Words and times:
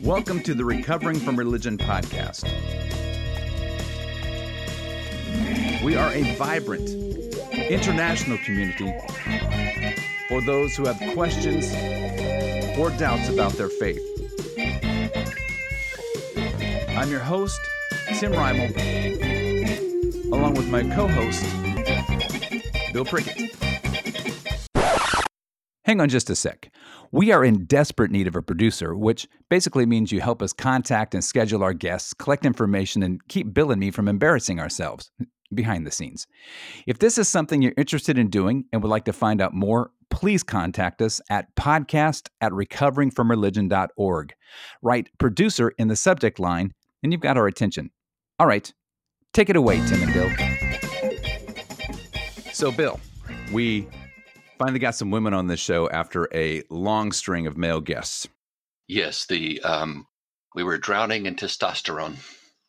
Welcome 0.00 0.42
to 0.44 0.54
the 0.54 0.64
Recovering 0.64 1.20
from 1.20 1.36
Religion 1.36 1.76
podcast. 1.76 2.44
We 5.84 5.96
are 5.96 6.10
a 6.12 6.22
vibrant, 6.36 6.88
international 7.52 8.38
community 8.38 8.90
for 10.28 10.40
those 10.40 10.76
who 10.76 10.86
have 10.86 10.98
questions 11.12 11.72
or 12.78 12.90
doubts 12.90 13.28
about 13.28 13.52
their 13.52 13.68
faith. 13.68 14.00
I'm 16.90 17.10
your 17.10 17.20
host, 17.20 17.60
Tim 18.18 18.32
Reimel, 18.32 18.72
along 20.32 20.54
with 20.54 20.68
my 20.70 20.82
co 20.82 21.06
host, 21.08 21.44
Bill 22.92 23.04
Prickett. 23.04 23.54
Hang 25.84 26.00
on 26.00 26.08
just 26.08 26.30
a 26.30 26.34
sec. 26.34 26.70
We 27.12 27.30
are 27.30 27.44
in 27.44 27.66
desperate 27.66 28.10
need 28.10 28.26
of 28.26 28.34
a 28.34 28.42
producer, 28.42 28.94
which 28.94 29.28
basically 29.50 29.84
means 29.84 30.10
you 30.10 30.20
help 30.20 30.40
us 30.40 30.54
contact 30.54 31.14
and 31.14 31.22
schedule 31.22 31.62
our 31.62 31.74
guests, 31.74 32.14
collect 32.14 32.46
information, 32.46 33.02
and 33.02 33.20
keep 33.28 33.52
Bill 33.52 33.70
and 33.70 33.78
me 33.78 33.90
from 33.90 34.08
embarrassing 34.08 34.58
ourselves 34.58 35.10
behind 35.52 35.86
the 35.86 35.90
scenes. 35.90 36.26
If 36.86 36.98
this 36.98 37.18
is 37.18 37.28
something 37.28 37.60
you're 37.62 37.74
interested 37.76 38.18
in 38.18 38.30
doing 38.30 38.64
and 38.72 38.82
would 38.82 38.88
like 38.88 39.04
to 39.04 39.12
find 39.12 39.40
out 39.40 39.52
more, 39.54 39.90
please 40.10 40.42
contact 40.42 41.02
us 41.02 41.20
at 41.30 41.54
podcast 41.56 42.28
at 42.40 42.52
recoveringfromreligion.org. 42.52 44.34
Write 44.82 45.08
producer 45.18 45.72
in 45.78 45.88
the 45.88 45.96
subject 45.96 46.38
line, 46.38 46.72
and 47.02 47.12
you've 47.12 47.20
got 47.20 47.36
our 47.36 47.46
attention. 47.46 47.90
All 48.38 48.46
right, 48.46 48.72
take 49.32 49.50
it 49.50 49.56
away, 49.56 49.76
Tim 49.86 50.02
and 50.02 50.12
Bill. 50.12 50.30
So, 52.52 52.70
Bill, 52.70 53.00
we 53.52 53.86
finally 54.58 54.78
got 54.78 54.94
some 54.94 55.10
women 55.10 55.34
on 55.34 55.48
this 55.48 55.60
show 55.60 55.88
after 55.90 56.28
a 56.32 56.62
long 56.70 57.12
string 57.12 57.46
of 57.46 57.56
male 57.56 57.80
guests. 57.80 58.28
Yes, 58.86 59.26
the 59.26 59.60
um, 59.62 60.06
we 60.54 60.62
were 60.62 60.78
drowning 60.78 61.26
in 61.26 61.36
testosterone. 61.36 62.16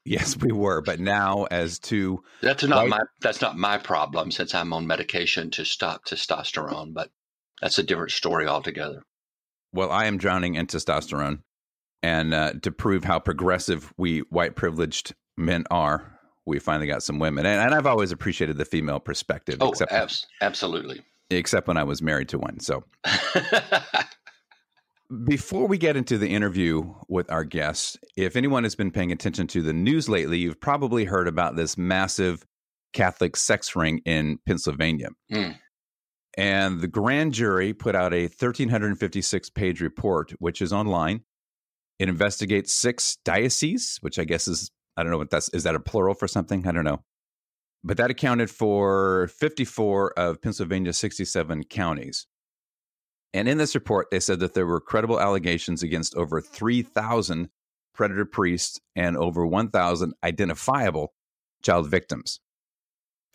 Yes, 0.06 0.38
we 0.38 0.52
were, 0.52 0.82
but 0.82 1.00
now 1.00 1.46
as 1.50 1.80
to 1.80 2.24
that's 2.42 2.64
not 2.64 2.82
right? 2.82 2.90
my 2.90 3.00
that's 3.22 3.42
not 3.42 3.58
my 3.58 3.78
problem 3.78 4.32
since 4.32 4.54
I'm 4.54 4.72
on 4.72 4.86
medication 4.86 5.50
to 5.52 5.66
stop 5.66 6.06
testosterone, 6.06 6.94
but 6.94 7.10
that's 7.62 7.78
a 7.78 7.84
different 7.84 8.12
story 8.12 8.48
altogether. 8.48 9.04
Well, 9.74 9.92
I 9.92 10.06
am 10.06 10.18
drowning 10.18 10.56
in 10.56 10.68
testosterone, 10.68 11.40
and 12.02 12.34
uh, 12.34 12.54
to 12.62 12.72
prove 12.72 13.04
how 13.04 13.20
progressive 13.20 13.94
we 13.98 14.20
white 14.30 14.56
privileged 14.56 15.14
men 15.38 15.66
are, 15.70 16.18
we 16.46 16.60
finally 16.60 16.88
got 16.88 17.04
some 17.04 17.20
women, 17.20 17.46
and, 17.46 17.62
and 17.62 17.74
I've 17.74 17.88
always 17.88 18.12
appreciated 18.12 18.58
the 18.58 18.66
female 18.66 19.00
perspective. 19.00 19.58
Oh, 19.60 19.70
except 19.70 19.92
abs- 19.92 20.26
absolutely 20.42 21.02
except 21.30 21.68
when 21.68 21.78
I 21.78 21.84
was 21.84 22.02
married 22.02 22.30
to 22.30 22.40
one. 22.40 22.60
So, 22.60 22.84
before 25.26 25.68
we 25.68 25.78
get 25.78 25.96
into 25.96 26.18
the 26.18 26.30
interview 26.30 26.94
with 27.08 27.32
our 27.32 27.44
guests, 27.44 27.98
if 28.16 28.36
anyone 28.36 28.64
has 28.64 28.76
been 28.76 28.92
paying 28.92 29.12
attention 29.12 29.48
to 29.48 29.62
the 29.62 29.74
news 29.74 30.10
lately, 30.10 30.40
you've 30.40 30.60
probably 30.60 31.06
heard 31.06 31.28
about 31.28 31.56
this 31.56 31.78
massive 31.78 32.46
Catholic 32.94 33.36
sex 33.36 33.76
ring 33.76 34.02
in 34.06 34.40
Pennsylvania. 34.46 35.10
Mm. 35.32 35.58
And 36.38 36.82
the 36.82 36.88
grand 36.88 37.34
jury 37.34 37.74
put 37.74 37.96
out 37.96 38.14
a 38.14 38.24
1,356 38.24 39.50
page 39.52 39.82
report, 39.82 40.32
which 40.40 40.62
is 40.62 40.74
online. 40.74 41.22
It 41.98 42.10
investigates 42.10 42.74
six 42.74 43.18
dioceses, 43.24 43.98
which 44.02 44.20
I 44.20 44.26
guess 44.26 44.48
is, 44.48 44.70
I 44.98 45.04
don't 45.04 45.12
know 45.12 45.18
what 45.18 45.30
that's, 45.30 45.50
is 45.50 45.64
that 45.64 45.76
a 45.76 45.80
plural 45.80 46.14
for 46.14 46.28
something? 46.28 46.68
I 46.68 46.72
don't 46.72 46.84
know 46.84 47.02
but 47.86 47.98
that 47.98 48.10
accounted 48.10 48.50
for 48.50 49.28
54 49.28 50.14
of 50.18 50.42
Pennsylvania's 50.42 50.98
67 50.98 51.66
counties. 51.66 52.26
And 53.32 53.48
in 53.48 53.60
this 53.60 53.76
report, 53.76 54.08
they 54.10 54.20
said 54.20 54.40
that 54.40 54.56
there 54.56 54.66
were 54.66 54.82
credible 54.82 55.20
allegations 55.20 55.84
against 55.84 56.16
over 56.16 56.42
3,000 56.42 57.50
predator 57.94 58.26
priests 58.26 58.80
and 58.96 59.16
over 59.16 59.46
1,000 59.46 60.14
identifiable 60.24 61.14
child 61.62 61.88
victims. 61.88 62.40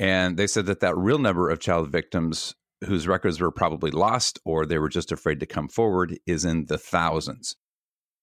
And 0.00 0.36
they 0.36 0.48
said 0.48 0.66
that 0.66 0.80
that 0.80 0.96
real 0.96 1.18
number 1.18 1.48
of 1.48 1.60
child 1.60 1.88
victims 1.88 2.56
whose 2.84 3.06
records 3.06 3.40
were 3.40 3.50
probably 3.50 3.90
lost 3.90 4.38
or 4.44 4.64
they 4.64 4.78
were 4.78 4.88
just 4.88 5.12
afraid 5.12 5.40
to 5.40 5.46
come 5.46 5.68
forward 5.68 6.18
is 6.26 6.44
in 6.44 6.66
the 6.66 6.78
thousands. 6.78 7.56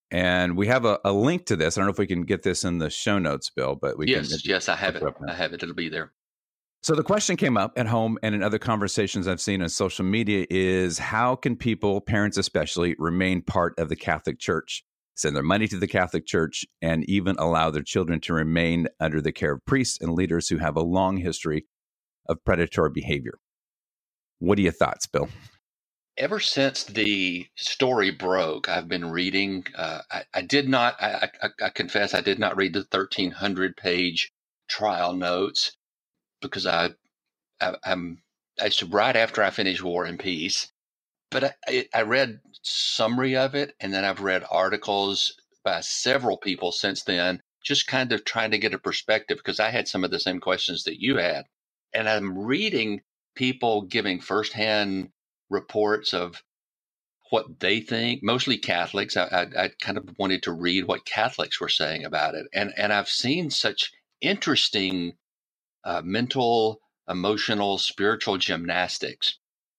And 0.10 0.56
we 0.56 0.68
have 0.68 0.86
a, 0.86 1.00
a 1.04 1.12
link 1.12 1.46
to 1.48 1.56
this. 1.56 1.78
I 1.78 1.82
don't 1.82 1.88
know 1.88 1.92
if 1.92 2.00
we 2.00 2.08
can 2.08 2.24
get 2.24 2.44
this 2.44 2.64
in 2.64 2.78
the 2.78 2.90
show 2.90 3.20
notes, 3.20 3.50
Bill, 3.50 3.76
but 3.76 3.98
we 3.98 4.06
can. 4.06 4.24
yes, 4.24 4.30
can. 4.30 4.40
Yes, 4.46 4.70
I 4.70 4.76
have 4.76 4.96
it. 4.96 5.04
I 5.28 5.34
have 5.34 5.54
it. 5.54 5.62
It'll 5.62 5.76
be 5.76 5.90
there. 5.90 6.14
So 6.84 6.96
the 6.96 7.04
question 7.04 7.36
came 7.36 7.58
up 7.58 7.74
at 7.76 7.88
home 7.88 8.18
and 8.24 8.34
in 8.34 8.42
other 8.42 8.60
conversations 8.60 9.28
I've 9.28 9.42
seen 9.42 9.62
on 9.62 9.70
social 9.70 10.06
media 10.06 10.46
is 10.50 10.98
how 10.98 11.36
can 11.36 11.58
people, 11.58 12.00
parents 12.00 12.38
especially, 12.38 12.96
remain 12.98 13.42
part 13.42 13.78
of 13.78 13.90
the 13.90 13.96
Catholic 13.96 14.40
Church, 14.40 14.86
send 15.16 15.36
their 15.36 15.44
money 15.44 15.68
to 15.68 15.78
the 15.78 15.88
Catholic 15.88 16.26
Church, 16.26 16.66
and 16.82 17.04
even 17.10 17.36
allow 17.40 17.72
their 17.72 17.82
children 17.82 18.22
to 18.22 18.34
remain 18.34 18.88
under 19.00 19.20
the 19.20 19.34
care 19.34 19.54
of 19.54 19.66
priests 19.66 20.00
and 20.00 20.14
leaders 20.14 20.48
who 20.48 20.60
have 20.60 20.78
a 20.78 20.82
long 20.82 21.18
history 21.18 21.66
of 22.30 22.44
predatory 22.46 22.92
behavior? 22.92 23.40
What 24.40 24.60
are 24.60 24.64
your 24.64 24.72
thoughts, 24.74 25.08
Bill? 25.08 25.30
Ever 26.18 26.40
since 26.40 26.84
the 26.84 27.48
story 27.56 28.12
broke, 28.12 28.70
I've 28.70 28.88
been 28.88 29.12
reading. 29.12 29.66
Uh, 29.76 30.02
I, 30.12 30.24
I, 30.34 30.42
did 30.42 30.70
not, 30.70 30.96
I, 31.02 31.30
I, 31.42 31.50
I 31.66 31.70
confess, 31.70 32.14
I 32.14 32.22
did 32.22 32.40
not 32.40 32.58
read 32.58 32.74
the 32.74 32.88
1300 32.90 33.78
page 33.78 34.32
trial 34.70 35.14
notes 35.14 35.74
because 36.42 36.66
I, 36.68 36.92
I 37.62 37.76
am 37.86 38.20
it's 38.58 38.84
right 38.84 39.16
after 39.16 39.44
I 39.44 39.52
finished 39.52 39.84
War 39.84 40.06
and 40.06 40.20
Peace, 40.20 40.72
but 41.32 41.58
I, 41.68 41.88
I 41.94 42.04
read 42.04 42.40
summary 42.64 43.38
of 43.38 43.56
it, 43.56 43.76
and 43.80 43.94
then 43.94 44.06
I've 44.06 44.22
read 44.22 44.44
articles 44.50 45.34
by 45.64 45.82
several 45.82 46.38
people 46.38 46.72
since 46.72 47.04
then, 47.04 47.42
just 47.64 47.88
kind 47.88 48.12
of 48.14 48.26
trying 48.26 48.52
to 48.52 48.60
get 48.60 48.74
a 48.74 48.80
perspective 48.80 49.38
because 49.38 49.60
I 49.60 49.72
had 49.72 49.88
some 49.88 50.04
of 50.04 50.12
the 50.12 50.20
same 50.20 50.40
questions 50.40 50.84
that 50.86 51.02
you 51.02 51.18
had, 51.18 51.46
and 51.94 52.10
I'm 52.10 52.38
reading 52.38 53.02
people 53.38 53.84
giving 53.84 54.20
firsthand 54.20 55.10
reports 55.50 56.14
of 56.14 56.44
what 57.30 57.60
they 57.60 57.80
think, 57.80 58.24
mostly 58.24 58.58
Catholics. 58.58 59.16
I, 59.16 59.26
I, 59.26 59.64
I, 59.64 59.70
kind 59.82 59.98
of 59.98 60.10
wanted 60.18 60.44
to 60.44 60.52
read 60.52 60.86
what 60.86 61.06
Catholics 61.06 61.60
were 61.60 61.70
saying 61.70 62.04
about 62.04 62.36
it. 62.36 62.48
And, 62.54 62.74
and 62.78 62.92
I've 62.92 63.10
seen 63.10 63.50
such 63.50 63.92
interesting 64.22 65.14
uh, 65.84 66.02
mental, 66.04 66.80
emotional, 67.08 67.78
spiritual 67.78 68.38
gymnastics. 68.38 69.38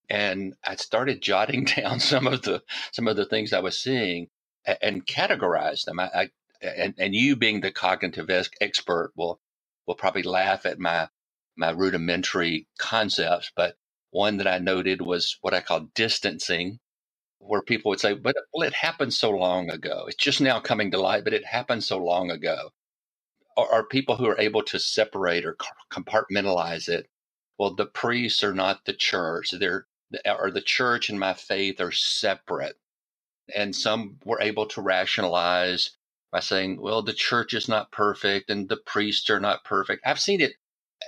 And 0.08 0.54
I 0.64 0.76
started 0.76 1.20
jotting 1.20 1.64
down 1.76 2.00
some 2.00 2.26
of 2.26 2.42
the 2.42 2.62
some 2.92 3.08
of 3.08 3.16
the 3.16 3.26
things 3.26 3.52
I 3.52 3.60
was 3.60 3.78
seeing 3.78 4.28
and, 4.64 4.78
and 4.80 5.06
categorized 5.06 5.84
them. 5.84 6.00
I, 6.00 6.10
I 6.14 6.28
and, 6.60 6.94
and 6.98 7.14
you 7.14 7.36
being 7.36 7.60
the 7.60 7.70
cognitive 7.70 8.30
expert 8.60 9.12
will 9.16 9.40
will 9.86 9.94
probably 9.94 10.22
laugh 10.22 10.66
at 10.66 10.78
my 10.78 11.08
my 11.58 11.70
rudimentary 11.70 12.68
concepts, 12.78 13.52
but 13.56 13.76
one 14.10 14.38
that 14.38 14.46
I 14.48 14.58
noted 14.58 15.02
was 15.02 15.38
what 15.42 15.54
I 15.54 15.60
call 15.60 15.88
distancing, 15.94 16.78
where 17.38 17.62
people 17.62 17.90
would 17.90 18.00
say, 18.00 18.14
"But 18.14 18.36
well, 18.54 18.66
it 18.66 18.74
happened 18.74 19.14
so 19.14 19.30
long 19.30 19.70
ago. 19.70 20.06
It's 20.08 20.16
just 20.16 20.40
now 20.40 20.60
coming 20.60 20.90
to 20.92 21.00
light, 21.00 21.24
but 21.24 21.34
it 21.34 21.44
happened 21.46 21.84
so 21.84 21.98
long 21.98 22.30
ago." 22.30 22.72
are, 23.58 23.72
are 23.72 23.84
people 23.84 24.16
who 24.16 24.26
are 24.26 24.40
able 24.40 24.62
to 24.62 24.78
separate 24.78 25.44
or 25.44 25.56
compartmentalize 25.90 26.88
it. 26.88 27.08
Well, 27.58 27.74
the 27.74 27.86
priests 27.86 28.42
are 28.44 28.54
not 28.54 28.84
the 28.84 28.92
church. 28.92 29.50
They're 29.50 29.86
or 30.24 30.50
the 30.50 30.62
church 30.62 31.10
and 31.10 31.20
my 31.20 31.34
faith 31.34 31.80
are 31.82 31.92
separate. 31.92 32.76
And 33.54 33.76
some 33.76 34.18
were 34.24 34.40
able 34.40 34.66
to 34.68 34.80
rationalize 34.80 35.90
by 36.32 36.40
saying, 36.40 36.80
well, 36.80 37.02
the 37.02 37.12
church 37.12 37.52
is 37.52 37.68
not 37.68 37.92
perfect 37.92 38.48
and 38.50 38.68
the 38.68 38.76
priests 38.78 39.28
are 39.28 39.40
not 39.40 39.64
perfect. 39.64 40.02
I've 40.06 40.20
seen 40.20 40.40
it, 40.40 40.54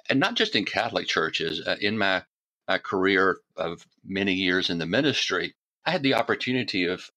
and 0.09 0.21
not 0.21 0.35
just 0.35 0.57
in 0.57 0.65
Catholic 0.65 1.07
churches. 1.07 1.67
Uh, 1.67 1.77
in 1.81 1.99
my, 1.99 2.23
my 2.69 2.79
career 2.79 3.39
of 3.57 3.87
many 4.05 4.35
years 4.35 4.71
in 4.71 4.79
the 4.79 4.87
ministry, 4.87 5.55
I 5.85 5.91
had 5.91 6.03
the 6.03 6.15
opportunity 6.15 6.85
of 6.87 7.11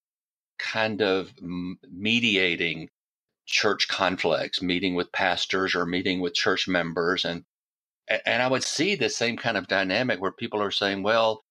kind 0.58 1.02
of 1.02 1.34
mediating 1.42 2.90
church 3.46 3.88
conflicts, 3.88 4.62
meeting 4.62 4.96
with 4.96 5.12
pastors 5.12 5.76
or 5.76 5.86
meeting 5.86 6.22
with 6.22 6.34
church 6.34 6.68
members. 6.68 7.26
And, 7.26 7.44
and 8.26 8.42
I 8.42 8.48
would 8.48 8.64
see 8.64 8.96
the 8.96 9.10
same 9.10 9.38
kind 9.38 9.58
of 9.58 9.68
dynamic 9.68 10.22
where 10.22 10.32
people 10.32 10.62
are 10.62 10.72
saying, 10.72 11.04
well, 11.04 11.44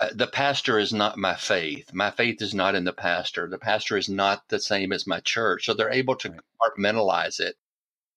uh, 0.00 0.08
the 0.14 0.26
pastor 0.26 0.78
is 0.78 0.92
not 0.92 1.18
my 1.18 1.34
faith. 1.34 1.92
My 1.92 2.10
faith 2.10 2.40
is 2.40 2.54
not 2.54 2.74
in 2.74 2.84
the 2.84 2.92
pastor. 2.92 3.48
The 3.48 3.58
pastor 3.58 3.96
is 3.96 4.08
not 4.08 4.48
the 4.48 4.58
same 4.58 4.92
as 4.92 5.06
my 5.06 5.20
church. 5.20 5.66
So 5.66 5.74
they're 5.74 5.92
able 5.92 6.16
to 6.16 6.30
compartmentalize 6.30 7.38
it. 7.38 7.56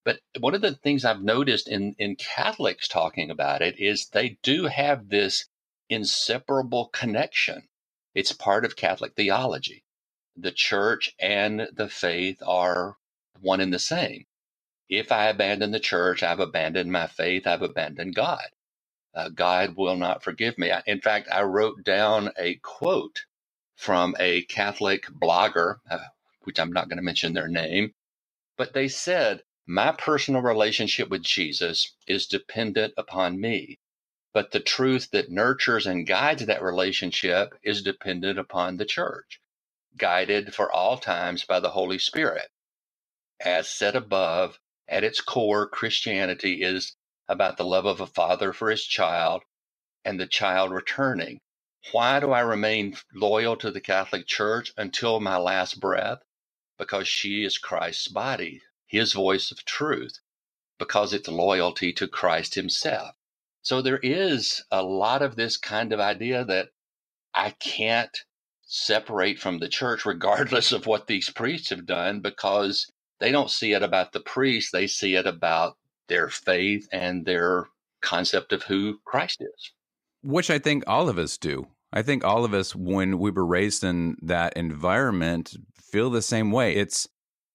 But 0.04 0.20
one 0.40 0.54
of 0.54 0.62
the 0.62 0.74
things 0.74 1.04
I've 1.04 1.22
noticed 1.22 1.68
in, 1.68 1.96
in 1.98 2.16
Catholics 2.16 2.88
talking 2.88 3.30
about 3.30 3.62
it 3.62 3.80
is 3.80 4.08
they 4.08 4.38
do 4.42 4.66
have 4.66 5.08
this 5.10 5.46
inseparable 5.90 6.88
connection. 6.88 7.68
It's 8.14 8.32
part 8.32 8.64
of 8.66 8.76
Catholic 8.76 9.14
theology. 9.16 9.84
The 10.36 10.52
church 10.52 11.14
and 11.20 11.68
the 11.74 11.88
faith 11.88 12.42
are 12.46 12.96
one 13.40 13.60
and 13.60 13.72
the 13.74 13.80
same. 13.80 14.26
If 14.88 15.12
I 15.12 15.26
abandon 15.26 15.72
the 15.72 15.80
church, 15.80 16.22
I've 16.22 16.40
abandoned 16.40 16.92
my 16.92 17.08
faith, 17.08 17.46
I've 17.46 17.62
abandoned 17.62 18.14
God. 18.14 18.46
Uh, 19.14 19.30
God 19.30 19.76
will 19.76 19.96
not 19.96 20.24
forgive 20.24 20.58
me. 20.58 20.72
In 20.86 21.00
fact, 21.02 21.28
I 21.32 21.42
wrote 21.42 21.84
down 21.84 22.30
a 22.38 22.56
quote 22.56 23.24
from 23.76 24.16
a 24.20 24.42
Catholic 24.44 25.06
blogger, 25.06 25.78
uh, 25.90 25.98
which 26.44 26.60
I'm 26.60 26.72
not 26.72 26.88
going 26.88 26.98
to 26.98 27.04
mention 27.04 27.34
their 27.34 27.48
name, 27.48 27.94
but 28.58 28.74
they 28.74 28.88
said, 28.88 29.42
My 29.66 29.92
personal 29.92 30.42
relationship 30.42 31.08
with 31.08 31.22
Jesus 31.22 31.94
is 32.06 32.26
dependent 32.26 32.94
upon 32.98 33.40
me, 33.40 33.78
but 34.34 34.50
the 34.50 34.60
truth 34.60 35.10
that 35.12 35.30
nurtures 35.30 35.86
and 35.86 36.06
guides 36.06 36.46
that 36.46 36.62
relationship 36.62 37.54
is 37.62 37.82
dependent 37.82 38.38
upon 38.38 38.76
the 38.76 38.84
church, 38.84 39.40
guided 39.96 40.54
for 40.54 40.70
all 40.70 40.98
times 40.98 41.44
by 41.44 41.60
the 41.60 41.70
Holy 41.70 41.98
Spirit. 41.98 42.50
As 43.40 43.70
said 43.70 43.96
above, 43.96 44.60
at 44.88 45.04
its 45.04 45.22
core, 45.22 45.68
Christianity 45.68 46.62
is 46.62 46.96
about 47.28 47.56
the 47.56 47.64
love 47.64 47.86
of 47.86 48.00
a 48.00 48.06
father 48.06 48.52
for 48.52 48.70
his 48.70 48.84
child 48.84 49.44
and 50.04 50.20
the 50.20 50.26
child 50.26 50.72
returning. 50.72 51.40
Why 51.92 52.20
do 52.20 52.32
I 52.32 52.40
remain 52.40 52.98
loyal 53.14 53.56
to 53.58 53.70
the 53.70 53.80
Catholic 53.80 54.26
Church 54.26 54.72
until 54.76 55.20
my 55.20 55.38
last 55.38 55.80
breath? 55.80 56.20
because 56.78 57.08
she 57.08 57.44
is 57.44 57.58
Christ's 57.58 58.08
body, 58.08 58.62
his 58.94 59.12
voice 59.12 59.50
of 59.50 59.64
truth, 59.64 60.18
because 60.78 61.12
it's 61.12 61.28
loyalty 61.28 61.92
to 61.92 62.08
Christ 62.08 62.54
himself. 62.54 63.14
So 63.62 63.80
there 63.80 64.00
is 64.02 64.64
a 64.70 64.82
lot 64.82 65.22
of 65.22 65.36
this 65.36 65.56
kind 65.56 65.92
of 65.92 66.00
idea 66.00 66.44
that 66.44 66.68
I 67.34 67.50
can't 67.50 68.16
separate 68.62 69.38
from 69.38 69.58
the 69.58 69.68
church, 69.68 70.04
regardless 70.06 70.72
of 70.72 70.86
what 70.86 71.06
these 71.06 71.30
priests 71.30 71.70
have 71.70 71.86
done, 71.86 72.20
because 72.20 72.90
they 73.20 73.32
don't 73.32 73.50
see 73.50 73.72
it 73.72 73.82
about 73.82 74.12
the 74.12 74.20
priest, 74.20 74.72
they 74.72 74.86
see 74.86 75.14
it 75.14 75.26
about 75.26 75.76
their 76.08 76.28
faith 76.28 76.88
and 76.92 77.24
their 77.24 77.66
concept 78.02 78.52
of 78.52 78.64
who 78.64 78.98
Christ 79.04 79.40
is. 79.40 79.72
Which 80.22 80.50
I 80.50 80.58
think 80.58 80.84
all 80.86 81.08
of 81.08 81.18
us 81.18 81.38
do. 81.38 81.68
I 81.92 82.02
think 82.02 82.24
all 82.24 82.44
of 82.44 82.52
us, 82.52 82.74
when 82.74 83.18
we 83.18 83.30
were 83.30 83.46
raised 83.46 83.84
in 83.84 84.16
that 84.22 84.54
environment, 84.54 85.54
feel 85.76 86.10
the 86.10 86.22
same 86.22 86.50
way. 86.50 86.74
It's 86.74 87.08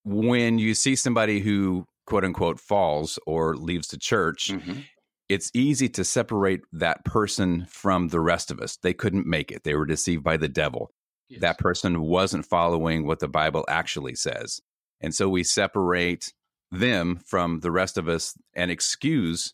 when 0.03 0.59
you 0.59 0.73
see 0.73 0.95
somebody 0.95 1.39
who 1.39 1.85
quote 2.05 2.25
unquote 2.25 2.59
falls 2.59 3.19
or 3.25 3.55
leaves 3.55 3.89
the 3.89 3.97
church, 3.97 4.49
mm-hmm. 4.51 4.79
it's 5.27 5.51
easy 5.53 5.89
to 5.89 6.03
separate 6.03 6.61
that 6.73 7.03
person 7.05 7.65
from 7.69 8.09
the 8.09 8.19
rest 8.19 8.51
of 8.51 8.59
us. 8.59 8.77
They 8.77 8.93
couldn't 8.93 9.27
make 9.27 9.51
it, 9.51 9.63
they 9.63 9.75
were 9.75 9.85
deceived 9.85 10.23
by 10.23 10.37
the 10.37 10.49
devil. 10.49 10.91
Yes. 11.29 11.41
That 11.41 11.59
person 11.59 12.01
wasn't 12.01 12.45
following 12.45 13.05
what 13.05 13.19
the 13.19 13.27
Bible 13.27 13.63
actually 13.69 14.15
says. 14.15 14.59
And 14.99 15.13
so 15.13 15.29
we 15.29 15.43
separate 15.43 16.33
them 16.71 17.19
from 17.25 17.59
the 17.59 17.71
rest 17.71 17.97
of 17.97 18.09
us 18.09 18.33
and 18.55 18.71
excuse 18.71 19.53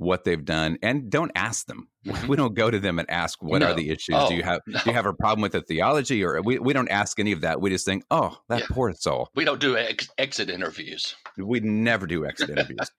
what 0.00 0.24
they've 0.24 0.44
done 0.44 0.78
and 0.82 1.10
don't 1.10 1.30
ask 1.34 1.66
them. 1.66 1.88
Mm-hmm. 2.00 2.28
We 2.28 2.36
don't 2.38 2.54
go 2.54 2.70
to 2.70 2.78
them 2.78 2.98
and 2.98 3.10
ask 3.10 3.42
what 3.42 3.58
no. 3.58 3.66
are 3.66 3.74
the 3.74 3.90
issues. 3.90 4.16
Oh, 4.18 4.30
do 4.30 4.34
you 4.34 4.42
have 4.42 4.62
no. 4.66 4.78
do 4.78 4.88
you 4.88 4.94
have 4.94 5.04
a 5.04 5.12
problem 5.12 5.42
with 5.42 5.52
the 5.52 5.60
theology 5.60 6.24
or 6.24 6.40
we, 6.40 6.58
we 6.58 6.72
don't 6.72 6.88
ask 6.88 7.20
any 7.20 7.30
of 7.32 7.42
that. 7.42 7.60
We 7.60 7.68
just 7.68 7.84
think, 7.84 8.04
"Oh, 8.10 8.38
that 8.48 8.60
yeah. 8.60 8.66
poor 8.70 8.94
soul." 8.94 9.28
We 9.34 9.44
don't 9.44 9.60
do 9.60 9.76
ex- 9.76 10.08
exit 10.16 10.48
interviews. 10.48 11.14
We 11.36 11.60
never 11.60 12.06
do 12.06 12.24
exit 12.24 12.48
interviews. 12.48 12.90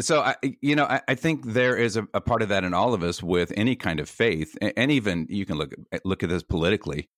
so 0.00 0.20
I 0.20 0.34
you 0.60 0.74
know, 0.74 0.86
I, 0.86 1.00
I 1.06 1.14
think 1.14 1.46
there 1.46 1.76
is 1.76 1.96
a, 1.96 2.08
a, 2.12 2.20
part 2.20 2.42
of 2.42 2.48
that 2.48 2.64
in 2.64 2.74
all 2.74 2.92
of 2.92 3.04
us 3.04 3.22
with 3.22 3.52
any 3.56 3.76
kind 3.76 4.00
of 4.00 4.08
faith 4.08 4.58
and, 4.60 4.72
and 4.76 4.90
even 4.90 5.28
you 5.30 5.46
can 5.46 5.56
look 5.56 5.72
look 6.04 6.24
at 6.24 6.28
this 6.28 6.42
politically 6.42 7.08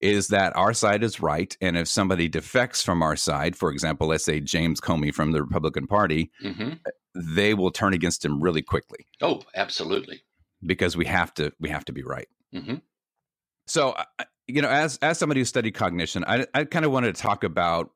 is 0.00 0.28
that 0.28 0.54
our 0.56 0.74
side 0.74 1.02
is 1.02 1.20
right. 1.20 1.56
And 1.60 1.76
if 1.76 1.88
somebody 1.88 2.28
defects 2.28 2.82
from 2.82 3.02
our 3.02 3.16
side, 3.16 3.56
for 3.56 3.70
example, 3.70 4.08
let's 4.08 4.24
say 4.24 4.40
James 4.40 4.80
Comey 4.80 5.14
from 5.14 5.32
the 5.32 5.42
Republican 5.42 5.86
Party, 5.86 6.30
mm-hmm. 6.42 6.74
they 7.14 7.54
will 7.54 7.70
turn 7.70 7.94
against 7.94 8.24
him 8.24 8.40
really 8.40 8.62
quickly. 8.62 9.06
Oh, 9.22 9.42
absolutely. 9.54 10.22
Because 10.64 10.96
we 10.96 11.06
have 11.06 11.32
to, 11.34 11.52
we 11.58 11.68
have 11.70 11.84
to 11.86 11.92
be 11.92 12.02
right. 12.02 12.28
Mm-hmm. 12.54 12.76
So, 13.66 13.94
you 14.46 14.60
know, 14.60 14.68
as 14.68 14.98
as 14.98 15.18
somebody 15.18 15.40
who 15.40 15.44
studied 15.46 15.72
cognition, 15.72 16.24
I, 16.26 16.46
I 16.52 16.64
kind 16.64 16.84
of 16.84 16.92
wanted 16.92 17.14
to 17.14 17.22
talk 17.22 17.44
about 17.44 17.90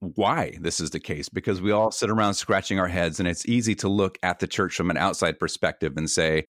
why 0.00 0.58
this 0.60 0.78
is 0.78 0.90
the 0.90 1.00
case 1.00 1.28
because 1.28 1.62
we 1.62 1.72
all 1.72 1.90
sit 1.90 2.10
around 2.10 2.34
scratching 2.34 2.78
our 2.78 2.88
heads, 2.88 3.18
and 3.18 3.28
it's 3.28 3.46
easy 3.46 3.74
to 3.76 3.88
look 3.88 4.18
at 4.22 4.38
the 4.40 4.46
church 4.46 4.74
from 4.74 4.90
an 4.90 4.98
outside 4.98 5.38
perspective 5.38 5.94
and 5.96 6.10
say, 6.10 6.44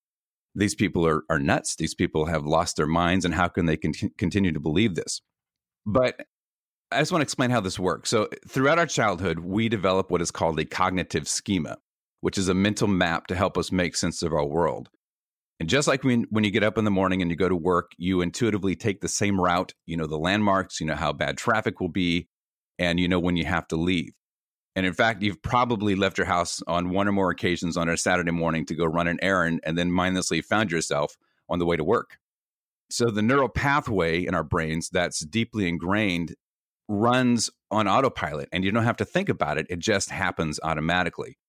these 0.58 0.76
people 0.76 1.08
are, 1.08 1.24
are 1.30 1.40
nuts. 1.40 1.76
These 1.76 1.94
people 1.94 2.26
have 2.26 2.46
lost 2.46 2.76
their 2.76 2.88
minds, 2.88 3.24
and 3.24 3.34
how 3.34 3.48
can 3.48 3.68
they 3.68 3.78
con- 3.78 3.94
continue 4.18 4.52
to 4.52 4.60
believe 4.60 4.96
this? 4.96 5.22
But 5.86 6.26
I 6.92 7.00
just 7.00 7.12
want 7.12 7.22
to 7.22 7.24
explain 7.26 7.52
how 7.52 7.62
this 7.62 7.78
works. 7.78 8.10
So, 8.10 8.28
throughout 8.48 8.80
our 8.80 8.88
childhood, 8.88 9.40
we 9.40 9.70
develop 9.70 10.10
what 10.10 10.22
is 10.22 10.32
called 10.32 10.60
a 10.60 10.66
cognitive 10.66 11.28
schema, 11.28 11.78
which 12.22 12.38
is 12.38 12.50
a 12.50 12.54
mental 12.54 12.88
map 12.88 13.28
to 13.28 13.36
help 13.36 13.58
us 13.58 13.72
make 13.72 13.96
sense 13.96 14.24
of 14.24 14.34
our 14.34 14.46
world. 14.46 14.90
And 15.60 15.70
just 15.70 15.88
like 15.88 16.04
when, 16.04 16.26
when 16.30 16.44
you 16.44 16.52
get 16.52 16.64
up 16.64 16.78
in 16.78 16.86
the 16.86 16.92
morning 16.92 17.22
and 17.22 17.32
you 17.32 17.38
go 17.38 17.50
to 17.50 17.56
work, 17.56 17.92
you 17.98 18.22
intuitively 18.22 18.76
take 18.76 19.02
the 19.02 19.08
same 19.08 19.40
route. 19.40 19.74
You 19.86 19.98
know 19.98 20.08
the 20.08 20.18
landmarks, 20.18 20.80
you 20.80 20.88
know 20.88 20.96
how 20.96 21.14
bad 21.14 21.38
traffic 21.38 21.80
will 21.80 21.90
be, 21.90 22.30
and 22.80 23.00
you 23.00 23.08
know 23.08 23.20
when 23.20 23.38
you 23.38 23.46
have 23.46 23.68
to 23.70 23.76
leave. 23.76 24.12
And 24.78 24.86
in 24.86 24.94
fact, 24.94 25.24
you've 25.24 25.42
probably 25.42 25.96
left 25.96 26.20
your 26.20 26.28
house 26.28 26.62
on 26.68 26.92
one 26.92 27.08
or 27.08 27.12
more 27.12 27.32
occasions 27.32 27.78
on 27.78 27.90
a 27.90 27.98
Saturday 27.98 28.30
morning 28.30 28.64
to 28.68 28.76
go 28.76 28.86
run 28.86 29.08
an 29.08 29.18
errand 29.24 29.60
and 29.64 29.76
then 29.76 29.92
mindlessly 29.92 30.40
found 30.40 30.72
yourself 30.72 31.18
on 31.50 31.58
the 31.58 31.66
way 31.66 31.76
to 31.78 31.84
work. 31.84 32.20
So 32.92 33.10
the 33.10 33.24
neural 33.24 33.50
pathway 33.50 34.24
in 34.24 34.36
our 34.36 34.44
brains 34.44 34.90
that's 34.90 35.22
deeply 35.22 35.68
ingrained 35.68 36.36
runs 36.88 37.50
on 37.72 37.88
autopilot 37.88 38.50
and 38.52 38.64
you 38.64 38.72
don't 38.72 38.84
have 38.84 38.98
to 38.98 39.06
think 39.06 39.30
about 39.30 39.58
it, 39.58 39.66
it 39.68 39.80
just 39.80 40.12
happens 40.12 40.60
automatically. 40.62 41.40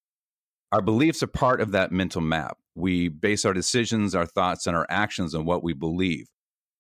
Our 0.73 0.81
beliefs 0.81 1.23
are 1.23 1.27
part 1.27 1.61
of 1.61 1.73
that 1.73 1.93
mental 1.93 2.23
map. 2.23 2.57
We 2.75 3.09
base 3.09 3.45
our 3.45 3.53
decisions, 3.53 4.15
our 4.15 4.25
thoughts, 4.25 4.67
and 4.67 4.75
our 4.75 4.87
actions 4.89 5.35
on 5.35 5.45
what 5.45 5.63
we 5.63 5.75
believe. 5.75 6.29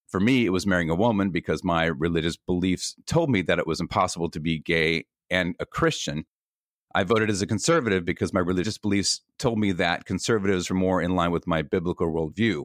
For 0.08 0.18
me, 0.18 0.46
it 0.46 0.50
was 0.50 0.66
marrying 0.66 0.88
a 0.88 0.94
woman 0.94 1.28
because 1.28 1.62
my 1.62 1.84
religious 1.84 2.38
beliefs 2.38 2.94
told 3.04 3.28
me 3.28 3.42
that 3.42 3.58
it 3.58 3.66
was 3.66 3.80
impossible 3.80 4.30
to 4.30 4.40
be 4.40 4.58
gay 4.58 5.04
and 5.28 5.54
a 5.60 5.66
Christian 5.66 6.24
I 6.94 7.04
voted 7.04 7.30
as 7.30 7.42
a 7.42 7.46
conservative 7.46 8.04
because 8.04 8.32
my 8.32 8.40
religious 8.40 8.78
beliefs 8.78 9.20
told 9.38 9.58
me 9.58 9.72
that 9.72 10.06
conservatives 10.06 10.70
were 10.70 10.76
more 10.76 11.02
in 11.02 11.14
line 11.14 11.30
with 11.30 11.46
my 11.46 11.62
biblical 11.62 12.08
worldview. 12.08 12.64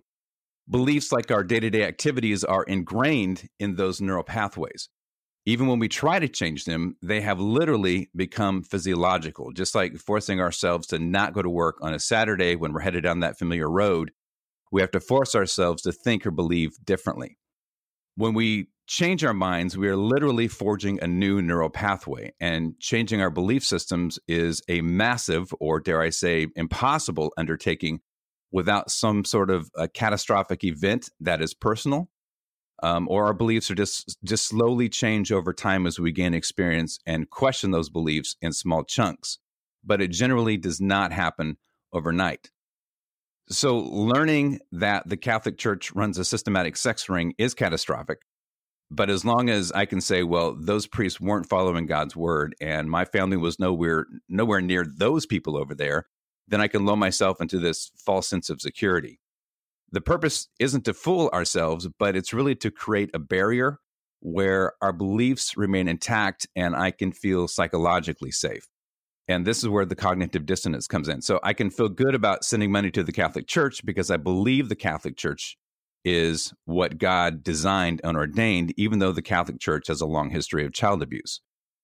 Beliefs 0.69 1.11
like 1.11 1.29
our 1.29 1.43
day 1.43 1.59
to 1.59 1.69
day 1.69 1.83
activities 1.83 2.43
are 2.43 2.63
ingrained 2.63 3.49
in 3.59 3.75
those 3.75 3.99
neural 3.99 4.23
pathways. 4.23 4.87
Even 5.45 5.67
when 5.67 5.77
we 5.77 5.89
try 5.89 6.19
to 6.19 6.29
change 6.29 6.63
them, 6.63 6.95
they 7.01 7.19
have 7.19 7.37
literally 7.37 8.09
become 8.15 8.63
physiological, 8.63 9.51
just 9.51 9.75
like 9.75 9.97
forcing 9.97 10.39
ourselves 10.39 10.87
to 10.87 10.99
not 10.99 11.33
go 11.33 11.41
to 11.41 11.49
work 11.49 11.79
on 11.81 11.93
a 11.93 11.99
Saturday 11.99 12.55
when 12.55 12.71
we're 12.71 12.79
headed 12.79 13.03
down 13.03 13.19
that 13.19 13.37
familiar 13.37 13.69
road. 13.69 14.11
We 14.71 14.79
have 14.79 14.91
to 14.91 15.01
force 15.01 15.35
ourselves 15.35 15.81
to 15.81 15.91
think 15.91 16.25
or 16.25 16.31
believe 16.31 16.77
differently. 16.85 17.37
When 18.15 18.33
we 18.33 18.67
change 18.87 19.23
our 19.23 19.33
minds, 19.33 19.77
we 19.77 19.87
are 19.87 19.95
literally 19.95 20.47
forging 20.47 21.01
a 21.01 21.07
new 21.07 21.41
neural 21.41 21.69
pathway. 21.69 22.33
And 22.39 22.79
changing 22.79 23.21
our 23.21 23.29
belief 23.29 23.63
systems 23.63 24.19
is 24.27 24.61
a 24.67 24.81
massive, 24.81 25.53
or 25.59 25.79
dare 25.79 26.01
I 26.01 26.09
say, 26.09 26.47
impossible 26.55 27.31
undertaking 27.37 28.01
without 28.51 28.91
some 28.91 29.25
sort 29.25 29.49
of 29.49 29.69
a 29.75 29.87
catastrophic 29.87 30.63
event 30.63 31.09
that 31.19 31.41
is 31.41 31.53
personal. 31.53 32.09
Um, 32.81 33.07
or 33.09 33.25
our 33.25 33.33
beliefs 33.33 33.71
are 33.71 33.75
just 33.75 34.17
just 34.25 34.45
slowly 34.45 34.89
change 34.89 35.31
over 35.31 35.53
time 35.53 35.87
as 35.87 35.99
we 35.99 36.11
gain 36.11 36.33
experience 36.33 36.99
and 37.05 37.29
question 37.29 37.71
those 37.71 37.89
beliefs 37.89 38.35
in 38.41 38.51
small 38.51 38.83
chunks. 38.83 39.39
But 39.85 40.01
it 40.01 40.09
generally 40.09 40.57
does 40.57 40.81
not 40.81 41.13
happen 41.13 41.57
overnight. 41.93 42.51
So, 43.53 43.77
learning 43.77 44.59
that 44.71 45.07
the 45.07 45.17
Catholic 45.17 45.57
Church 45.57 45.93
runs 45.93 46.17
a 46.17 46.25
systematic 46.25 46.75
sex 46.75 47.07
ring 47.07 47.33
is 47.37 47.53
catastrophic 47.53 48.19
but 48.93 49.09
as 49.09 49.25
long 49.25 49.49
as 49.49 49.71
I 49.71 49.85
can 49.85 50.01
say, 50.01 50.21
well, 50.21 50.55
those 50.55 50.85
priests 50.85 51.19
weren't 51.19 51.49
following 51.49 51.87
God's 51.87 52.15
word, 52.15 52.55
and 52.61 52.89
my 52.89 53.05
family 53.05 53.37
was 53.37 53.59
nowhere 53.59 54.05
nowhere 54.29 54.61
near 54.61 54.85
those 54.85 55.25
people 55.25 55.57
over 55.57 55.73
there, 55.73 56.05
then 56.47 56.61
I 56.61 56.67
can 56.67 56.85
lull 56.85 56.95
myself 56.95 57.41
into 57.41 57.57
this 57.57 57.89
false 57.97 58.27
sense 58.27 58.51
of 58.51 58.61
security. 58.61 59.19
The 59.91 60.01
purpose 60.01 60.47
isn't 60.59 60.85
to 60.85 60.93
fool 60.93 61.29
ourselves, 61.33 61.87
but 61.97 62.15
it's 62.15 62.33
really 62.33 62.55
to 62.57 62.69
create 62.69 63.09
a 63.15 63.19
barrier 63.19 63.79
where 64.19 64.73
our 64.81 64.93
beliefs 64.93 65.57
remain 65.57 65.87
intact 65.87 66.47
and 66.55 66.75
I 66.75 66.91
can 66.91 67.11
feel 67.11 67.47
psychologically 67.47 68.31
safe. 68.31 68.67
And 69.27 69.45
this 69.45 69.59
is 69.59 69.69
where 69.69 69.85
the 69.85 69.95
cognitive 69.95 70.45
dissonance 70.45 70.87
comes 70.87 71.07
in. 71.07 71.21
So 71.21 71.39
I 71.43 71.53
can 71.53 71.69
feel 71.69 71.89
good 71.89 72.13
about 72.13 72.43
sending 72.43 72.71
money 72.71 72.91
to 72.91 73.03
the 73.03 73.13
Catholic 73.13 73.47
Church 73.47 73.85
because 73.85 74.11
I 74.11 74.17
believe 74.17 74.67
the 74.67 74.75
Catholic 74.75 75.15
Church 75.15 75.57
is 76.03 76.53
what 76.65 76.97
God 76.97 77.43
designed 77.43 78.01
and 78.03 78.17
ordained, 78.17 78.73
even 78.75 78.99
though 78.99 79.13
the 79.13 79.21
Catholic 79.21 79.59
Church 79.59 79.87
has 79.87 80.01
a 80.01 80.05
long 80.05 80.29
history 80.29 80.65
of 80.65 80.73
child 80.73 81.01
abuse. 81.01 81.39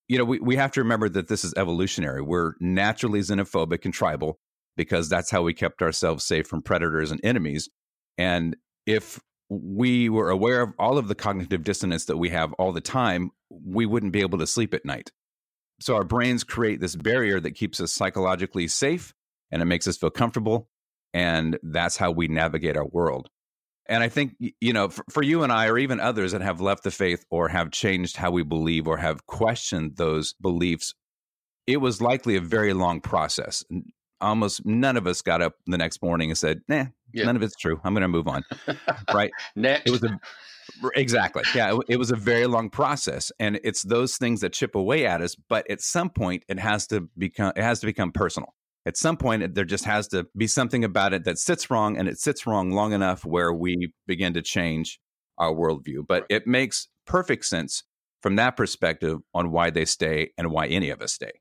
You 0.09 0.17
know, 0.17 0.25
we, 0.25 0.39
we 0.39 0.55
have 0.57 0.71
to 0.73 0.81
remember 0.81 1.07
that 1.07 1.29
this 1.29 1.45
is 1.45 1.53
evolutionary. 1.55 2.21
We're 2.21 2.53
naturally 2.59 3.21
xenophobic 3.21 3.85
and 3.85 3.93
tribal 3.93 4.37
because 4.75 5.07
that's 5.07 5.31
how 5.31 5.43
we 5.43 5.53
kept 5.53 5.81
ourselves 5.81 6.25
safe 6.25 6.47
from 6.47 6.61
predators 6.61 7.11
and 7.11 7.21
enemies. 7.23 7.69
And 8.17 8.57
if 8.85 9.19
we 9.49 10.09
were 10.09 10.29
aware 10.29 10.61
of 10.61 10.73
all 10.77 10.97
of 10.97 11.07
the 11.07 11.15
cognitive 11.15 11.63
dissonance 11.63 12.05
that 12.05 12.17
we 12.17 12.29
have 12.29 12.53
all 12.53 12.73
the 12.73 12.81
time, 12.81 13.31
we 13.49 13.85
wouldn't 13.85 14.13
be 14.13 14.21
able 14.21 14.39
to 14.39 14.47
sleep 14.47 14.73
at 14.73 14.85
night. 14.85 15.11
So 15.79 15.95
our 15.95 16.03
brains 16.03 16.43
create 16.43 16.79
this 16.79 16.95
barrier 16.95 17.39
that 17.39 17.51
keeps 17.51 17.79
us 17.79 17.91
psychologically 17.91 18.67
safe 18.67 19.13
and 19.51 19.61
it 19.61 19.65
makes 19.65 19.87
us 19.87 19.97
feel 19.97 20.09
comfortable. 20.09 20.69
And 21.13 21.57
that's 21.63 21.97
how 21.97 22.11
we 22.11 22.27
navigate 22.27 22.77
our 22.77 22.85
world. 22.85 23.29
And 23.87 24.03
I 24.03 24.09
think, 24.09 24.35
you 24.61 24.73
know, 24.73 24.89
for, 24.89 25.03
for, 25.09 25.23
you 25.23 25.41
and 25.41 25.51
I, 25.51 25.65
or 25.67 25.79
even 25.79 25.99
others 25.99 26.33
that 26.33 26.41
have 26.41 26.61
left 26.61 26.83
the 26.83 26.91
faith 26.91 27.25
or 27.31 27.47
have 27.47 27.71
changed 27.71 28.17
how 28.17 28.29
we 28.29 28.43
believe 28.43 28.87
or 28.87 28.97
have 28.97 29.25
questioned 29.25 29.97
those 29.97 30.33
beliefs, 30.33 30.93
it 31.65 31.77
was 31.77 31.99
likely 31.99 32.35
a 32.35 32.41
very 32.41 32.73
long 32.73 33.01
process. 33.01 33.63
Almost 34.21 34.63
none 34.63 34.95
of 34.95 35.07
us 35.07 35.23
got 35.23 35.41
up 35.41 35.55
the 35.65 35.77
next 35.77 36.03
morning 36.03 36.29
and 36.29 36.37
said, 36.37 36.61
nah, 36.67 36.85
yeah. 37.13 37.25
none 37.25 37.35
of 37.35 37.41
it's 37.41 37.55
true. 37.55 37.79
I'm 37.83 37.93
going 37.93 38.01
to 38.01 38.07
move 38.07 38.27
on. 38.27 38.43
right. 39.13 39.31
Next. 39.55 39.87
It 39.87 39.91
was 39.91 40.03
a, 40.03 40.19
exactly. 40.95 41.43
Yeah. 41.55 41.75
It, 41.75 41.81
it 41.89 41.95
was 41.97 42.11
a 42.11 42.15
very 42.15 42.47
long 42.47 42.69
process. 42.69 43.31
And 43.39 43.59
it's 43.63 43.83
those 43.83 44.17
things 44.17 44.41
that 44.41 44.53
chip 44.53 44.75
away 44.75 45.05
at 45.05 45.21
us. 45.21 45.35
But 45.35 45.69
at 45.69 45.81
some 45.81 46.09
point, 46.09 46.43
it 46.47 46.59
has 46.59 46.87
to 46.87 47.09
become, 47.17 47.53
it 47.55 47.63
has 47.63 47.79
to 47.81 47.85
become 47.85 48.11
personal 48.11 48.53
at 48.85 48.97
some 48.97 49.17
point 49.17 49.53
there 49.53 49.65
just 49.65 49.85
has 49.85 50.07
to 50.07 50.27
be 50.35 50.47
something 50.47 50.83
about 50.83 51.13
it 51.13 51.23
that 51.23 51.37
sits 51.37 51.69
wrong 51.69 51.97
and 51.97 52.07
it 52.07 52.19
sits 52.19 52.47
wrong 52.47 52.71
long 52.71 52.93
enough 52.93 53.25
where 53.25 53.53
we 53.53 53.91
begin 54.07 54.33
to 54.33 54.41
change 54.41 54.99
our 55.37 55.53
worldview 55.53 56.05
but 56.07 56.21
right. 56.23 56.31
it 56.31 56.47
makes 56.47 56.87
perfect 57.05 57.45
sense 57.45 57.83
from 58.21 58.35
that 58.35 58.57
perspective 58.57 59.19
on 59.33 59.51
why 59.51 59.69
they 59.69 59.85
stay 59.85 60.31
and 60.37 60.51
why 60.51 60.65
any 60.67 60.89
of 60.89 61.01
us 61.01 61.13
stay 61.13 61.31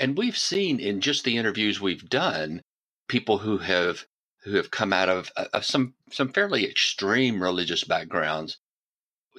and 0.00 0.16
we've 0.16 0.38
seen 0.38 0.78
in 0.78 1.00
just 1.00 1.24
the 1.24 1.36
interviews 1.36 1.80
we've 1.80 2.08
done 2.08 2.62
people 3.08 3.38
who 3.38 3.58
have 3.58 4.06
who 4.48 4.56
have 4.56 4.70
come 4.70 4.92
out 4.92 5.08
of, 5.08 5.30
uh, 5.36 5.46
of 5.52 5.64
some 5.64 5.94
some 6.10 6.32
fairly 6.32 6.64
extreme 6.64 7.42
religious 7.42 7.84
backgrounds 7.84 8.58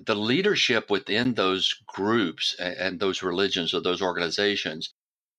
the 0.06 0.16
leadership 0.16 0.90
within 0.90 1.34
those 1.34 1.74
groups 1.88 2.56
and, 2.60 2.76
and 2.76 3.00
those 3.00 3.24
religions 3.24 3.74
or 3.74 3.82
those 3.82 4.02
organizations 4.02 4.94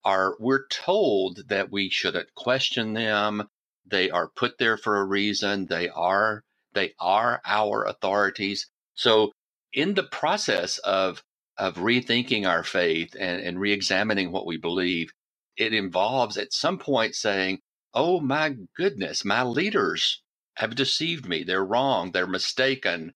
are 0.04 0.36
we're 0.38 0.66
told 0.68 1.48
that 1.48 1.70
we 1.70 1.90
shouldn't 1.90 2.34
question 2.34 2.94
them. 2.94 3.48
They 3.86 4.10
are 4.10 4.28
put 4.28 4.58
there 4.58 4.76
for 4.76 4.98
a 4.98 5.04
reason. 5.04 5.66
They 5.66 5.88
are 5.88 6.42
they 6.72 6.94
are 6.98 7.40
our 7.44 7.86
authorities. 7.86 8.68
So 8.94 9.32
in 9.72 9.94
the 9.94 10.04
process 10.04 10.78
of 10.78 11.22
of 11.58 11.74
rethinking 11.74 12.48
our 12.48 12.64
faith 12.64 13.14
and, 13.18 13.42
and 13.42 13.60
re-examining 13.60 14.32
what 14.32 14.46
we 14.46 14.56
believe, 14.56 15.12
it 15.56 15.74
involves 15.74 16.38
at 16.38 16.54
some 16.54 16.78
point 16.78 17.14
saying, 17.14 17.60
Oh 17.94 18.20
my 18.20 18.54
goodness, 18.76 19.24
my 19.24 19.42
leaders 19.42 20.22
have 20.54 20.74
deceived 20.74 21.28
me. 21.28 21.42
They're 21.42 21.64
wrong. 21.64 22.12
They're 22.12 22.26
mistaken. 22.26 23.12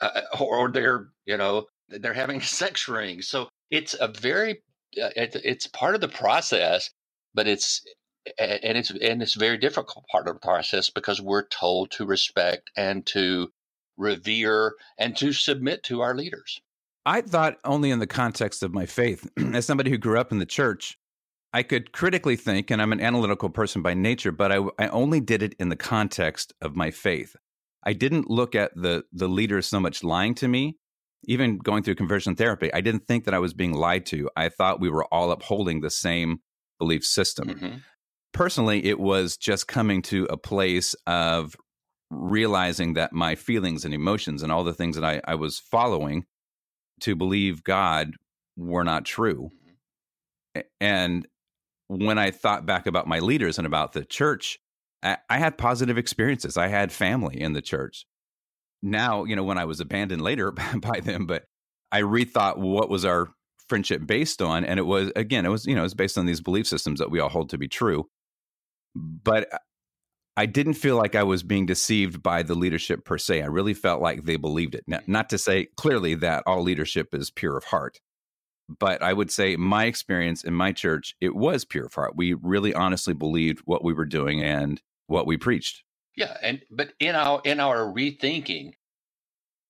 Uh, 0.00 0.22
or 0.40 0.70
they're, 0.70 1.08
you 1.24 1.36
know, 1.36 1.66
they're 1.88 2.12
having 2.12 2.40
sex 2.60 2.88
rings. 2.88 3.28
So 3.28 3.48
it's 3.70 3.94
a 3.94 4.08
very 4.08 4.62
it, 4.92 5.36
it's 5.44 5.66
part 5.66 5.94
of 5.94 6.00
the 6.00 6.08
process, 6.08 6.90
but 7.34 7.46
it's 7.46 7.82
and 8.38 8.78
it's 8.78 8.90
and 8.90 9.22
it's 9.22 9.34
very 9.34 9.58
difficult 9.58 10.06
part 10.10 10.26
of 10.28 10.34
the 10.34 10.40
process 10.40 10.90
because 10.90 11.20
we're 11.20 11.46
told 11.46 11.90
to 11.92 12.06
respect 12.06 12.70
and 12.76 13.06
to 13.06 13.48
revere 13.96 14.74
and 14.98 15.16
to 15.16 15.32
submit 15.32 15.82
to 15.84 16.00
our 16.00 16.14
leaders. 16.14 16.60
I 17.04 17.20
thought 17.20 17.58
only 17.64 17.90
in 17.90 18.00
the 18.00 18.06
context 18.06 18.62
of 18.62 18.74
my 18.74 18.86
faith. 18.86 19.28
As 19.54 19.64
somebody 19.64 19.90
who 19.90 19.98
grew 19.98 20.18
up 20.18 20.32
in 20.32 20.38
the 20.38 20.46
church, 20.46 20.98
I 21.52 21.62
could 21.62 21.92
critically 21.92 22.36
think, 22.36 22.70
and 22.70 22.82
I'm 22.82 22.92
an 22.92 23.00
analytical 23.00 23.48
person 23.48 23.82
by 23.82 23.94
nature, 23.94 24.32
but 24.32 24.52
I, 24.52 24.62
I 24.78 24.88
only 24.88 25.20
did 25.20 25.42
it 25.42 25.54
in 25.58 25.68
the 25.68 25.76
context 25.76 26.52
of 26.60 26.76
my 26.76 26.90
faith. 26.90 27.36
I 27.84 27.92
didn't 27.92 28.28
look 28.28 28.54
at 28.54 28.72
the 28.74 29.04
the 29.12 29.28
leaders 29.28 29.66
so 29.66 29.80
much 29.80 30.02
lying 30.02 30.34
to 30.36 30.48
me 30.48 30.76
even 31.26 31.58
going 31.58 31.82
through 31.82 31.96
conversion 31.96 32.36
therapy, 32.36 32.72
I 32.72 32.80
didn't 32.80 33.06
think 33.06 33.24
that 33.24 33.34
I 33.34 33.38
was 33.38 33.54
being 33.54 33.72
lied 33.72 34.06
to. 34.06 34.30
I 34.36 34.48
thought 34.48 34.80
we 34.80 34.90
were 34.90 35.04
all 35.06 35.30
upholding 35.30 35.80
the 35.80 35.90
same 35.90 36.38
belief 36.78 37.04
system. 37.04 37.48
Mm-hmm. 37.48 37.76
Personally, 38.32 38.84
it 38.84 38.98
was 38.98 39.36
just 39.36 39.66
coming 39.66 40.02
to 40.02 40.26
a 40.30 40.36
place 40.36 40.94
of 41.06 41.56
realizing 42.10 42.94
that 42.94 43.12
my 43.12 43.34
feelings 43.34 43.84
and 43.84 43.92
emotions 43.92 44.42
and 44.42 44.52
all 44.52 44.62
the 44.62 44.74
things 44.74 44.96
that 44.96 45.04
I, 45.04 45.20
I 45.24 45.34
was 45.34 45.58
following 45.58 46.24
to 47.00 47.16
believe 47.16 47.64
God 47.64 48.12
were 48.56 48.84
not 48.84 49.04
true. 49.04 49.50
Mm-hmm. 50.54 50.60
And 50.80 51.26
when 51.88 52.18
I 52.18 52.30
thought 52.30 52.66
back 52.66 52.86
about 52.86 53.06
my 53.06 53.20
leaders 53.20 53.58
and 53.58 53.66
about 53.66 53.92
the 53.92 54.04
church, 54.04 54.58
I, 55.02 55.18
I 55.28 55.38
had 55.38 55.58
positive 55.58 55.98
experiences. 55.98 56.56
I 56.56 56.68
had 56.68 56.92
family 56.92 57.40
in 57.40 57.52
the 57.52 57.62
church 57.62 58.06
now, 58.82 59.24
you 59.24 59.36
know, 59.36 59.44
when 59.44 59.58
I 59.58 59.64
was 59.64 59.80
abandoned 59.80 60.22
later 60.22 60.50
by 60.76 61.00
them, 61.00 61.26
but 61.26 61.44
I 61.92 62.02
rethought 62.02 62.58
what 62.58 62.88
was 62.88 63.04
our 63.04 63.28
friendship 63.68 64.06
based 64.06 64.40
on. 64.40 64.64
And 64.64 64.78
it 64.78 64.84
was, 64.84 65.10
again, 65.16 65.44
it 65.44 65.50
was, 65.50 65.66
you 65.66 65.74
know, 65.74 65.82
it 65.82 65.84
was 65.84 65.94
based 65.94 66.18
on 66.18 66.26
these 66.26 66.40
belief 66.40 66.66
systems 66.66 66.98
that 67.00 67.10
we 67.10 67.20
all 67.20 67.28
hold 67.28 67.50
to 67.50 67.58
be 67.58 67.68
true. 67.68 68.08
But 68.94 69.48
I 70.36 70.46
didn't 70.46 70.74
feel 70.74 70.96
like 70.96 71.14
I 71.14 71.22
was 71.22 71.42
being 71.42 71.66
deceived 71.66 72.22
by 72.22 72.42
the 72.42 72.54
leadership 72.54 73.04
per 73.04 73.18
se. 73.18 73.42
I 73.42 73.46
really 73.46 73.74
felt 73.74 74.02
like 74.02 74.24
they 74.24 74.36
believed 74.36 74.74
it. 74.74 74.84
Not 75.06 75.30
to 75.30 75.38
say 75.38 75.68
clearly 75.76 76.14
that 76.16 76.42
all 76.46 76.62
leadership 76.62 77.14
is 77.14 77.30
pure 77.30 77.56
of 77.56 77.64
heart, 77.64 78.00
but 78.68 79.02
I 79.02 79.12
would 79.12 79.30
say 79.30 79.56
my 79.56 79.84
experience 79.84 80.44
in 80.44 80.54
my 80.54 80.72
church, 80.72 81.14
it 81.20 81.34
was 81.34 81.64
pure 81.64 81.86
of 81.86 81.94
heart. 81.94 82.16
We 82.16 82.34
really 82.34 82.74
honestly 82.74 83.14
believed 83.14 83.60
what 83.64 83.84
we 83.84 83.92
were 83.92 84.06
doing 84.06 84.42
and 84.42 84.80
what 85.06 85.26
we 85.26 85.36
preached. 85.36 85.82
Yeah, 86.16 86.36
and 86.42 86.62
but 86.70 86.92
in 86.98 87.14
our 87.14 87.40
in 87.44 87.60
our 87.60 87.92
rethinking, 87.92 88.72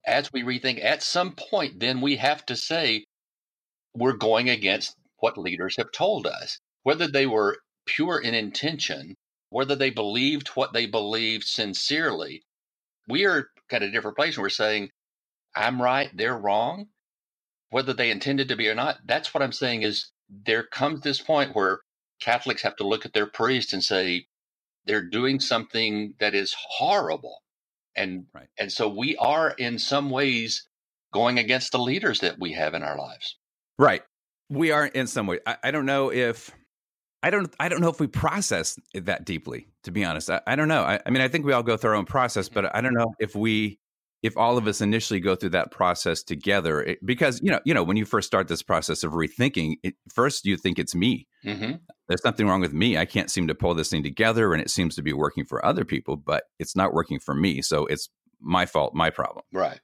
as 0.07 0.33
we 0.33 0.43
rethink, 0.43 0.83
at 0.83 1.03
some 1.03 1.33
point, 1.33 1.81
then 1.81 2.01
we 2.01 2.17
have 2.17 2.47
to 2.47 2.57
say 2.57 3.05
we're 3.95 4.13
going 4.13 4.49
against 4.49 4.95
what 5.19 5.37
leaders 5.39 5.77
have 5.77 5.91
told 5.91 6.27
us, 6.27 6.61
whether 6.85 7.09
they 7.09 7.27
were 7.27 7.59
pure 7.87 8.21
in 8.21 8.35
intention, 8.35 9.17
whether 9.51 9.75
they 9.75 9.91
believed 9.91 10.49
what 10.49 10.73
they 10.73 10.87
believed 10.87 11.45
sincerely. 11.45 12.43
We 13.09 13.25
are 13.27 13.49
at 13.71 13.83
a 13.83 13.91
different 13.91 14.17
place, 14.17 14.37
and 14.37 14.43
we're 14.43 14.51
saying, 14.51 14.91
"I'm 15.55 15.83
right, 15.83 16.11
they're 16.15 16.39
wrong," 16.39 16.89
whether 17.71 17.93
they 17.93 18.11
intended 18.11 18.49
to 18.49 18.57
be 18.57 18.69
or 18.69 18.75
not. 18.75 18.99
That's 19.05 19.35
what 19.35 19.43
I'm 19.43 19.53
saying. 19.53 19.83
Is 19.83 20.11
there 20.29 20.63
comes 20.65 21.01
this 21.01 21.21
point 21.21 21.55
where 21.55 21.81
Catholics 22.21 22.63
have 22.63 22.77
to 22.77 22.87
look 22.87 23.05
at 23.05 23.13
their 23.13 23.27
priest 23.27 23.73
and 23.73 23.83
say, 23.83 24.27
they're 24.87 25.03
doing 25.03 25.41
something 25.41 26.15
that 26.21 26.35
is 26.35 26.55
horrible 26.59 27.43
and 27.97 28.27
right. 28.35 28.49
and 28.59 28.73
so 28.73 28.89
we 28.89 29.17
are 29.17 29.51
in 29.51 29.79
some 29.79 30.11
ways 30.11 30.67
going 31.13 31.39
against 31.39 31.73
the 31.73 31.79
leaders 31.79 32.21
that 32.21 32.39
we 32.39 32.53
have 32.53 32.75
in 32.75 32.83
our 32.83 32.97
lives 32.97 33.37
right 33.79 34.03
we 34.49 34.71
are 34.71 34.87
in 34.87 35.07
some 35.07 35.27
way 35.27 35.41
i, 35.47 35.57
I 35.65 35.71
don't 35.71 35.87
know 35.87 36.13
if 36.13 36.51
i 37.23 37.31
don't 37.31 37.53
i 37.59 37.69
don't 37.69 37.81
know 37.81 37.89
if 37.89 38.01
we 38.01 38.07
process 38.07 38.79
it 38.95 39.07
that 39.07 39.25
deeply 39.25 39.67
to 39.83 39.91
be 39.91 40.05
honest 40.05 40.31
i, 40.31 40.41
I 40.47 40.57
don't 40.57 40.69
know 40.69 40.83
I, 40.83 41.01
I, 41.05 41.11
mean 41.11 41.23
i 41.23 41.29
think 41.29 41.45
we 41.45 41.53
all 41.53 41.63
go 41.63 41.77
through 41.77 41.91
our 41.91 41.97
own 41.97 42.07
process 42.07 42.49
mm-hmm. 42.49 42.55
but 42.63 42.77
i 42.77 42.81
don't 42.81 42.95
know 42.95 43.15
if 43.19 43.35
we 43.35 43.79
if 44.27 44.37
all 44.37 44.59
of 44.59 44.67
us 44.67 44.81
initially 44.81 45.21
go 45.21 45.37
through 45.37 45.51
that 45.51 45.71
process 45.71 46.21
together 46.21 46.83
it, 46.83 46.99
because 47.07 47.41
you 47.41 47.51
know 47.51 47.61
you 47.65 47.73
know 47.73 47.85
when 47.85 47.97
you 47.97 48.05
first 48.05 48.27
start 48.27 48.49
this 48.49 48.63
process 48.63 49.05
of 49.05 49.13
rethinking 49.13 49.77
it, 49.85 49.95
first 50.13 50.45
you 50.45 50.57
think 50.57 50.79
it's 50.81 50.95
me. 50.95 51.29
Mm-hmm. 51.45 51.75
there's 52.09 52.23
something 52.23 52.49
wrong 52.49 52.61
with 52.61 52.73
me. 52.73 52.99
I 52.99 53.05
can't 53.05 53.31
seem 53.31 53.47
to 53.47 53.55
pull 53.55 53.75
this 53.75 53.89
thing 53.89 54.03
together 54.03 54.53
and 54.53 54.61
it 54.61 54.69
seems 54.69 54.97
to 54.97 55.03
be 55.03 55.13
working 55.13 55.45
for 55.45 55.65
other 55.65 55.85
people 55.85 56.17
but 56.17 56.45
it's 56.59 56.75
not 56.75 56.93
working 56.93 57.21
for 57.21 57.35
me 57.35 57.63
so 57.63 57.87
it's 57.87 58.09
my 58.41 58.67
fault 58.67 58.95
my 58.95 59.11
problem. 59.11 59.45
Right. 59.53 59.81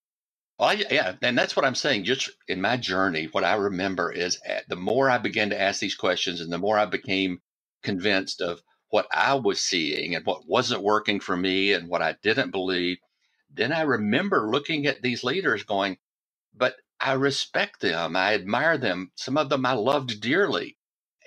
Well, 0.58 0.70
I, 0.70 0.84
yeah 0.90 1.14
and 1.22 1.38
that's 1.38 1.54
what 1.54 1.64
i'm 1.64 1.76
saying. 1.76 2.04
Just 2.04 2.30
in 2.48 2.60
my 2.60 2.76
journey 2.76 3.28
what 3.30 3.44
i 3.44 3.54
remember 3.54 4.10
is 4.10 4.40
eh, 4.44 4.60
the 4.68 4.76
more 4.76 5.08
i 5.08 5.18
began 5.18 5.50
to 5.50 5.60
ask 5.60 5.78
these 5.80 5.94
questions 5.94 6.40
and 6.40 6.52
the 6.52 6.58
more 6.58 6.78
i 6.78 6.84
became 6.84 7.38
convinced 7.84 8.40
of 8.40 8.60
what 8.90 9.06
i 9.12 9.34
was 9.34 9.60
seeing 9.60 10.16
and 10.16 10.26
what 10.26 10.48
wasn't 10.48 10.82
working 10.82 11.20
for 11.20 11.36
me 11.36 11.72
and 11.72 11.88
what 11.88 12.02
i 12.02 12.16
didn't 12.22 12.50
believe 12.50 12.98
then 13.54 13.72
I 13.72 13.82
remember 13.82 14.50
looking 14.50 14.86
at 14.86 15.02
these 15.02 15.24
leaders 15.24 15.64
going, 15.64 15.98
but 16.54 16.74
I 17.00 17.12
respect 17.14 17.80
them. 17.80 18.16
I 18.16 18.34
admire 18.34 18.78
them. 18.78 19.10
Some 19.16 19.36
of 19.36 19.48
them 19.48 19.66
I 19.66 19.72
loved 19.72 20.20
dearly. 20.20 20.76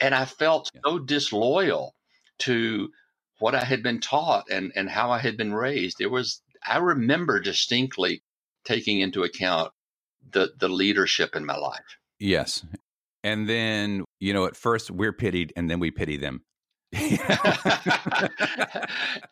And 0.01 0.13
I 0.13 0.25
felt 0.25 0.71
so 0.85 0.99
disloyal 0.99 1.95
to 2.39 2.89
what 3.39 3.55
I 3.55 3.63
had 3.63 3.83
been 3.83 3.99
taught 3.99 4.45
and, 4.49 4.71
and 4.75 4.89
how 4.89 5.11
I 5.11 5.19
had 5.19 5.37
been 5.37 5.53
raised. 5.53 6.01
It 6.01 6.11
was, 6.11 6.41
I 6.65 6.77
remember 6.77 7.39
distinctly 7.39 8.23
taking 8.65 8.99
into 8.99 9.23
account 9.23 9.71
the, 10.31 10.51
the 10.59 10.69
leadership 10.69 11.35
in 11.35 11.45
my 11.45 11.57
life. 11.57 11.97
Yes. 12.19 12.65
And 13.23 13.47
then, 13.47 14.03
you 14.19 14.33
know, 14.33 14.45
at 14.45 14.55
first 14.55 14.91
we're 14.91 15.13
pitied 15.13 15.53
and 15.55 15.69
then 15.69 15.79
we 15.79 15.91
pity 15.91 16.17
them. 16.17 16.43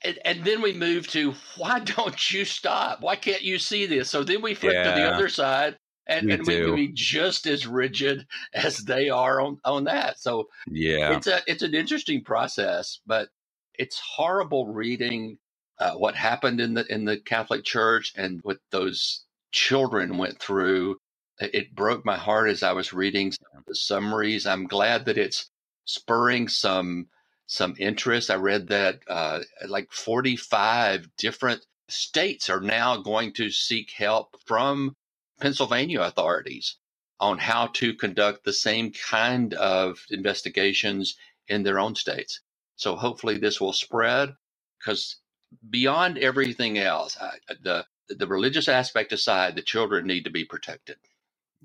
and, 0.04 0.20
and, 0.26 0.44
then 0.44 0.62
we 0.62 0.74
move 0.74 1.08
to 1.08 1.34
why 1.58 1.80
don't 1.80 2.32
you 2.32 2.46
stop? 2.46 3.02
Why 3.02 3.16
can't 3.16 3.42
you 3.42 3.58
see 3.58 3.86
this? 3.86 4.10
So 4.10 4.24
then 4.24 4.42
we 4.42 4.54
flip 4.54 4.74
yeah, 4.74 4.84
to 4.84 5.00
the 5.00 5.12
other 5.12 5.30
side 5.30 5.78
and, 6.08 6.28
we, 6.28 6.34
and 6.34 6.48
we 6.48 6.62
can 6.62 6.76
be 6.76 6.92
just 6.94 7.48
as 7.48 7.66
rigid 7.66 8.28
as 8.54 8.80
they 8.80 9.10
are 9.10 9.40
on, 9.40 9.60
on 9.66 9.86
that. 9.86 10.20
So 10.20 10.50
yeah, 10.68 11.16
it's 11.16 11.28
a 11.28 11.42
it's 11.48 11.64
an 11.64 11.74
interesting 11.74 12.24
process, 12.24 13.00
but 13.06 13.30
it's 13.76 14.00
horrible 14.00 14.68
reading 14.68 15.38
uh, 15.80 15.94
what 15.94 16.16
happened 16.16 16.60
in 16.60 16.74
the 16.74 16.86
in 16.94 17.06
the 17.06 17.18
Catholic 17.18 17.64
Church 17.64 18.14
and 18.16 18.40
what 18.44 18.58
those 18.72 19.24
children 19.52 20.18
went 20.18 20.40
through. 20.40 20.98
It 21.40 21.76
broke 21.76 22.06
my 22.06 22.18
heart 22.18 22.50
as 22.50 22.64
I 22.64 22.74
was 22.74 22.94
reading 22.94 23.34
the 23.68 23.76
summaries. 23.76 24.46
I'm 24.46 24.68
glad 24.68 25.06
that 25.06 25.18
it's 25.18 25.50
spurring 25.86 26.48
some 26.48 27.08
some 27.48 27.76
interest. 27.78 28.30
I 28.30 28.36
read 28.36 28.68
that 28.68 29.00
uh, 29.08 29.42
like 29.68 29.92
45 29.92 31.08
different 31.18 31.66
states 31.90 32.50
are 32.50 32.62
now 32.62 32.98
going 32.98 33.34
to 33.34 33.50
seek 33.50 33.92
help 33.92 34.36
from 34.46 34.96
Pennsylvania 35.40 36.02
authorities 36.02 36.78
on 37.20 37.38
how 37.38 37.68
to 37.68 37.94
conduct 37.94 38.44
the 38.44 38.54
same 38.54 38.92
kind 38.92 39.54
of 39.56 40.00
investigations 40.10 41.16
in 41.48 41.64
their 41.64 41.80
own 41.80 41.96
states. 41.96 42.42
So 42.76 42.96
hopefully 42.96 43.38
this 43.38 43.62
will 43.62 43.74
spread 43.74 44.34
because 44.80 45.18
beyond 45.70 46.18
everything 46.18 46.78
else, 46.78 47.18
I, 47.20 47.38
the 47.62 47.86
the 48.10 48.28
religious 48.28 48.68
aspect 48.68 49.14
aside, 49.14 49.56
the 49.56 49.62
children 49.62 50.06
need 50.06 50.26
to 50.26 50.30
be 50.30 50.44
protected. 50.44 50.98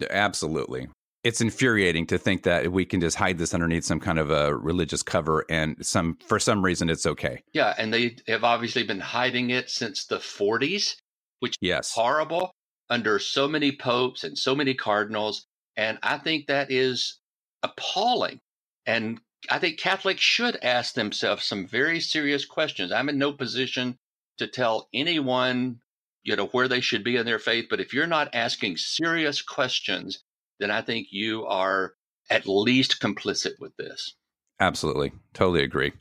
Absolutely. 0.08 0.88
It's 1.28 1.42
infuriating 1.42 2.06
to 2.06 2.16
think 2.16 2.44
that 2.44 2.72
we 2.72 2.86
can 2.86 3.02
just 3.02 3.18
hide 3.18 3.36
this 3.36 3.52
underneath 3.52 3.84
some 3.84 4.00
kind 4.00 4.18
of 4.18 4.30
a 4.30 4.56
religious 4.56 5.02
cover 5.02 5.44
and 5.50 5.76
some 5.84 6.16
for 6.26 6.38
some 6.38 6.64
reason 6.64 6.88
it's 6.88 7.04
okay. 7.04 7.42
Yeah, 7.52 7.74
and 7.76 7.92
they 7.92 8.16
have 8.28 8.44
obviously 8.44 8.82
been 8.82 9.00
hiding 9.00 9.50
it 9.50 9.68
since 9.68 10.06
the 10.06 10.16
40s, 10.16 10.96
which 11.40 11.56
yes. 11.60 11.88
is 11.88 11.92
horrible 11.92 12.52
under 12.88 13.18
so 13.18 13.46
many 13.46 13.72
popes 13.72 14.24
and 14.24 14.38
so 14.38 14.54
many 14.54 14.72
cardinals 14.72 15.44
and 15.76 15.98
I 16.02 16.16
think 16.16 16.46
that 16.46 16.70
is 16.70 17.18
appalling. 17.62 18.40
And 18.86 19.20
I 19.50 19.58
think 19.58 19.78
Catholics 19.78 20.22
should 20.22 20.56
ask 20.62 20.94
themselves 20.94 21.44
some 21.44 21.66
very 21.66 22.00
serious 22.00 22.46
questions. 22.46 22.90
I'm 22.90 23.10
in 23.10 23.18
no 23.18 23.34
position 23.34 23.98
to 24.38 24.46
tell 24.46 24.88
anyone, 24.94 25.80
you 26.22 26.36
know, 26.36 26.46
where 26.46 26.68
they 26.68 26.80
should 26.80 27.04
be 27.04 27.16
in 27.16 27.26
their 27.26 27.38
faith, 27.38 27.66
but 27.68 27.80
if 27.80 27.92
you're 27.92 28.06
not 28.06 28.34
asking 28.34 28.78
serious 28.78 29.42
questions, 29.42 30.24
then 30.58 30.70
I 30.70 30.82
think 30.82 31.08
you 31.10 31.46
are 31.46 31.94
at 32.30 32.46
least 32.46 33.00
complicit 33.00 33.58
with 33.60 33.76
this. 33.76 34.14
Absolutely. 34.60 35.12
Totally 35.34 35.62
agree. 35.62 35.92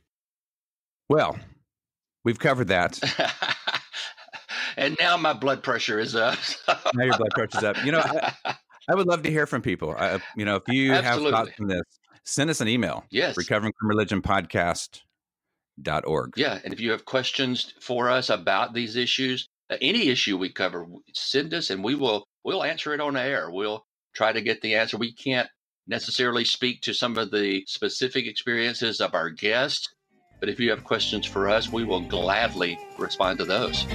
Well, 1.08 1.38
we've 2.24 2.38
covered 2.38 2.68
that. 2.68 3.00
and 4.76 4.96
now 5.00 5.16
my 5.16 5.32
blood 5.32 5.62
pressure 5.62 5.98
is 5.98 6.14
up. 6.14 6.38
now 6.94 7.04
your 7.04 7.16
blood 7.16 7.30
pressure's 7.34 7.64
up. 7.64 7.82
You 7.84 7.92
know, 7.92 8.02
I, 8.04 8.34
I, 8.88 8.94
would 8.94 9.06
love 9.06 9.22
to 9.22 9.30
hear 9.30 9.46
from 9.46 9.62
people. 9.62 9.94
I, 9.96 10.20
you 10.36 10.44
know, 10.44 10.56
if 10.56 10.64
you 10.68 10.92
Absolutely. 10.92 11.30
have 11.32 11.46
thoughts 11.46 11.60
on 11.60 11.68
this, 11.68 11.82
send 12.24 12.50
us 12.50 12.60
an 12.60 12.68
email. 12.68 13.04
Yes. 13.10 13.36
Recovering 13.36 13.72
from 13.78 13.88
Religion 13.88 14.20
podcast 14.20 15.00
dot 15.80 16.04
org. 16.06 16.32
Yeah. 16.36 16.58
And 16.64 16.72
if 16.72 16.80
you 16.80 16.90
have 16.90 17.04
questions 17.04 17.72
for 17.80 18.10
us 18.10 18.28
about 18.28 18.74
these 18.74 18.96
issues, 18.96 19.48
uh, 19.70 19.76
any 19.80 20.08
issue 20.08 20.36
we 20.36 20.50
cover, 20.50 20.86
send 21.14 21.54
us 21.54 21.70
and 21.70 21.84
we 21.84 21.94
will 21.94 22.26
we'll 22.44 22.64
answer 22.64 22.92
it 22.94 23.00
on 23.00 23.16
air. 23.16 23.50
We'll 23.50 23.84
try 24.18 24.32
to 24.32 24.40
get 24.40 24.60
the 24.62 24.74
answer. 24.74 24.98
We 24.98 25.12
can't 25.12 25.48
necessarily 25.86 26.44
speak 26.44 26.82
to 26.82 26.92
some 26.92 27.16
of 27.16 27.30
the 27.30 27.62
specific 27.68 28.26
experiences 28.26 29.00
of 29.00 29.14
our 29.14 29.30
guests, 29.30 29.88
but 30.40 30.48
if 30.48 30.58
you 30.58 30.70
have 30.70 30.82
questions 30.82 31.24
for 31.24 31.48
us, 31.48 31.72
we 31.72 31.84
will 31.84 32.00
gladly 32.00 32.76
respond 32.98 33.38
to 33.38 33.44
those. 33.44 33.86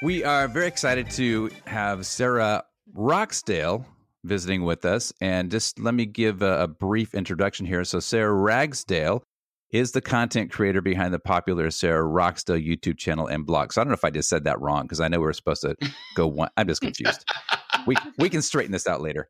We 0.00 0.22
are 0.22 0.46
very 0.46 0.68
excited 0.68 1.10
to 1.10 1.50
have 1.66 2.06
Sarah 2.06 2.62
Roxdale 2.94 3.84
visiting 4.22 4.62
with 4.62 4.84
us. 4.84 5.12
And 5.20 5.50
just 5.50 5.80
let 5.80 5.94
me 5.94 6.06
give 6.06 6.42
a, 6.42 6.62
a, 6.62 6.68
brief 6.68 7.14
introduction 7.14 7.66
here. 7.66 7.82
So, 7.82 7.98
Sarah 7.98 8.32
Ragsdale 8.32 9.24
is 9.70 9.90
the 9.90 10.00
content 10.00 10.52
creator 10.52 10.80
behind 10.80 11.12
the 11.12 11.18
popular 11.18 11.70
Sarah 11.72 12.04
Roxdale 12.04 12.64
YouTube 12.64 12.98
channel 12.98 13.26
and 13.26 13.44
blog. 13.44 13.72
So, 13.72 13.80
I 13.80 13.84
don't 13.84 13.90
know 13.90 13.94
if 13.94 14.04
I 14.04 14.10
just 14.10 14.28
said 14.28 14.44
that 14.44 14.60
wrong 14.60 14.82
because 14.82 15.00
I 15.00 15.08
know 15.08 15.18
we 15.18 15.26
are 15.26 15.32
supposed 15.32 15.62
to 15.62 15.76
go 16.14 16.28
one. 16.28 16.50
I'm 16.56 16.68
just 16.68 16.80
confused. 16.80 17.24
we, 17.86 17.96
we 18.18 18.28
can 18.28 18.42
straighten 18.42 18.72
this 18.72 18.86
out 18.86 19.00
later. 19.00 19.28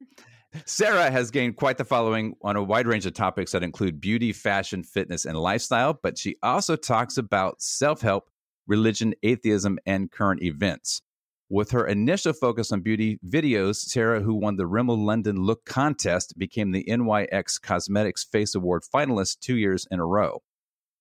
Sarah 0.66 1.10
has 1.10 1.30
gained 1.30 1.56
quite 1.56 1.78
the 1.78 1.84
following 1.84 2.36
on 2.42 2.56
a 2.56 2.62
wide 2.62 2.86
range 2.86 3.06
of 3.06 3.14
topics 3.14 3.52
that 3.52 3.62
include 3.62 4.00
beauty, 4.00 4.32
fashion, 4.32 4.82
fitness, 4.82 5.24
and 5.24 5.38
lifestyle, 5.38 5.98
but 6.02 6.18
she 6.18 6.36
also 6.42 6.76
talks 6.76 7.16
about 7.16 7.62
self 7.62 8.02
help, 8.02 8.28
religion, 8.66 9.14
atheism, 9.22 9.78
and 9.86 10.10
current 10.10 10.42
events. 10.42 11.00
With 11.48 11.70
her 11.72 11.86
initial 11.86 12.32
focus 12.32 12.72
on 12.72 12.80
beauty 12.80 13.18
videos, 13.26 13.76
Sarah, 13.76 14.20
who 14.20 14.34
won 14.34 14.56
the 14.56 14.66
Rimmel 14.66 14.96
London 14.96 15.36
Look 15.36 15.64
contest, 15.64 16.38
became 16.38 16.72
the 16.72 16.84
NYX 16.84 17.60
Cosmetics 17.60 18.24
Face 18.24 18.54
Award 18.54 18.82
finalist 18.94 19.40
two 19.40 19.56
years 19.56 19.86
in 19.90 20.00
a 20.00 20.06
row. 20.06 20.42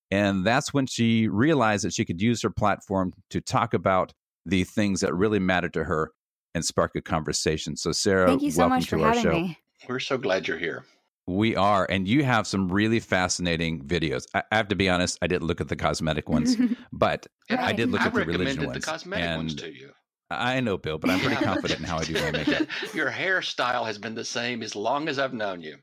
And 0.09 0.45
that's 0.45 0.73
when 0.73 0.87
she 0.87 1.29
realized 1.29 1.85
that 1.85 1.93
she 1.93 2.03
could 2.03 2.21
use 2.21 2.41
her 2.41 2.49
platform 2.49 3.13
to 3.29 3.39
talk 3.39 3.73
about 3.73 4.13
the 4.45 4.65
things 4.65 4.99
that 5.01 5.15
really 5.15 5.39
mattered 5.39 5.73
to 5.73 5.85
her 5.85 6.11
and 6.55 6.63
spark 6.65 6.91
a 6.95 7.01
conversation. 7.01 7.75
So, 7.75 7.91
Sarah, 7.91 8.27
thank 8.27 8.41
you 8.41 8.51
so 8.51 8.59
welcome 8.59 8.77
much 8.77 8.89
to 8.89 8.97
for 8.97 9.05
our 9.05 9.07
having 9.13 9.23
show. 9.23 9.31
me. 9.31 9.57
We're 9.87 9.99
so 9.99 10.17
glad 10.17 10.47
you're 10.47 10.57
here. 10.59 10.85
We 11.27 11.55
are, 11.55 11.85
and 11.89 12.07
you 12.07 12.23
have 12.23 12.45
some 12.47 12.67
really 12.71 12.99
fascinating 12.99 13.83
videos. 13.83 14.25
I, 14.33 14.43
I 14.51 14.57
have 14.57 14.67
to 14.69 14.75
be 14.75 14.89
honest; 14.89 15.17
I 15.21 15.27
didn't 15.27 15.47
look 15.47 15.61
at 15.61 15.67
the 15.69 15.75
cosmetic 15.75 16.27
ones, 16.29 16.57
but 16.91 17.27
Right. 17.49 17.59
I 17.59 17.73
did 17.73 17.91
look 17.91 18.01
I 18.01 18.05
at 18.07 18.13
the 18.13 18.19
religion 18.21 18.39
recommended 18.45 18.67
ones. 18.67 18.85
the 18.85 18.91
cosmetic 18.91 19.25
and 19.25 19.37
ones 19.37 19.55
to 19.55 19.71
you. 19.73 19.91
I 20.29 20.61
know, 20.61 20.77
Bill, 20.77 20.97
but 20.97 21.09
I'm 21.09 21.19
pretty 21.19 21.35
confident 21.43 21.81
in 21.81 21.85
how 21.85 21.97
I 21.99 22.03
do 22.05 22.13
my 22.13 22.31
makeup. 22.31 22.67
Your 22.93 23.11
hairstyle 23.11 23.85
has 23.85 23.97
been 23.97 24.15
the 24.15 24.23
same 24.23 24.63
as 24.63 24.75
long 24.77 25.09
as 25.09 25.19
I've 25.19 25.33
known 25.33 25.61
you. 25.61 25.75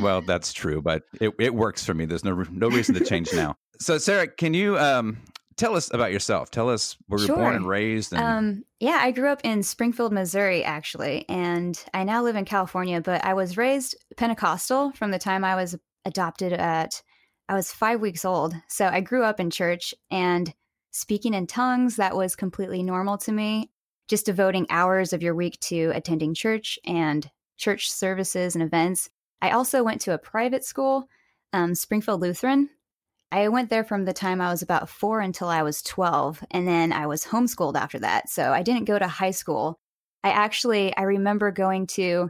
well, 0.00 0.22
that's 0.22 0.52
true, 0.54 0.80
but 0.80 1.02
it, 1.20 1.32
it 1.38 1.54
works 1.54 1.84
for 1.84 1.92
me. 1.94 2.06
There's 2.06 2.24
no 2.24 2.34
no 2.50 2.68
reason 2.68 2.94
to 2.94 3.04
change 3.04 3.28
now. 3.34 3.56
So, 3.78 3.98
Sarah, 3.98 4.26
can 4.26 4.54
you 4.54 4.78
um, 4.78 5.18
tell 5.60 5.76
us 5.76 5.92
about 5.92 6.12
yourself? 6.12 6.50
Tell 6.50 6.68
us 6.68 6.96
where 7.06 7.20
you 7.20 7.28
were 7.28 7.36
born 7.36 7.54
and 7.54 7.66
raised. 7.66 8.12
And, 8.12 8.22
Um, 8.22 8.64
yeah, 8.80 8.98
I 9.00 9.10
grew 9.12 9.28
up 9.28 9.40
in 9.44 9.62
Springfield, 9.62 10.12
Missouri, 10.12 10.64
actually, 10.64 11.28
and 11.28 11.82
I 11.94 12.04
now 12.04 12.22
live 12.22 12.36
in 12.36 12.44
California. 12.44 13.00
But 13.00 13.24
I 13.24 13.34
was 13.34 13.56
raised 13.56 13.96
Pentecostal 14.16 14.92
from 14.92 15.10
the 15.10 15.18
time 15.18 15.44
I 15.44 15.54
was 15.54 15.76
adopted 16.04 16.52
at 16.52 17.02
I 17.48 17.54
was 17.54 17.72
five 17.72 18.00
weeks 18.00 18.24
old. 18.24 18.54
So 18.68 18.86
I 18.86 19.00
grew 19.00 19.24
up 19.24 19.40
in 19.40 19.50
church 19.50 19.92
and 20.10 20.54
speaking 20.92 21.34
in 21.34 21.48
tongues. 21.48 21.96
That 21.96 22.16
was 22.16 22.36
completely 22.36 22.82
normal 22.82 23.18
to 23.18 23.32
me. 23.32 23.70
Just 24.08 24.26
devoting 24.26 24.66
hours 24.70 25.12
of 25.12 25.22
your 25.22 25.34
week 25.34 25.58
to 25.60 25.90
attending 25.94 26.32
church 26.32 26.78
and 26.84 27.28
church 27.56 27.90
services 27.90 28.54
and 28.54 28.62
events. 28.62 29.10
I 29.42 29.50
also 29.50 29.82
went 29.82 30.00
to 30.02 30.14
a 30.14 30.18
private 30.18 30.64
school, 30.64 31.08
um, 31.52 31.74
Springfield 31.74 32.20
Lutheran, 32.20 32.70
I 33.32 33.48
went 33.48 33.70
there 33.70 33.84
from 33.84 34.04
the 34.04 34.12
time 34.12 34.40
I 34.40 34.50
was 34.50 34.62
about 34.62 34.88
four 34.88 35.20
until 35.20 35.48
I 35.48 35.62
was 35.62 35.82
12. 35.82 36.42
And 36.50 36.66
then 36.66 36.92
I 36.92 37.06
was 37.06 37.24
homeschooled 37.24 37.76
after 37.76 37.98
that. 38.00 38.28
So 38.28 38.52
I 38.52 38.62
didn't 38.62 38.86
go 38.86 38.98
to 38.98 39.06
high 39.06 39.30
school. 39.30 39.78
I 40.24 40.30
actually, 40.30 40.96
I 40.96 41.02
remember 41.02 41.50
going 41.50 41.86
to 41.88 42.28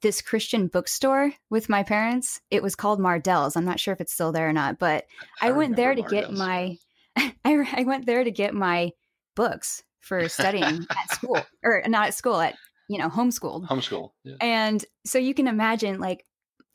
this 0.00 0.22
Christian 0.22 0.66
bookstore 0.66 1.32
with 1.50 1.68
my 1.68 1.82
parents. 1.82 2.40
It 2.50 2.62
was 2.62 2.74
called 2.74 2.98
Mardell's. 2.98 3.56
I'm 3.56 3.64
not 3.64 3.78
sure 3.78 3.94
if 3.94 4.00
it's 4.00 4.12
still 4.12 4.32
there 4.32 4.48
or 4.48 4.52
not, 4.52 4.78
but 4.78 5.04
I, 5.40 5.52
went 5.52 5.76
there 5.76 5.94
to 5.94 6.02
remember 6.02 6.26
get 6.26 6.32
my, 6.32 6.76
I, 7.16 7.32
I 7.44 7.84
went 7.84 8.06
there 8.06 8.24
to 8.24 8.30
get 8.30 8.54
my 8.54 8.90
books 9.36 9.82
for 10.00 10.28
studying 10.28 10.86
at 10.90 11.12
school 11.12 11.40
or 11.62 11.82
not 11.86 12.08
at 12.08 12.14
school, 12.14 12.40
at, 12.40 12.56
you 12.88 12.98
know, 12.98 13.08
homeschooled. 13.08 13.68
homeschool. 13.68 14.10
Yeah. 14.24 14.36
And 14.40 14.84
so 15.04 15.18
you 15.18 15.34
can 15.34 15.46
imagine 15.46 16.00
like 16.00 16.24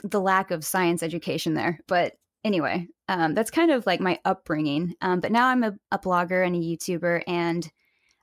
the 0.03 0.21
lack 0.21 0.51
of 0.51 0.63
science 0.63 1.03
education 1.03 1.53
there. 1.53 1.79
But 1.87 2.13
anyway, 2.47 2.87
um, 3.07 3.35
that's 3.35 3.51
kind 3.51 3.71
of 3.71 3.85
like 3.85 3.99
my 3.99 4.19
upbringing. 4.25 4.95
Um, 5.01 5.19
but 5.19 5.31
now 5.31 5.47
I'm 5.47 5.63
a, 5.63 5.73
a 5.91 5.99
blogger 5.99 6.45
and 6.45 6.55
a 6.55 6.59
YouTuber, 6.59 7.23
and 7.27 7.69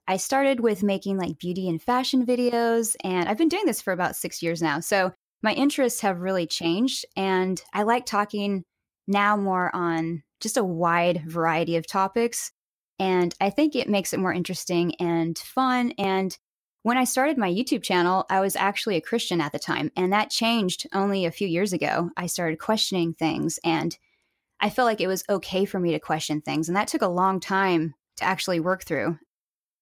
I 0.09 0.17
started 0.17 0.61
with 0.61 0.83
making 0.83 1.19
like 1.19 1.39
beauty 1.39 1.69
and 1.69 1.81
fashion 1.81 2.27
videos, 2.27 2.97
and 3.05 3.29
I've 3.29 3.39
been 3.39 3.49
doing 3.49 3.67
this 3.67 3.81
for 3.81 3.93
about 3.93 4.17
six 4.17 4.43
years 4.43 4.61
now. 4.61 4.81
So 4.81 5.13
my 5.43 5.53
interests 5.53 6.01
have 6.01 6.21
really 6.21 6.47
changed, 6.47 7.05
and 7.17 7.63
I 7.73 7.85
like 7.85 8.07
talking 8.07 8.65
now 9.07 9.37
more 9.37 9.71
on 9.75 10.23
just 10.41 10.57
a 10.57 10.65
wide 10.65 11.23
variety 11.27 11.77
of 11.77 11.87
topics. 11.87 12.51
And 12.99 13.35
I 13.41 13.51
think 13.51 13.75
it 13.75 13.89
makes 13.89 14.13
it 14.13 14.21
more 14.21 14.33
interesting 14.33 14.95
and 14.97 15.37
fun. 15.37 15.93
And 15.99 16.37
when 16.83 16.97
I 16.97 17.05
started 17.05 17.39
my 17.39 17.51
YouTube 17.51 17.83
channel, 17.83 18.25
I 18.31 18.41
was 18.41 18.57
actually 18.57 18.97
a 18.97 19.01
Christian 19.01 19.41
at 19.41 19.53
the 19.53 19.59
time, 19.59 19.91
and 19.97 20.13
that 20.13 20.31
changed 20.31 20.87
only 20.93 21.25
a 21.25 21.31
few 21.31 21.49
years 21.49 21.73
ago. 21.73 22.11
I 22.17 22.27
started 22.27 22.59
questioning 22.59 23.15
things, 23.15 23.59
and 23.65 23.97
I 24.65 24.71
felt 24.71 24.87
like 24.87 25.03
it 25.03 25.09
was 25.09 25.25
okay 25.29 25.67
for 25.67 25.79
me 25.79 25.93
to 25.93 26.01
question 26.01 26.41
things, 26.41 26.69
and 26.69 26.77
that 26.77 26.89
took 26.89 27.03
a 27.03 27.07
long 27.07 27.39
time 27.39 27.95
to 28.17 28.25
actually 28.25 28.61
work 28.61 28.85
through. 28.85 29.19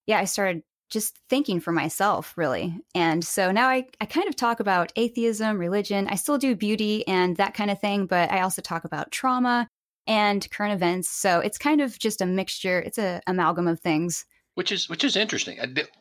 Yeah, 0.07 0.19
I 0.19 0.25
started 0.25 0.65
just 0.91 1.21
thinking 1.31 1.61
for 1.61 1.71
myself, 1.71 2.37
really. 2.37 2.77
And 2.93 3.25
so 3.25 3.53
now 3.53 3.69
I, 3.69 3.87
I 4.01 4.07
kind 4.07 4.29
of 4.29 4.35
talk 4.35 4.59
about 4.59 4.93
atheism, 4.97 5.57
religion. 5.57 6.09
I 6.09 6.17
still 6.17 6.37
do 6.37 6.57
beauty 6.57 7.07
and 7.07 7.37
that 7.37 7.55
kind 7.55 7.71
of 7.71 7.81
thing, 7.81 8.07
but 8.07 8.33
I 8.33 8.41
also 8.41 8.61
talk 8.61 8.85
about 8.85 9.13
trauma 9.13 9.69
and 10.09 10.51
current 10.51 10.75
events. 10.75 11.09
So 11.09 11.39
it's 11.39 11.59
kind 11.59 11.81
of 11.81 11.97
just 11.97 12.21
a 12.21 12.27
mixture, 12.27 12.81
it's 12.81 12.99
a 12.99 13.21
amalgam 13.29 13.69
of 13.69 13.79
things. 13.79 14.25
Which 14.55 14.73
is 14.73 14.89
which 14.89 15.05
is 15.05 15.17
interesting. 15.17 15.59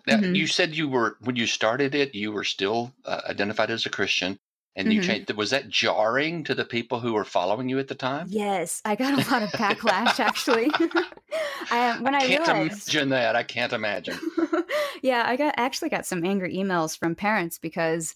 Now, 0.07 0.17
Mhm. 0.17 0.35
You 0.35 0.47
said 0.47 0.75
you 0.75 0.89
were 0.89 1.17
when 1.21 1.35
you 1.35 1.45
started 1.45 1.93
it, 1.93 2.15
you 2.15 2.31
were 2.31 2.43
still 2.43 2.91
uh, 3.05 3.21
identified 3.29 3.69
as 3.69 3.85
a 3.85 3.89
Christian. 3.89 4.39
And 4.75 4.87
mm-hmm. 4.87 4.93
you 4.93 5.01
changed. 5.01 5.31
Was 5.33 5.49
that 5.49 5.69
jarring 5.69 6.43
to 6.45 6.55
the 6.55 6.65
people 6.65 6.99
who 6.99 7.13
were 7.13 7.25
following 7.25 7.69
you 7.69 7.79
at 7.79 7.87
the 7.87 7.95
time? 7.95 8.27
Yes, 8.29 8.81
I 8.85 8.95
got 8.95 9.13
a 9.13 9.17
lot 9.31 9.43
of 9.43 9.49
backlash 9.51 10.19
actually. 10.19 10.71
I, 11.71 11.97
when 11.99 12.15
I, 12.15 12.19
I 12.19 12.27
can't 12.27 12.47
realized, 12.47 12.93
imagine 12.93 13.09
that. 13.09 13.35
I 13.35 13.43
can't 13.43 13.73
imagine. 13.73 14.17
yeah, 15.01 15.23
I 15.25 15.35
got 15.35 15.55
actually 15.57 15.89
got 15.89 16.05
some 16.05 16.25
angry 16.25 16.55
emails 16.55 16.97
from 16.97 17.15
parents 17.15 17.57
because 17.57 18.15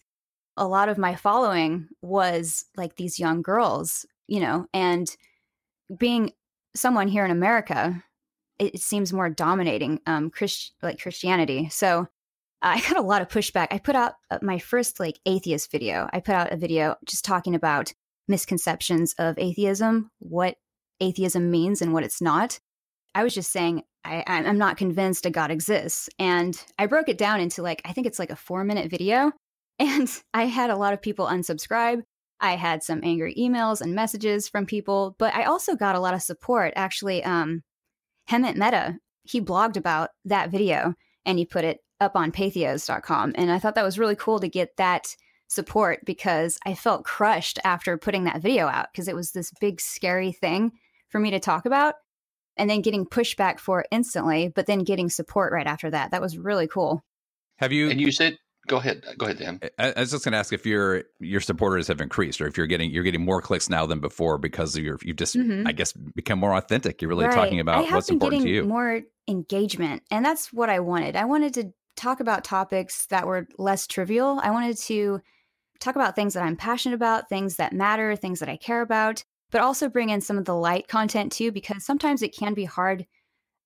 a 0.57 0.67
lot 0.67 0.89
of 0.89 0.97
my 0.97 1.15
following 1.15 1.89
was 2.01 2.65
like 2.77 2.95
these 2.95 3.19
young 3.19 3.41
girls, 3.41 4.05
you 4.27 4.39
know, 4.39 4.67
and 4.73 5.15
being 5.97 6.31
someone 6.73 7.07
here 7.07 7.25
in 7.25 7.31
America, 7.31 8.01
it, 8.59 8.75
it 8.75 8.81
seems 8.81 9.11
more 9.11 9.29
dominating 9.29 9.99
um 10.05 10.29
Christ 10.29 10.73
like 10.81 11.01
Christianity. 11.01 11.67
So 11.69 12.07
I 12.65 12.81
got 12.81 12.97
a 12.97 13.01
lot 13.01 13.21
of 13.21 13.27
pushback. 13.27 13.67
I 13.69 13.77
put 13.77 13.95
out 13.95 14.13
uh, 14.31 14.39
my 14.41 14.57
first 14.57 14.99
like 14.99 15.19
atheist 15.27 15.71
video. 15.71 16.09
I 16.11 16.19
put 16.19 16.33
out 16.33 16.51
a 16.51 16.57
video 16.57 16.95
just 17.05 17.23
talking 17.23 17.53
about 17.53 17.93
misconceptions 18.27 19.13
of 19.19 19.37
atheism, 19.37 20.09
what 20.17 20.55
atheism 20.99 21.51
means 21.51 21.83
and 21.83 21.93
what 21.93 22.03
it's 22.03 22.21
not. 22.21 22.59
I 23.13 23.23
was 23.23 23.35
just 23.35 23.51
saying 23.51 23.83
I, 24.03 24.23
I'm 24.27 24.57
not 24.57 24.77
convinced 24.77 25.27
a 25.27 25.29
God 25.29 25.51
exists, 25.51 26.09
and 26.17 26.59
I 26.79 26.87
broke 26.87 27.07
it 27.07 27.19
down 27.19 27.39
into 27.39 27.61
like 27.61 27.81
I 27.85 27.93
think 27.93 28.07
it's 28.07 28.19
like 28.19 28.31
a 28.31 28.35
four 28.35 28.63
minute 28.63 28.89
video, 28.89 29.31
and 29.79 30.09
I 30.33 30.45
had 30.45 30.71
a 30.71 30.77
lot 30.77 30.93
of 30.93 31.03
people 31.03 31.27
unsubscribe. 31.27 32.01
I 32.39 32.55
had 32.55 32.83
some 32.83 33.01
angry 33.03 33.35
emails 33.35 33.79
and 33.79 33.93
messages 33.93 34.49
from 34.49 34.65
people, 34.65 35.15
but 35.19 35.33
I 35.35 35.43
also 35.43 35.75
got 35.75 35.95
a 35.95 35.99
lot 35.99 36.15
of 36.15 36.21
support. 36.21 36.73
Actually, 36.75 37.23
um, 37.23 37.61
Hemant 38.27 38.55
Mehta 38.55 38.97
he 39.25 39.41
blogged 39.41 39.75
about 39.75 40.11
that 40.25 40.51
video 40.51 40.93
and 41.25 41.37
he 41.37 41.45
put 41.45 41.65
it 41.65 41.79
up 41.99 42.15
on 42.15 42.31
patheos.com. 42.31 43.33
And 43.35 43.51
I 43.51 43.59
thought 43.59 43.75
that 43.75 43.83
was 43.83 43.99
really 43.99 44.15
cool 44.15 44.39
to 44.39 44.47
get 44.47 44.77
that 44.77 45.15
support 45.47 46.03
because 46.05 46.57
I 46.65 46.73
felt 46.73 47.05
crushed 47.05 47.59
after 47.63 47.97
putting 47.97 48.25
that 48.25 48.41
video 48.41 48.67
out 48.67 48.87
because 48.91 49.07
it 49.07 49.15
was 49.15 49.31
this 49.31 49.51
big, 49.59 49.79
scary 49.79 50.31
thing 50.31 50.71
for 51.09 51.19
me 51.19 51.31
to 51.31 51.39
talk 51.39 51.65
about. 51.65 51.95
And 52.57 52.69
then 52.69 52.81
getting 52.81 53.05
pushback 53.05 53.59
for 53.59 53.85
instantly, 53.91 54.47
but 54.47 54.65
then 54.65 54.79
getting 54.79 55.09
support 55.09 55.51
right 55.51 55.67
after 55.67 55.91
that. 55.91 56.11
That 56.11 56.21
was 56.21 56.37
really 56.37 56.67
cool. 56.67 57.03
Have 57.57 57.73
you? 57.73 57.89
And 57.89 57.99
you 57.99 58.11
said 58.11 58.37
go 58.67 58.77
ahead 58.77 59.03
go 59.17 59.25
ahead 59.25 59.37
dan 59.37 59.59
I, 59.77 59.93
I 59.93 59.99
was 59.99 60.11
just 60.11 60.23
going 60.23 60.33
to 60.33 60.37
ask 60.37 60.53
if 60.53 60.65
your 60.65 61.03
your 61.19 61.41
supporters 61.41 61.87
have 61.87 62.01
increased 62.01 62.41
or 62.41 62.47
if 62.47 62.57
you're 62.57 62.67
getting 62.67 62.91
you're 62.91 63.03
getting 63.03 63.23
more 63.23 63.41
clicks 63.41 63.69
now 63.69 63.85
than 63.85 63.99
before 63.99 64.37
because 64.37 64.75
of 64.75 64.83
your 64.83 64.97
you've 65.03 65.17
just 65.17 65.35
mm-hmm. 65.35 65.67
i 65.67 65.71
guess 65.71 65.93
become 65.93 66.39
more 66.39 66.55
authentic 66.55 67.01
you're 67.01 67.09
really 67.09 67.25
right. 67.25 67.35
talking 67.35 67.59
about 67.59 67.89
what's 67.91 68.09
important 68.09 68.43
to 68.43 68.49
you 68.49 68.63
more 68.65 69.01
engagement 69.27 70.03
and 70.11 70.25
that's 70.25 70.51
what 70.51 70.69
i 70.69 70.79
wanted 70.79 71.15
i 71.15 71.25
wanted 71.25 71.53
to 71.53 71.71
talk 71.95 72.19
about 72.19 72.43
topics 72.43 73.05
that 73.07 73.27
were 73.27 73.47
less 73.57 73.87
trivial. 73.87 74.39
I 74.41 74.51
wanted 74.51 74.77
to 74.77 75.21
talk 75.79 75.95
about 75.95 76.15
things 76.15 76.33
that 76.33 76.43
I'm 76.43 76.55
passionate 76.55 76.95
about, 76.95 77.29
things 77.29 77.57
that 77.57 77.73
matter, 77.73 78.15
things 78.15 78.39
that 78.39 78.49
I 78.49 78.57
care 78.57 78.81
about, 78.81 79.23
but 79.51 79.61
also 79.61 79.89
bring 79.89 80.09
in 80.09 80.21
some 80.21 80.37
of 80.37 80.45
the 80.45 80.55
light 80.55 80.87
content 80.87 81.31
too, 81.31 81.51
because 81.51 81.85
sometimes 81.85 82.21
it 82.21 82.35
can 82.35 82.53
be 82.53 82.65
hard 82.65 83.05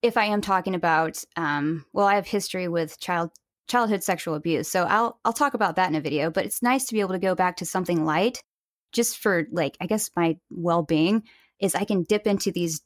if 0.02 0.18
I 0.18 0.26
am 0.26 0.42
talking 0.42 0.76
about, 0.76 1.24
um, 1.36 1.86
well, 1.94 2.08
I 2.08 2.15
have 2.15 2.28
history 2.28 2.68
with 2.68 3.00
child 3.00 3.32
childhood 3.68 4.04
sexual 4.04 4.34
abuse, 4.34 4.68
so 4.68 4.84
I'll 4.84 5.20
I'll 5.26 5.34
talk 5.34 5.54
about 5.54 5.76
that 5.76 5.89
in 5.89 5.96
a 5.96 6.02
video. 6.02 6.32
But 6.32 6.46
it's 6.46 6.63
nice 6.63 6.86
to 6.86 6.94
be 6.94 7.02
able 7.02 7.13
to 7.13 7.20
go 7.20 7.36
back 7.36 7.58
to 7.58 7.65
something 7.65 8.06
light, 8.06 8.42
just 8.94 9.18
for 9.18 9.48
like 9.52 9.78
I 9.82 9.88
guess 9.88 10.10
my 10.15 10.38
well 10.50 10.84
being 10.84 11.24
is 11.60 11.76
I 11.76 11.84
can 11.84 12.04
dip 12.04 12.26
into 12.26 12.52
these 12.52 12.82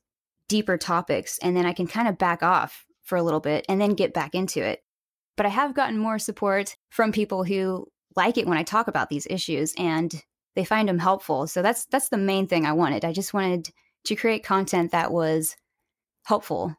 deeper 0.50 0.78
topics 0.78 1.40
and 1.40 1.56
then 1.56 1.66
I 1.66 1.74
can 1.74 1.88
kind 1.88 2.08
of 2.08 2.18
back 2.18 2.44
off 2.44 2.86
for 3.04 3.18
a 3.18 3.24
little 3.24 3.40
bit 3.40 3.66
and 3.70 3.80
then 3.80 3.94
get 3.94 4.14
back 4.14 4.36
into 4.36 4.62
it. 4.62 4.84
But 5.36 5.46
I 5.46 5.50
have 5.50 5.74
gotten 5.74 5.98
more 5.98 6.20
support 6.20 6.76
from 6.90 7.12
people 7.12 7.44
who 7.44 7.88
like 8.16 8.38
it 8.38 8.48
when 8.48 8.58
I 8.58 8.64
talk 8.64 8.88
about 8.88 9.10
these 9.10 9.28
issues 9.30 9.74
and 9.78 10.14
they 10.56 10.64
find 10.64 10.88
them 10.88 11.00
helpful. 11.00 11.48
So 11.48 11.62
that's 11.62 11.86
that's 11.86 12.10
the 12.10 12.18
main 12.18 12.48
thing 12.48 12.66
I 12.66 12.74
wanted. 12.74 13.06
I 13.06 13.14
just 13.14 13.34
wanted 13.34 13.70
to 14.06 14.16
create 14.16 14.44
content 14.44 14.92
that 14.92 15.12
was 15.12 15.56
helpful 16.26 16.76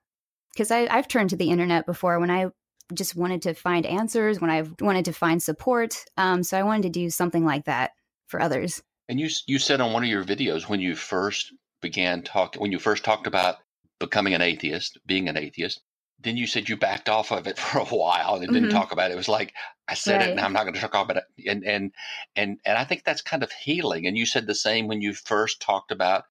because 0.52 0.70
I've 0.70 1.08
turned 1.08 1.30
to 1.30 1.36
the 1.36 1.50
internet 1.50 1.86
before 1.86 2.20
when 2.20 2.30
I 2.30 2.46
just 2.92 3.16
wanted 3.16 3.42
to 3.42 3.54
find 3.54 3.86
answers, 3.86 4.40
when 4.40 4.50
I 4.50 4.62
wanted 4.80 5.06
to 5.06 5.12
find 5.12 5.42
support. 5.42 5.96
Um, 6.16 6.42
so 6.42 6.58
I 6.58 6.62
wanted 6.62 6.82
to 6.84 6.90
do 6.90 7.10
something 7.10 7.44
like 7.44 7.64
that 7.64 7.92
for 8.26 8.40
others. 8.40 8.82
And 9.08 9.18
you 9.18 9.28
you 9.46 9.58
said 9.58 9.80
on 9.80 9.92
one 9.92 10.02
of 10.02 10.08
your 10.08 10.24
videos 10.24 10.68
when 10.68 10.80
you 10.80 10.94
first 10.94 11.52
began 11.82 12.22
talking, 12.22 12.62
when 12.62 12.72
you 12.72 12.78
first 12.78 13.04
talked 13.04 13.26
about 13.26 13.56
becoming 13.98 14.34
an 14.34 14.42
atheist, 14.42 14.98
being 15.06 15.28
an 15.28 15.36
atheist, 15.36 15.80
then 16.20 16.36
you 16.36 16.46
said 16.46 16.68
you 16.68 16.76
backed 16.76 17.08
off 17.08 17.30
of 17.32 17.46
it 17.46 17.58
for 17.60 17.78
a 17.78 17.84
while 17.84 18.36
and 18.36 18.46
didn't 18.46 18.68
mm-hmm. 18.68 18.76
talk 18.76 18.92
about 18.92 19.10
it. 19.10 19.14
It 19.14 19.18
was 19.18 19.28
like 19.28 19.52
I 19.88 19.94
said 19.94 20.18
right. 20.18 20.28
it, 20.28 20.30
and 20.32 20.40
I'm 20.40 20.52
not 20.52 20.62
going 20.62 20.74
to 20.74 20.80
talk 20.80 20.94
about 20.94 21.16
it. 21.16 21.24
And 21.46 21.64
and 21.64 21.92
and 22.36 22.58
and 22.64 22.78
I 22.78 22.84
think 22.84 23.04
that's 23.04 23.22
kind 23.22 23.42
of 23.42 23.52
healing. 23.52 24.06
And 24.06 24.16
you 24.16 24.26
said 24.26 24.46
the 24.46 24.54
same 24.54 24.88
when 24.88 25.02
you 25.02 25.12
first 25.14 25.60
talked 25.60 25.90
about 25.90 26.24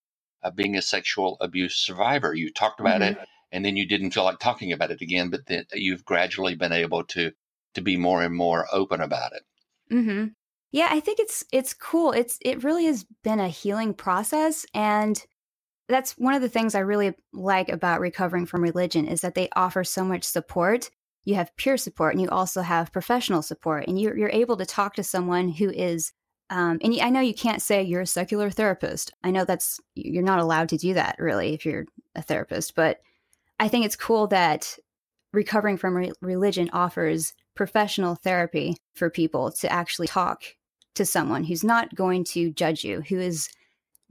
uh, 0.43 0.51
being 0.51 0.75
a 0.75 0.81
sexual 0.81 1.37
abuse 1.39 1.75
survivor. 1.75 2.33
You 2.33 2.51
talked 2.51 2.79
about 2.79 3.01
mm-hmm. 3.01 3.19
it, 3.19 3.27
and 3.51 3.63
then 3.63 3.77
you 3.77 3.87
didn't 3.87 4.11
feel 4.11 4.23
like 4.23 4.39
talking 4.39 4.71
about 4.71 4.91
it 4.91 5.01
again. 5.01 5.29
But 5.29 5.45
then 5.45 5.65
you've 5.73 6.05
gradually 6.05 6.55
been 6.55 6.73
able 6.73 7.03
to 7.05 7.31
to 7.75 7.81
be 7.81 7.97
more 7.97 8.23
and 8.23 8.35
more 8.35 8.67
open 8.71 9.01
about 9.01 9.33
it. 9.33 9.43
Mm-hmm. 9.91 10.27
Yeah, 10.71 10.87
I 10.89 10.99
think 10.99 11.19
it's 11.19 11.45
it's 11.51 11.73
cool. 11.73 12.11
It's 12.11 12.39
it 12.41 12.63
really 12.63 12.85
has 12.85 13.05
been 13.23 13.39
a 13.39 13.47
healing 13.47 13.93
process, 13.93 14.65
and 14.73 15.23
that's 15.87 16.17
one 16.17 16.33
of 16.33 16.41
the 16.41 16.49
things 16.49 16.75
I 16.75 16.79
really 16.79 17.13
like 17.33 17.69
about 17.69 17.99
recovering 17.99 18.45
from 18.45 18.61
religion 18.61 19.07
is 19.07 19.21
that 19.21 19.35
they 19.35 19.49
offer 19.55 19.83
so 19.83 20.03
much 20.03 20.23
support. 20.23 20.89
You 21.25 21.35
have 21.35 21.55
peer 21.57 21.77
support 21.77 22.13
and 22.13 22.21
you 22.21 22.29
also 22.29 22.61
have 22.61 22.93
professional 22.93 23.41
support, 23.41 23.87
and 23.87 23.99
you're, 23.99 24.17
you're 24.17 24.29
able 24.29 24.57
to 24.57 24.65
talk 24.65 24.95
to 24.95 25.03
someone 25.03 25.49
who 25.49 25.69
is. 25.69 26.11
Um, 26.49 26.79
and 26.83 26.99
I 27.01 27.09
know 27.09 27.21
you 27.21 27.33
can't 27.33 27.61
say 27.61 27.81
you're 27.81 28.01
a 28.01 28.07
secular 28.07 28.49
therapist. 28.49 29.11
I 29.23 29.31
know 29.31 29.45
that's 29.45 29.79
you're 29.95 30.23
not 30.23 30.39
allowed 30.39 30.69
to 30.69 30.77
do 30.77 30.93
that 30.93 31.15
really 31.17 31.53
if 31.53 31.65
you're 31.65 31.85
a 32.15 32.21
therapist, 32.21 32.75
but 32.75 32.99
I 33.59 33.69
think 33.69 33.85
it's 33.85 33.95
cool 33.95 34.27
that 34.27 34.77
recovering 35.31 35.77
from 35.77 35.95
re- 35.95 36.11
religion 36.21 36.69
offers 36.73 37.33
professional 37.55 38.15
therapy 38.15 38.75
for 38.93 39.09
people 39.09 39.51
to 39.51 39.71
actually 39.71 40.07
talk 40.07 40.43
to 40.95 41.05
someone 41.05 41.43
who's 41.43 41.63
not 41.63 41.95
going 41.95 42.23
to 42.23 42.51
judge 42.51 42.83
you, 42.83 43.01
who 43.01 43.19
is 43.19 43.49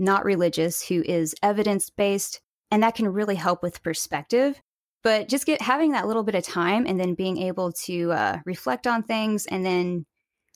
not 0.02 0.24
religious, 0.24 0.86
who 0.86 1.02
is 1.02 1.34
evidence 1.42 1.88
based, 1.88 2.40
and 2.70 2.82
that 2.82 2.94
can 2.94 3.08
really 3.08 3.36
help 3.36 3.62
with 3.62 3.82
perspective. 3.82 4.60
But 5.02 5.28
just 5.28 5.46
get 5.46 5.62
having 5.62 5.92
that 5.92 6.06
little 6.06 6.22
bit 6.22 6.34
of 6.34 6.44
time 6.44 6.86
and 6.86 6.98
then 6.98 7.14
being 7.14 7.38
able 7.38 7.72
to 7.84 8.12
uh, 8.12 8.38
reflect 8.44 8.86
on 8.86 9.02
things 9.02 9.46
and 9.46 9.64
then 9.64 10.06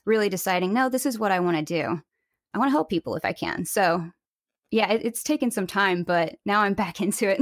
really 0.05 0.29
deciding, 0.29 0.73
no, 0.73 0.89
this 0.89 1.07
is 1.07 1.19
what 1.19 1.33
I 1.33 1.41
want 1.41 1.57
to 1.57 1.63
do. 1.63 2.01
I 2.55 2.59
want 2.59 2.69
to 2.69 2.73
help 2.73 2.89
people 2.89 3.17
if 3.17 3.25
I 3.25 3.33
can. 3.33 3.65
So, 3.65 4.09
yeah, 4.71 4.93
it, 4.93 5.05
it's 5.05 5.23
taken 5.23 5.51
some 5.51 5.67
time, 5.67 6.05
but 6.05 6.37
now 6.45 6.61
I'm 6.61 6.75
back 6.83 7.01
into 7.01 7.29
it. 7.29 7.41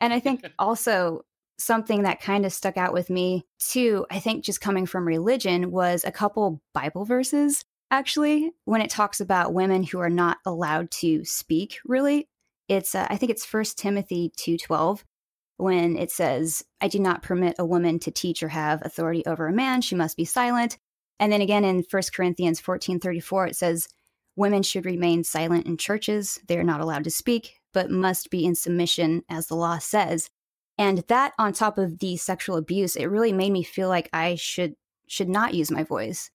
and 0.00 0.12
I 0.12 0.20
think 0.20 0.46
also 0.58 1.22
something 1.58 2.02
that 2.02 2.20
kind 2.20 2.46
of 2.46 2.52
stuck 2.52 2.76
out 2.76 2.92
with 2.92 3.10
me 3.10 3.44
too, 3.58 4.06
I 4.10 4.20
think 4.20 4.44
just 4.44 4.60
coming 4.60 4.86
from 4.86 5.06
religion 5.06 5.72
was 5.72 6.04
a 6.04 6.12
couple 6.12 6.62
Bible 6.72 7.04
verses 7.04 7.64
actually 7.90 8.52
when 8.64 8.80
it 8.80 8.90
talks 8.90 9.20
about 9.20 9.54
women 9.54 9.82
who 9.82 9.98
are 9.98 10.10
not 10.10 10.38
allowed 10.44 10.90
to 10.90 11.24
speak 11.24 11.78
really 11.84 12.28
it's 12.68 12.94
uh, 12.94 13.06
i 13.10 13.16
think 13.16 13.30
it's 13.30 13.44
first 13.44 13.78
timothy 13.78 14.32
2.12 14.38 15.02
when 15.56 15.96
it 15.96 16.10
says 16.10 16.64
i 16.80 16.88
do 16.88 16.98
not 16.98 17.22
permit 17.22 17.56
a 17.58 17.66
woman 17.66 17.98
to 17.98 18.10
teach 18.10 18.42
or 18.42 18.48
have 18.48 18.84
authority 18.84 19.24
over 19.26 19.46
a 19.46 19.52
man. 19.52 19.80
She 19.80 19.94
must 19.94 20.16
be 20.16 20.24
silent. 20.24 20.78
And 21.20 21.32
then 21.32 21.40
again 21.40 21.64
in 21.64 21.84
1 21.90 22.02
corinthians 22.14 22.60
14.34 22.60 23.50
it 23.50 23.56
says 23.56 23.88
women 24.36 24.62
should 24.62 24.86
remain 24.86 25.24
silent 25.24 25.66
in 25.66 25.76
churches. 25.76 26.38
They 26.46 26.58
are 26.58 26.64
not 26.64 26.80
allowed 26.80 27.04
to 27.04 27.10
speak 27.10 27.54
but 27.74 27.90
must 27.90 28.30
be 28.30 28.44
in 28.44 28.54
submission 28.54 29.22
as 29.28 29.46
the 29.46 29.54
law 29.54 29.78
says. 29.78 30.30
And 30.78 30.98
that 31.08 31.32
on 31.38 31.52
top 31.52 31.76
of 31.76 31.98
the 31.98 32.16
sexual 32.16 32.56
abuse 32.56 32.94
it 32.96 33.06
really 33.06 33.32
made 33.32 33.52
me 33.52 33.62
feel 33.62 33.88
like 33.88 34.08
i 34.12 34.36
should 34.36 34.74
should 35.08 35.28
not 35.28 35.54
use 35.54 35.70
my 35.70 35.82
voice 35.82 36.30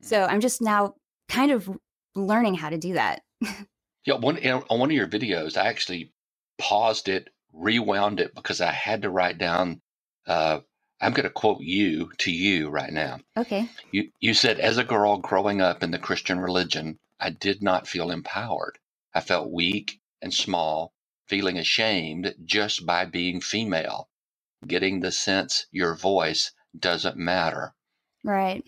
so 0.00 0.24
I'm 0.24 0.40
just 0.40 0.60
now 0.60 0.94
kind 1.28 1.50
of 1.50 1.68
learning 2.14 2.54
how 2.54 2.70
to 2.70 2.78
do 2.78 2.94
that. 2.94 3.22
yeah, 4.04 4.14
one 4.14 4.38
on 4.46 4.78
one 4.78 4.90
of 4.90 4.96
your 4.96 5.08
videos, 5.08 5.56
I 5.56 5.66
actually 5.66 6.12
paused 6.58 7.08
it, 7.08 7.30
rewound 7.52 8.20
it 8.20 8.34
because 8.34 8.60
I 8.60 8.72
had 8.72 9.02
to 9.02 9.10
write 9.10 9.38
down. 9.38 9.80
Uh, 10.26 10.60
I'm 11.00 11.12
going 11.12 11.24
to 11.24 11.30
quote 11.30 11.60
you 11.60 12.10
to 12.18 12.32
you 12.32 12.70
right 12.70 12.92
now. 12.92 13.20
Okay. 13.36 13.68
You 13.92 14.10
you 14.20 14.34
said, 14.34 14.58
as 14.58 14.78
a 14.78 14.84
girl 14.84 15.18
growing 15.18 15.60
up 15.60 15.82
in 15.82 15.90
the 15.90 15.98
Christian 15.98 16.40
religion, 16.40 16.98
I 17.20 17.30
did 17.30 17.62
not 17.62 17.86
feel 17.86 18.10
empowered. 18.10 18.78
I 19.14 19.20
felt 19.20 19.50
weak 19.50 20.00
and 20.22 20.32
small, 20.32 20.92
feeling 21.26 21.58
ashamed 21.58 22.34
just 22.44 22.86
by 22.86 23.04
being 23.04 23.40
female, 23.40 24.08
getting 24.66 25.00
the 25.00 25.12
sense 25.12 25.66
your 25.70 25.94
voice 25.94 26.52
doesn't 26.78 27.16
matter. 27.16 27.74
Right. 28.24 28.64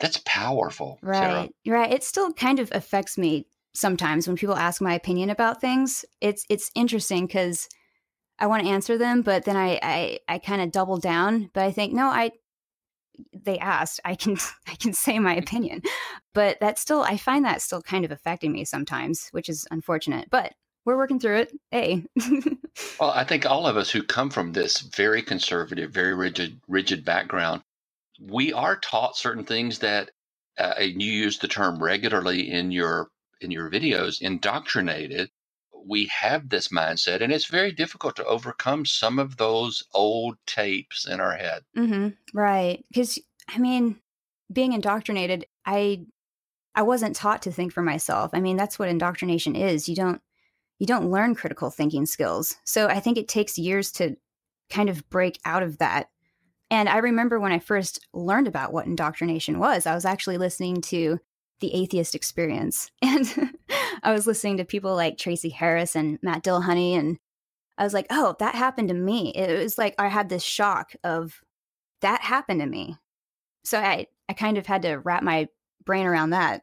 That's 0.00 0.22
powerful. 0.24 0.98
Right. 1.02 1.50
Sarah. 1.64 1.78
Right. 1.78 1.92
It 1.92 2.02
still 2.04 2.32
kind 2.32 2.58
of 2.58 2.70
affects 2.72 3.18
me 3.18 3.46
sometimes 3.74 4.26
when 4.26 4.36
people 4.36 4.56
ask 4.56 4.80
my 4.80 4.94
opinion 4.94 5.30
about 5.30 5.60
things. 5.60 6.04
It's 6.20 6.44
it's 6.48 6.70
interesting 6.74 7.26
because 7.26 7.68
I 8.38 8.46
want 8.46 8.64
to 8.64 8.70
answer 8.70 8.98
them, 8.98 9.22
but 9.22 9.44
then 9.44 9.56
I 9.56 9.78
I, 9.82 10.18
I 10.28 10.38
kind 10.38 10.62
of 10.62 10.72
double 10.72 10.96
down. 10.96 11.50
But 11.52 11.64
I 11.64 11.70
think 11.70 11.92
no, 11.92 12.06
I 12.06 12.32
they 13.34 13.58
asked, 13.58 14.00
I 14.04 14.14
can 14.14 14.36
I 14.66 14.74
can 14.74 14.92
say 14.92 15.18
my 15.18 15.34
opinion. 15.34 15.82
But 16.34 16.58
that 16.60 16.78
still 16.78 17.02
I 17.02 17.16
find 17.16 17.44
that 17.44 17.62
still 17.62 17.82
kind 17.82 18.04
of 18.04 18.10
affecting 18.10 18.52
me 18.52 18.64
sometimes, 18.64 19.28
which 19.32 19.48
is 19.48 19.66
unfortunate. 19.70 20.28
But 20.30 20.54
we're 20.86 20.96
working 20.96 21.20
through 21.20 21.36
it. 21.36 21.52
Hey. 21.70 22.04
well, 23.00 23.10
I 23.10 23.24
think 23.24 23.44
all 23.44 23.66
of 23.66 23.76
us 23.76 23.90
who 23.90 24.02
come 24.02 24.30
from 24.30 24.52
this 24.52 24.80
very 24.80 25.22
conservative, 25.22 25.90
very 25.90 26.14
rigid 26.14 26.60
rigid 26.68 27.04
background, 27.04 27.62
we 28.20 28.52
are 28.52 28.76
taught 28.76 29.16
certain 29.16 29.44
things 29.44 29.78
that 29.80 30.10
uh, 30.58 30.74
you 30.78 31.10
use 31.10 31.38
the 31.38 31.48
term 31.48 31.82
regularly 31.82 32.50
in 32.50 32.70
your 32.70 33.08
in 33.40 33.50
your 33.50 33.70
videos, 33.70 34.20
indoctrinated 34.20 35.30
we 35.86 36.06
have 36.06 36.48
this 36.48 36.68
mindset, 36.68 37.22
and 37.22 37.32
it's 37.32 37.46
very 37.46 37.72
difficult 37.72 38.16
to 38.16 38.24
overcome 38.24 38.84
some 38.84 39.18
of 39.18 39.36
those 39.36 39.84
old 39.94 40.36
tapes 40.46 41.06
in 41.06 41.20
our 41.20 41.36
head. 41.36 41.62
Mm-hmm. 41.76 42.08
Right, 42.38 42.84
because 42.90 43.18
I 43.48 43.58
mean, 43.58 43.96
being 44.52 44.72
indoctrinated, 44.72 45.46
I 45.64 46.06
I 46.74 46.82
wasn't 46.82 47.16
taught 47.16 47.42
to 47.42 47.52
think 47.52 47.72
for 47.72 47.82
myself. 47.82 48.30
I 48.32 48.40
mean, 48.40 48.56
that's 48.56 48.78
what 48.78 48.88
indoctrination 48.88 49.56
is. 49.56 49.88
You 49.88 49.96
don't 49.96 50.20
you 50.78 50.86
don't 50.86 51.10
learn 51.10 51.34
critical 51.34 51.70
thinking 51.70 52.06
skills. 52.06 52.56
So 52.64 52.88
I 52.88 53.00
think 53.00 53.18
it 53.18 53.28
takes 53.28 53.58
years 53.58 53.92
to 53.92 54.16
kind 54.70 54.88
of 54.88 55.08
break 55.10 55.38
out 55.44 55.62
of 55.62 55.78
that. 55.78 56.08
And 56.70 56.88
I 56.88 56.98
remember 56.98 57.40
when 57.40 57.52
I 57.52 57.58
first 57.58 58.06
learned 58.14 58.46
about 58.46 58.72
what 58.72 58.86
indoctrination 58.86 59.58
was, 59.58 59.86
I 59.86 59.94
was 59.94 60.04
actually 60.04 60.38
listening 60.38 60.80
to 60.82 61.18
the 61.60 61.74
atheist 61.74 62.14
experience. 62.14 62.90
And 63.02 63.56
I 64.02 64.12
was 64.12 64.26
listening 64.26 64.56
to 64.58 64.64
people 64.64 64.94
like 64.94 65.18
Tracie 65.18 65.50
Harris 65.50 65.94
and 65.94 66.18
Matt 66.22 66.42
Dillahunty, 66.42 66.98
and 66.98 67.18
I 67.76 67.84
was 67.84 67.92
like, 67.92 68.06
oh, 68.10 68.34
that 68.38 68.54
happened 68.54 68.88
to 68.88 68.94
me. 68.94 69.32
It 69.34 69.58
was 69.58 69.76
like 69.76 69.94
I 69.98 70.08
had 70.08 70.28
this 70.28 70.42
shock 70.42 70.92
of 71.04 71.40
that 72.00 72.22
happened 72.22 72.60
to 72.60 72.66
me. 72.66 72.96
So 73.64 73.78
I, 73.78 74.06
I 74.28 74.32
kind 74.32 74.58
of 74.58 74.66
had 74.66 74.82
to 74.82 74.96
wrap 74.96 75.22
my 75.22 75.48
brain 75.84 76.06
around 76.06 76.30
that. 76.30 76.62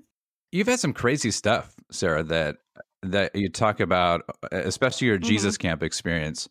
You've 0.52 0.68
had 0.68 0.80
some 0.80 0.94
crazy 0.94 1.30
stuff, 1.30 1.74
Sarah, 1.90 2.22
that 2.24 2.56
that 3.02 3.34
you 3.36 3.48
talk 3.48 3.80
about, 3.80 4.22
especially 4.50 5.08
your 5.08 5.18
mm-hmm. 5.18 5.28
Jesus 5.28 5.56
camp 5.56 5.82
experience. 5.82 6.48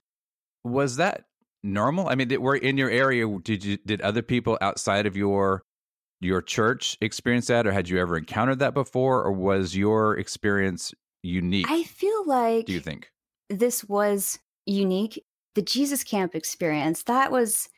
Was 0.63 0.97
that 0.97 1.25
normal? 1.67 2.09
I 2.09 2.15
mean, 2.15 2.41
were 2.41 2.55
in 2.55 2.77
your 2.77 2.89
area? 2.89 3.27
Did 3.39 3.63
you 3.63 3.77
did 3.77 4.01
other 4.01 4.21
people 4.21 4.57
outside 4.61 5.05
of 5.05 5.15
your 5.15 5.61
your 6.19 6.41
church 6.41 6.97
experience 7.01 7.47
that, 7.47 7.67
or 7.67 7.71
had 7.71 7.89
you 7.89 7.99
ever 7.99 8.17
encountered 8.17 8.59
that 8.59 8.73
before, 8.73 9.23
or 9.23 9.31
was 9.31 9.75
your 9.75 10.17
experience 10.17 10.93
unique? 11.21 11.67
I 11.69 11.83
feel 11.83 12.25
like. 12.25 12.65
Do 12.65 12.73
you 12.73 12.79
think 12.79 13.11
this 13.49 13.83
was 13.83 14.39
unique? 14.65 15.23
The 15.55 15.61
Jesus 15.61 16.03
Camp 16.03 16.35
experience 16.35 17.03
that 17.03 17.31
was. 17.31 17.69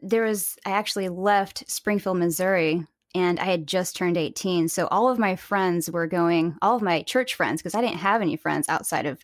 There 0.00 0.22
was. 0.22 0.56
I 0.64 0.70
actually 0.70 1.08
left 1.08 1.68
Springfield, 1.70 2.18
Missouri, 2.18 2.86
and 3.14 3.40
I 3.40 3.44
had 3.44 3.66
just 3.66 3.96
turned 3.96 4.16
18. 4.16 4.68
So 4.68 4.86
all 4.88 5.08
of 5.08 5.18
my 5.18 5.36
friends 5.36 5.90
were 5.90 6.06
going. 6.06 6.56
All 6.62 6.76
of 6.76 6.82
my 6.82 7.02
church 7.02 7.34
friends, 7.34 7.60
because 7.60 7.74
I 7.74 7.80
didn't 7.80 7.98
have 7.98 8.22
any 8.22 8.36
friends 8.36 8.68
outside 8.68 9.06
of 9.06 9.20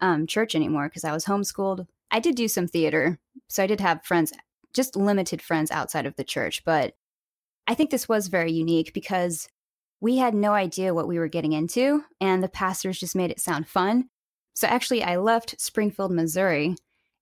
um, 0.00 0.26
church 0.26 0.54
anymore, 0.54 0.88
because 0.88 1.04
I 1.04 1.12
was 1.12 1.24
homeschooled. 1.24 1.86
I 2.10 2.20
did 2.20 2.36
do 2.36 2.48
some 2.48 2.68
theater, 2.68 3.18
so 3.48 3.62
I 3.62 3.66
did 3.66 3.80
have 3.80 4.04
friends, 4.04 4.32
just 4.74 4.96
limited 4.96 5.42
friends 5.42 5.70
outside 5.70 6.06
of 6.06 6.16
the 6.16 6.24
church, 6.24 6.64
but 6.64 6.94
I 7.66 7.74
think 7.74 7.90
this 7.90 8.08
was 8.08 8.28
very 8.28 8.52
unique 8.52 8.92
because 8.94 9.48
we 10.00 10.18
had 10.18 10.34
no 10.34 10.52
idea 10.52 10.94
what 10.94 11.08
we 11.08 11.18
were 11.18 11.28
getting 11.28 11.52
into, 11.52 12.04
and 12.20 12.42
the 12.42 12.48
pastors 12.48 13.00
just 13.00 13.16
made 13.16 13.30
it 13.30 13.40
sound 13.40 13.66
fun. 13.66 14.08
So 14.54 14.66
actually, 14.68 15.02
I 15.02 15.16
left 15.16 15.60
Springfield, 15.60 16.12
Missouri, 16.12 16.76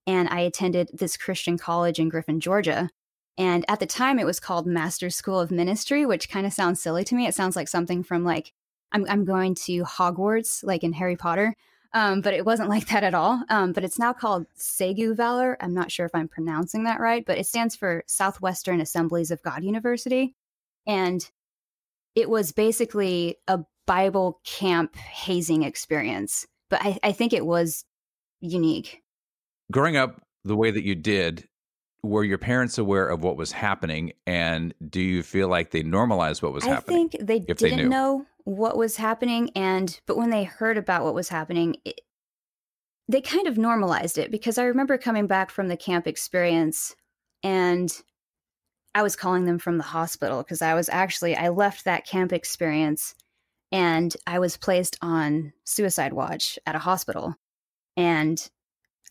and 0.07 0.29
I 0.29 0.41
attended 0.41 0.89
this 0.93 1.17
Christian 1.17 1.57
college 1.57 1.99
in 1.99 2.09
Griffin, 2.09 2.39
Georgia. 2.39 2.89
And 3.37 3.65
at 3.67 3.79
the 3.79 3.85
time, 3.85 4.19
it 4.19 4.25
was 4.25 4.39
called 4.39 4.67
Master 4.67 5.09
School 5.09 5.39
of 5.39 5.51
Ministry, 5.51 6.05
which 6.05 6.29
kind 6.29 6.45
of 6.45 6.53
sounds 6.53 6.81
silly 6.81 7.03
to 7.05 7.15
me. 7.15 7.27
It 7.27 7.35
sounds 7.35 7.55
like 7.55 7.67
something 7.67 8.03
from 8.03 8.23
like, 8.23 8.53
I'm, 8.91 9.05
I'm 9.09 9.25
going 9.25 9.55
to 9.65 9.83
Hogwarts, 9.83 10.63
like 10.63 10.83
in 10.83 10.93
Harry 10.93 11.17
Potter. 11.17 11.55
Um, 11.95 12.19
but 12.19 12.33
it 12.33 12.45
wasn't 12.45 12.69
like 12.75 12.87
that 12.89 13.03
at 13.03 13.15
all. 13.15 13.41
Um, 13.49 13.71
but 13.71 13.83
it's 13.83 13.97
now 13.97 14.13
called 14.13 14.45
SAGU 14.59 15.15
Valor. 15.15 15.57
I'm 15.59 15.73
not 15.73 15.91
sure 15.91 16.05
if 16.05 16.13
I'm 16.13 16.27
pronouncing 16.27 16.83
that 16.83 16.99
right, 16.99 17.25
but 17.25 17.39
it 17.39 17.47
stands 17.47 17.75
for 17.75 18.03
Southwestern 18.05 18.81
Assemblies 18.81 19.31
of 19.31 19.41
God 19.41 19.63
University. 19.63 20.35
And 20.85 21.27
it 22.13 22.29
was 22.29 22.51
basically 22.51 23.37
a 23.47 23.61
Bible 23.87 24.39
camp 24.45 24.95
hazing 24.95 25.63
experience. 25.63 26.45
But 26.69 26.81
I, 26.83 26.99
I 27.01 27.11
think 27.13 27.33
it 27.33 27.45
was 27.45 27.85
unique. 28.41 29.01
Growing 29.71 29.97
up 29.97 30.21
the 30.43 30.55
way 30.55 30.69
that 30.71 30.83
you 30.83 30.95
did, 30.95 31.47
were 32.03 32.23
your 32.23 32.37
parents 32.37 32.77
aware 32.77 33.07
of 33.07 33.23
what 33.23 33.35
was 33.35 33.51
happening 33.51 34.13
and 34.27 34.73
do 34.87 35.01
you 35.01 35.23
feel 35.23 35.47
like 35.47 35.71
they 35.71 35.81
normalized 35.81 36.43
what 36.43 36.53
was 36.53 36.63
I 36.63 36.69
happening? 36.69 37.09
I 37.11 37.17
think 37.17 37.27
they 37.27 37.39
didn't 37.39 37.77
they 37.77 37.83
know 37.83 38.25
what 38.45 38.77
was 38.77 38.95
happening 38.95 39.49
and 39.55 39.99
but 40.05 40.17
when 40.17 40.29
they 40.29 40.43
heard 40.43 40.77
about 40.77 41.03
what 41.03 41.15
was 41.15 41.29
happening 41.29 41.75
it, 41.83 42.01
they 43.07 43.19
kind 43.19 43.47
of 43.47 43.57
normalized 43.57 44.17
it 44.17 44.31
because 44.31 44.57
I 44.57 44.63
remember 44.65 44.97
coming 44.97 45.27
back 45.27 45.49
from 45.49 45.67
the 45.67 45.77
camp 45.77 46.07
experience 46.07 46.95
and 47.43 47.91
I 48.93 49.01
was 49.01 49.15
calling 49.15 49.45
them 49.45 49.59
from 49.59 49.77
the 49.77 49.83
hospital 49.83 50.43
because 50.43 50.61
I 50.61 50.75
was 50.75 50.89
actually 50.89 51.35
I 51.35 51.49
left 51.49 51.85
that 51.85 52.05
camp 52.05 52.31
experience 52.31 53.15
and 53.71 54.15
I 54.27 54.37
was 54.37 54.57
placed 54.57 54.97
on 55.01 55.51
suicide 55.63 56.13
watch 56.13 56.59
at 56.67 56.75
a 56.75 56.79
hospital 56.79 57.35
and 57.97 58.47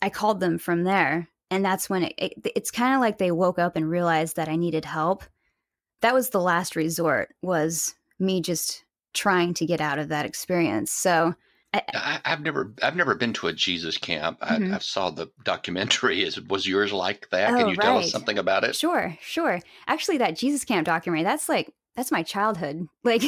I 0.01 0.09
called 0.09 0.39
them 0.39 0.57
from 0.57 0.83
there 0.83 1.27
and 1.51 1.63
that's 1.63 1.89
when 1.89 2.03
it, 2.03 2.13
it 2.17 2.33
it's 2.55 2.71
kind 2.71 2.95
of 2.95 3.01
like 3.01 3.17
they 3.17 3.31
woke 3.31 3.59
up 3.59 3.75
and 3.75 3.89
realized 3.89 4.37
that 4.37 4.47
I 4.47 4.55
needed 4.55 4.85
help. 4.85 5.25
That 6.01 6.13
was 6.13 6.29
the 6.29 6.41
last 6.41 6.77
resort 6.77 7.35
was 7.41 7.95
me 8.17 8.39
just 8.39 8.84
trying 9.15 9.53
to 9.55 9.65
get 9.65 9.81
out 9.81 9.97
of 9.97 10.09
that 10.09 10.25
experience. 10.25 10.91
So 10.91 11.33
I, 11.93 12.19
have 12.23 12.41
never 12.41 12.73
I've 12.81 12.95
never 12.95 13.15
been 13.15 13.33
to 13.33 13.47
a 13.47 13.53
Jesus 13.53 13.97
camp. 13.97 14.39
Mm-hmm. 14.39 14.73
I, 14.73 14.75
I, 14.75 14.79
saw 14.79 15.09
the 15.09 15.27
documentary. 15.43 16.23
Is 16.25 16.39
was 16.41 16.67
yours 16.67 16.93
like 16.93 17.29
that? 17.31 17.53
Oh, 17.53 17.57
Can 17.57 17.69
you 17.69 17.75
right. 17.75 17.81
tell 17.81 17.97
us 17.97 18.11
something 18.11 18.37
about 18.37 18.63
it? 18.63 18.75
Sure, 18.75 19.17
sure. 19.21 19.59
Actually, 19.87 20.19
that 20.19 20.37
Jesus 20.37 20.63
camp 20.63 20.85
documentary 20.85 21.23
that's 21.23 21.49
like 21.49 21.73
that's 21.95 22.11
my 22.11 22.23
childhood. 22.23 22.87
Like, 23.03 23.21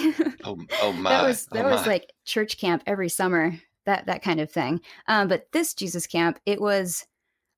oh, 0.43 0.58
oh 0.82 0.91
my, 0.97 1.10
that 1.10 1.28
was 1.28 1.45
that 1.47 1.65
oh 1.65 1.69
was 1.69 1.86
like 1.86 2.12
church 2.26 2.58
camp 2.58 2.84
every 2.86 3.10
summer. 3.10 3.54
That 3.86 4.08
that 4.08 4.21
kind 4.21 4.39
of 4.39 4.52
thing. 4.52 4.82
Um, 5.08 5.28
but 5.28 5.47
this 5.54 5.73
Jesus 5.73 6.08
camp, 6.08 6.39
it 6.45 6.60
was 6.60 7.06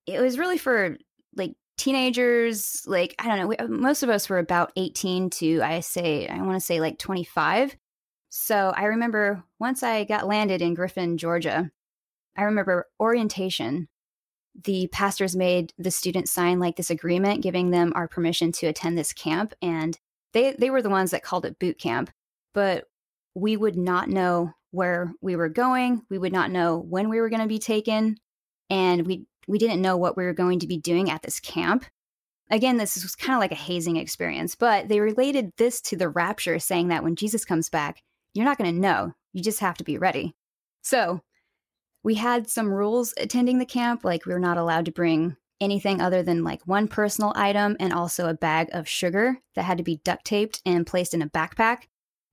it 0.05 0.21
was 0.21 0.37
really 0.37 0.57
for 0.57 0.97
like 1.35 1.55
teenagers. 1.77 2.83
Like 2.85 3.15
I 3.19 3.27
don't 3.27 3.39
know. 3.39 3.47
We, 3.47 3.77
most 3.77 4.03
of 4.03 4.09
us 4.09 4.29
were 4.29 4.37
about 4.37 4.71
eighteen 4.75 5.29
to 5.31 5.61
I 5.63 5.79
say 5.79 6.27
I 6.27 6.41
want 6.41 6.55
to 6.55 6.65
say 6.65 6.79
like 6.79 6.99
twenty 6.99 7.23
five 7.23 7.75
so 8.29 8.71
I 8.75 8.85
remember 8.85 9.43
once 9.59 9.83
I 9.83 10.03
got 10.03 10.27
landed 10.27 10.61
in 10.61 10.75
Griffin, 10.75 11.17
Georgia, 11.17 11.71
I 12.37 12.43
remember 12.43 12.87
orientation. 12.99 13.87
The 14.63 14.87
pastors 14.87 15.35
made 15.35 15.73
the 15.77 15.91
students 15.91 16.31
sign 16.31 16.59
like 16.59 16.75
this 16.75 16.89
agreement 16.89 17.43
giving 17.43 17.71
them 17.71 17.91
our 17.95 18.07
permission 18.07 18.51
to 18.53 18.67
attend 18.67 18.97
this 18.97 19.13
camp. 19.13 19.53
And 19.61 19.97
they, 20.33 20.53
they 20.53 20.69
were 20.69 20.81
the 20.81 20.89
ones 20.89 21.11
that 21.11 21.23
called 21.23 21.45
it 21.45 21.59
boot 21.59 21.79
camp. 21.79 22.11
But 22.53 22.85
we 23.35 23.57
would 23.57 23.77
not 23.77 24.09
know 24.09 24.53
where 24.71 25.13
we 25.21 25.35
were 25.35 25.49
going. 25.49 26.03
We 26.09 26.17
would 26.17 26.33
not 26.33 26.51
know 26.51 26.77
when 26.77 27.09
we 27.09 27.19
were 27.19 27.29
going 27.29 27.41
to 27.41 27.47
be 27.47 27.59
taken. 27.59 28.17
And 28.69 29.07
we, 29.07 29.25
we 29.47 29.57
didn't 29.57 29.81
know 29.81 29.97
what 29.97 30.15
we 30.15 30.25
were 30.25 30.33
going 30.33 30.59
to 30.59 30.67
be 30.67 30.77
doing 30.77 31.09
at 31.09 31.23
this 31.23 31.39
camp. 31.39 31.85
Again, 32.51 32.77
this 32.77 33.01
was 33.01 33.15
kind 33.15 33.35
of 33.35 33.39
like 33.39 33.51
a 33.51 33.55
hazing 33.55 33.97
experience, 33.97 34.55
but 34.55 34.87
they 34.87 34.99
related 34.99 35.51
this 35.57 35.81
to 35.81 35.95
the 35.95 36.09
rapture, 36.09 36.57
saying 36.59 36.87
that 36.87 37.03
when 37.03 37.15
Jesus 37.15 37.45
comes 37.45 37.69
back, 37.69 38.01
you're 38.39 38.47
not 38.47 38.57
going 38.57 38.73
to 38.73 38.79
know. 38.79 39.13
You 39.33 39.43
just 39.43 39.59
have 39.59 39.77
to 39.77 39.83
be 39.83 39.97
ready. 39.97 40.33
So, 40.81 41.21
we 42.03 42.15
had 42.15 42.49
some 42.49 42.71
rules 42.71 43.13
attending 43.17 43.59
the 43.59 43.65
camp, 43.65 44.05
like 44.05 44.25
we 44.25 44.33
were 44.33 44.39
not 44.39 44.57
allowed 44.57 44.85
to 44.85 44.91
bring 44.91 45.35
anything 45.59 45.99
other 45.99 46.23
than 46.23 46.43
like 46.43 46.65
one 46.65 46.87
personal 46.87 47.33
item 47.35 47.75
and 47.79 47.93
also 47.93 48.27
a 48.27 48.33
bag 48.33 48.69
of 48.71 48.87
sugar 48.87 49.37
that 49.55 49.63
had 49.63 49.77
to 49.77 49.83
be 49.83 49.99
duct 50.03 50.23
taped 50.25 50.61
and 50.65 50.87
placed 50.87 51.13
in 51.13 51.21
a 51.21 51.29
backpack. 51.29 51.83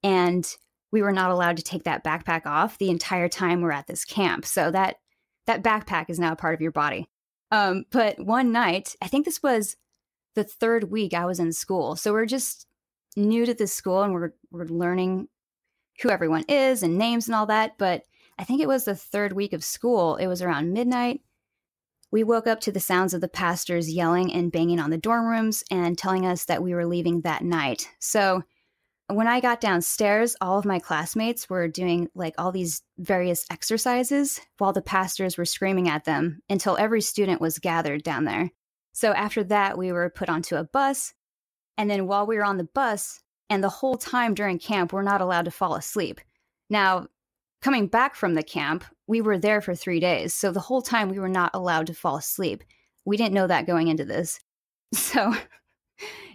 And 0.02 0.46
we 0.92 1.02
were 1.02 1.12
not 1.12 1.30
allowed 1.30 1.56
to 1.56 1.62
take 1.62 1.84
that 1.84 2.04
backpack 2.04 2.46
off 2.46 2.78
the 2.78 2.90
entire 2.90 3.28
time 3.28 3.60
we're 3.60 3.72
at 3.72 3.88
this 3.88 4.04
camp. 4.04 4.46
So 4.46 4.70
that 4.70 4.96
that 5.46 5.62
backpack 5.62 6.06
is 6.08 6.18
now 6.18 6.32
a 6.32 6.36
part 6.36 6.54
of 6.54 6.60
your 6.60 6.72
body. 6.72 7.08
Um, 7.50 7.84
but 7.90 8.18
one 8.18 8.52
night, 8.52 8.96
I 9.00 9.08
think 9.08 9.24
this 9.24 9.42
was 9.42 9.76
the 10.34 10.44
third 10.44 10.90
week 10.90 11.14
I 11.14 11.26
was 11.26 11.40
in 11.40 11.52
school. 11.52 11.96
So 11.96 12.12
we're 12.12 12.26
just 12.26 12.66
new 13.16 13.46
to 13.46 13.54
this 13.54 13.72
school 13.72 14.02
and 14.02 14.12
we're 14.12 14.32
we're 14.50 14.66
learning 14.66 15.28
who 16.00 16.10
everyone 16.10 16.44
is 16.48 16.82
and 16.82 16.98
names 16.98 17.26
and 17.28 17.34
all 17.34 17.46
that. 17.46 17.78
But 17.78 18.02
I 18.38 18.44
think 18.44 18.60
it 18.60 18.68
was 18.68 18.84
the 18.84 18.94
third 18.94 19.32
week 19.32 19.52
of 19.52 19.64
school. 19.64 20.16
It 20.16 20.26
was 20.26 20.42
around 20.42 20.72
midnight. 20.72 21.20
We 22.10 22.22
woke 22.22 22.46
up 22.46 22.60
to 22.60 22.72
the 22.72 22.80
sounds 22.80 23.14
of 23.14 23.20
the 23.20 23.28
pastors 23.28 23.92
yelling 23.92 24.32
and 24.32 24.52
banging 24.52 24.78
on 24.78 24.90
the 24.90 24.98
dorm 24.98 25.26
rooms 25.26 25.64
and 25.70 25.98
telling 25.98 26.24
us 26.24 26.44
that 26.44 26.62
we 26.62 26.72
were 26.74 26.86
leaving 26.86 27.22
that 27.22 27.42
night. 27.42 27.88
So 27.98 28.42
when 29.08 29.26
I 29.26 29.40
got 29.40 29.60
downstairs, 29.60 30.36
all 30.40 30.58
of 30.58 30.64
my 30.64 30.78
classmates 30.78 31.48
were 31.48 31.68
doing 31.68 32.08
like 32.14 32.34
all 32.38 32.52
these 32.52 32.82
various 32.98 33.46
exercises 33.50 34.40
while 34.58 34.72
the 34.72 34.82
pastors 34.82 35.36
were 35.36 35.44
screaming 35.44 35.88
at 35.88 36.04
them 36.04 36.42
until 36.48 36.76
every 36.76 37.00
student 37.00 37.40
was 37.40 37.58
gathered 37.58 38.02
down 38.02 38.24
there. 38.24 38.50
So 38.92 39.12
after 39.12 39.44
that, 39.44 39.78
we 39.78 39.92
were 39.92 40.10
put 40.10 40.28
onto 40.28 40.56
a 40.56 40.64
bus. 40.64 41.14
And 41.76 41.90
then 41.90 42.06
while 42.06 42.26
we 42.26 42.36
were 42.36 42.44
on 42.44 42.56
the 42.56 42.64
bus, 42.64 43.20
and 43.48 43.62
the 43.62 43.68
whole 43.68 43.96
time 43.96 44.34
during 44.34 44.58
camp, 44.58 44.92
we're 44.92 45.02
not 45.02 45.20
allowed 45.20 45.44
to 45.44 45.50
fall 45.50 45.74
asleep. 45.74 46.20
Now, 46.68 47.06
coming 47.62 47.86
back 47.86 48.14
from 48.14 48.34
the 48.34 48.42
camp, 48.42 48.84
we 49.06 49.20
were 49.20 49.38
there 49.38 49.60
for 49.60 49.74
three 49.74 50.00
days. 50.00 50.34
So 50.34 50.50
the 50.50 50.60
whole 50.60 50.82
time 50.82 51.08
we 51.08 51.18
were 51.18 51.28
not 51.28 51.52
allowed 51.54 51.86
to 51.88 51.94
fall 51.94 52.16
asleep. 52.16 52.64
We 53.04 53.16
didn't 53.16 53.34
know 53.34 53.46
that 53.46 53.66
going 53.66 53.88
into 53.88 54.04
this. 54.04 54.40
So 54.94 55.34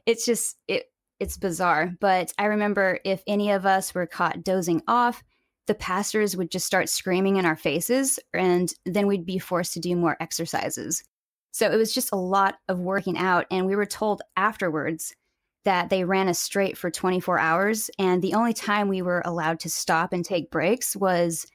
it's 0.06 0.26
just, 0.26 0.58
it, 0.67 0.91
it's 1.21 1.38
bizarre. 1.38 1.93
But 2.02 2.34
I 2.38 2.45
remember 2.45 3.00
if 3.06 3.24
any 3.26 3.52
of 3.52 3.65
us 3.65 3.95
were 3.95 4.06
caught 4.06 4.43
dozing 4.43 4.82
off, 4.89 5.24
the 5.67 5.76
pastors 5.76 6.36
would 6.36 6.52
just 6.52 6.65
start 6.65 6.89
screaming 6.89 7.38
in 7.38 7.45
our 7.45 7.56
faces, 7.56 8.19
and 8.34 8.74
then 8.86 9.08
we'd 9.08 9.26
be 9.26 9.39
forced 9.39 9.74
to 9.74 9.80
do 9.80 9.95
more 9.95 10.17
exercises. 10.19 11.04
So 11.52 11.71
it 11.71 11.78
was 11.78 11.93
just 11.93 12.12
a 12.12 12.17
lot 12.17 12.56
of 12.67 12.80
working 12.80 13.17
out. 13.17 13.45
And 13.52 13.67
we 13.67 13.76
were 13.76 13.86
told 13.86 14.21
afterwards 14.36 15.13
that 15.63 15.89
they 15.89 16.04
ran 16.04 16.28
us 16.28 16.39
straight 16.39 16.78
for 16.78 16.89
24 16.89 17.38
hours. 17.39 17.89
And 18.00 18.21
the 18.21 18.34
only 18.34 18.54
time 18.54 18.88
we 18.88 19.02
were 19.02 19.21
allowed 19.26 19.60
to 19.62 19.69
stop 19.69 20.13
and 20.13 20.26
take 20.26 20.52
breaks 20.52 20.95
was 20.95 21.45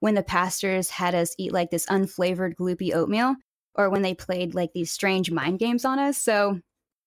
when 0.00 0.14
the 0.14 0.22
pastors 0.22 0.90
had 0.90 1.14
us 1.14 1.34
eat 1.38 1.52
like 1.52 1.70
this 1.70 1.86
unflavored 1.86 2.54
gloopy 2.54 2.94
oatmeal 2.94 3.34
or 3.74 3.90
when 3.90 4.02
they 4.02 4.14
played 4.14 4.54
like 4.54 4.72
these 4.72 4.92
strange 4.92 5.30
mind 5.30 5.58
games 5.58 5.84
on 5.84 5.98
us. 5.98 6.18
So, 6.18 6.60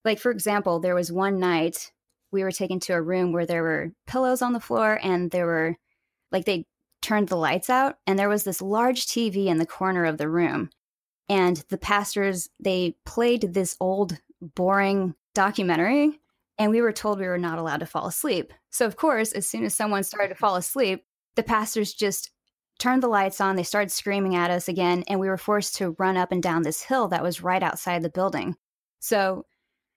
like, 0.04 0.18
for 0.18 0.30
example, 0.30 0.80
there 0.80 0.94
was 0.94 1.10
one 1.12 1.38
night 1.38 1.92
we 2.32 2.42
were 2.42 2.52
taken 2.52 2.80
to 2.80 2.94
a 2.94 3.02
room 3.02 3.32
where 3.32 3.46
there 3.46 3.62
were 3.62 3.92
pillows 4.06 4.42
on 4.42 4.52
the 4.52 4.60
floor 4.60 4.98
and 5.02 5.30
there 5.30 5.46
were 5.46 5.76
like 6.30 6.44
they 6.44 6.66
turned 7.02 7.28
the 7.28 7.36
lights 7.36 7.68
out 7.68 7.96
and 8.06 8.18
there 8.18 8.28
was 8.28 8.44
this 8.44 8.62
large 8.62 9.06
TV 9.06 9.46
in 9.46 9.58
the 9.58 9.66
corner 9.66 10.04
of 10.04 10.18
the 10.18 10.28
room. 10.28 10.70
And 11.28 11.62
the 11.68 11.78
pastors, 11.78 12.48
they 12.60 12.96
played 13.06 13.54
this 13.54 13.76
old, 13.80 14.18
boring 14.40 15.14
documentary 15.34 16.20
and 16.62 16.70
we 16.70 16.80
were 16.80 16.92
told 16.92 17.18
we 17.18 17.26
were 17.26 17.38
not 17.38 17.58
allowed 17.58 17.80
to 17.80 17.86
fall 17.86 18.06
asleep. 18.06 18.52
So, 18.70 18.86
of 18.86 18.94
course, 18.94 19.32
as 19.32 19.48
soon 19.48 19.64
as 19.64 19.74
someone 19.74 20.04
started 20.04 20.28
to 20.28 20.34
fall 20.38 20.54
asleep, 20.54 21.04
the 21.34 21.42
pastors 21.42 21.92
just 21.92 22.30
turned 22.78 23.02
the 23.02 23.08
lights 23.08 23.40
on. 23.40 23.56
They 23.56 23.64
started 23.64 23.90
screaming 23.90 24.36
at 24.36 24.52
us 24.52 24.68
again, 24.68 25.02
and 25.08 25.18
we 25.18 25.28
were 25.28 25.36
forced 25.36 25.74
to 25.76 25.96
run 25.98 26.16
up 26.16 26.30
and 26.30 26.40
down 26.40 26.62
this 26.62 26.80
hill 26.80 27.08
that 27.08 27.24
was 27.24 27.42
right 27.42 27.64
outside 27.64 28.02
the 28.02 28.10
building. 28.10 28.54
So, 29.00 29.44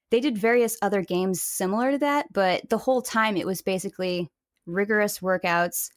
they 0.10 0.20
did 0.20 0.40
various 0.40 0.76
other 0.82 1.04
games 1.04 1.40
similar 1.40 1.92
to 1.92 1.98
that, 2.00 2.26
but 2.34 2.68
the 2.68 2.80
whole 2.80 3.04
time 3.04 3.38
it 3.38 3.46
was 3.46 3.62
basically 3.62 4.32
rigorous 4.66 5.20
workouts, 5.20 5.92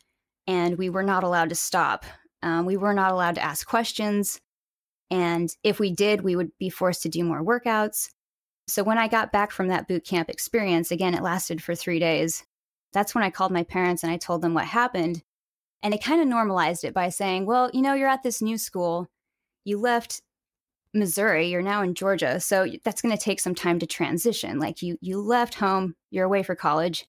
and 0.46 0.76
we 0.76 0.90
were 0.90 1.02
not 1.02 1.24
allowed 1.24 1.48
to 1.48 1.54
stop. 1.54 2.04
Um, 2.42 2.66
we 2.66 2.76
were 2.76 2.94
not 2.94 3.12
allowed 3.12 3.36
to 3.36 3.44
ask 3.44 3.66
questions. 3.66 4.38
And 5.10 5.48
if 5.62 5.80
we 5.80 5.92
did, 5.92 6.20
we 6.20 6.36
would 6.36 6.50
be 6.58 6.68
forced 6.68 7.02
to 7.04 7.08
do 7.08 7.24
more 7.24 7.42
workouts. 7.42 8.10
So 8.68 8.84
when 8.84 8.98
I 8.98 9.08
got 9.08 9.32
back 9.32 9.50
from 9.50 9.68
that 9.68 9.88
boot 9.88 10.04
camp 10.04 10.28
experience, 10.28 10.90
again, 10.90 11.14
it 11.14 11.22
lasted 11.22 11.62
for 11.62 11.74
three 11.74 11.98
days. 11.98 12.44
That's 12.92 13.14
when 13.14 13.24
I 13.24 13.30
called 13.30 13.50
my 13.52 13.62
parents 13.62 14.02
and 14.02 14.12
I 14.12 14.18
told 14.18 14.42
them 14.42 14.54
what 14.54 14.66
happened. 14.66 15.22
And 15.82 15.92
they 15.92 15.98
kind 15.98 16.20
of 16.20 16.28
normalized 16.28 16.84
it 16.84 16.92
by 16.92 17.08
saying, 17.08 17.46
well, 17.46 17.70
you 17.72 17.80
know, 17.80 17.94
you're 17.94 18.08
at 18.08 18.22
this 18.22 18.42
new 18.42 18.58
school. 18.58 19.08
You 19.64 19.78
left 19.78 20.22
Missouri, 20.94 21.48
you're 21.48 21.62
now 21.62 21.82
in 21.82 21.94
Georgia. 21.94 22.40
So 22.40 22.66
that's 22.84 23.00
going 23.00 23.16
to 23.16 23.22
take 23.22 23.40
some 23.40 23.54
time 23.54 23.78
to 23.78 23.86
transition. 23.86 24.58
Like 24.58 24.82
you 24.82 24.98
you 25.00 25.20
left 25.20 25.54
home, 25.54 25.94
you're 26.10 26.24
away 26.24 26.42
for 26.42 26.54
college. 26.54 27.06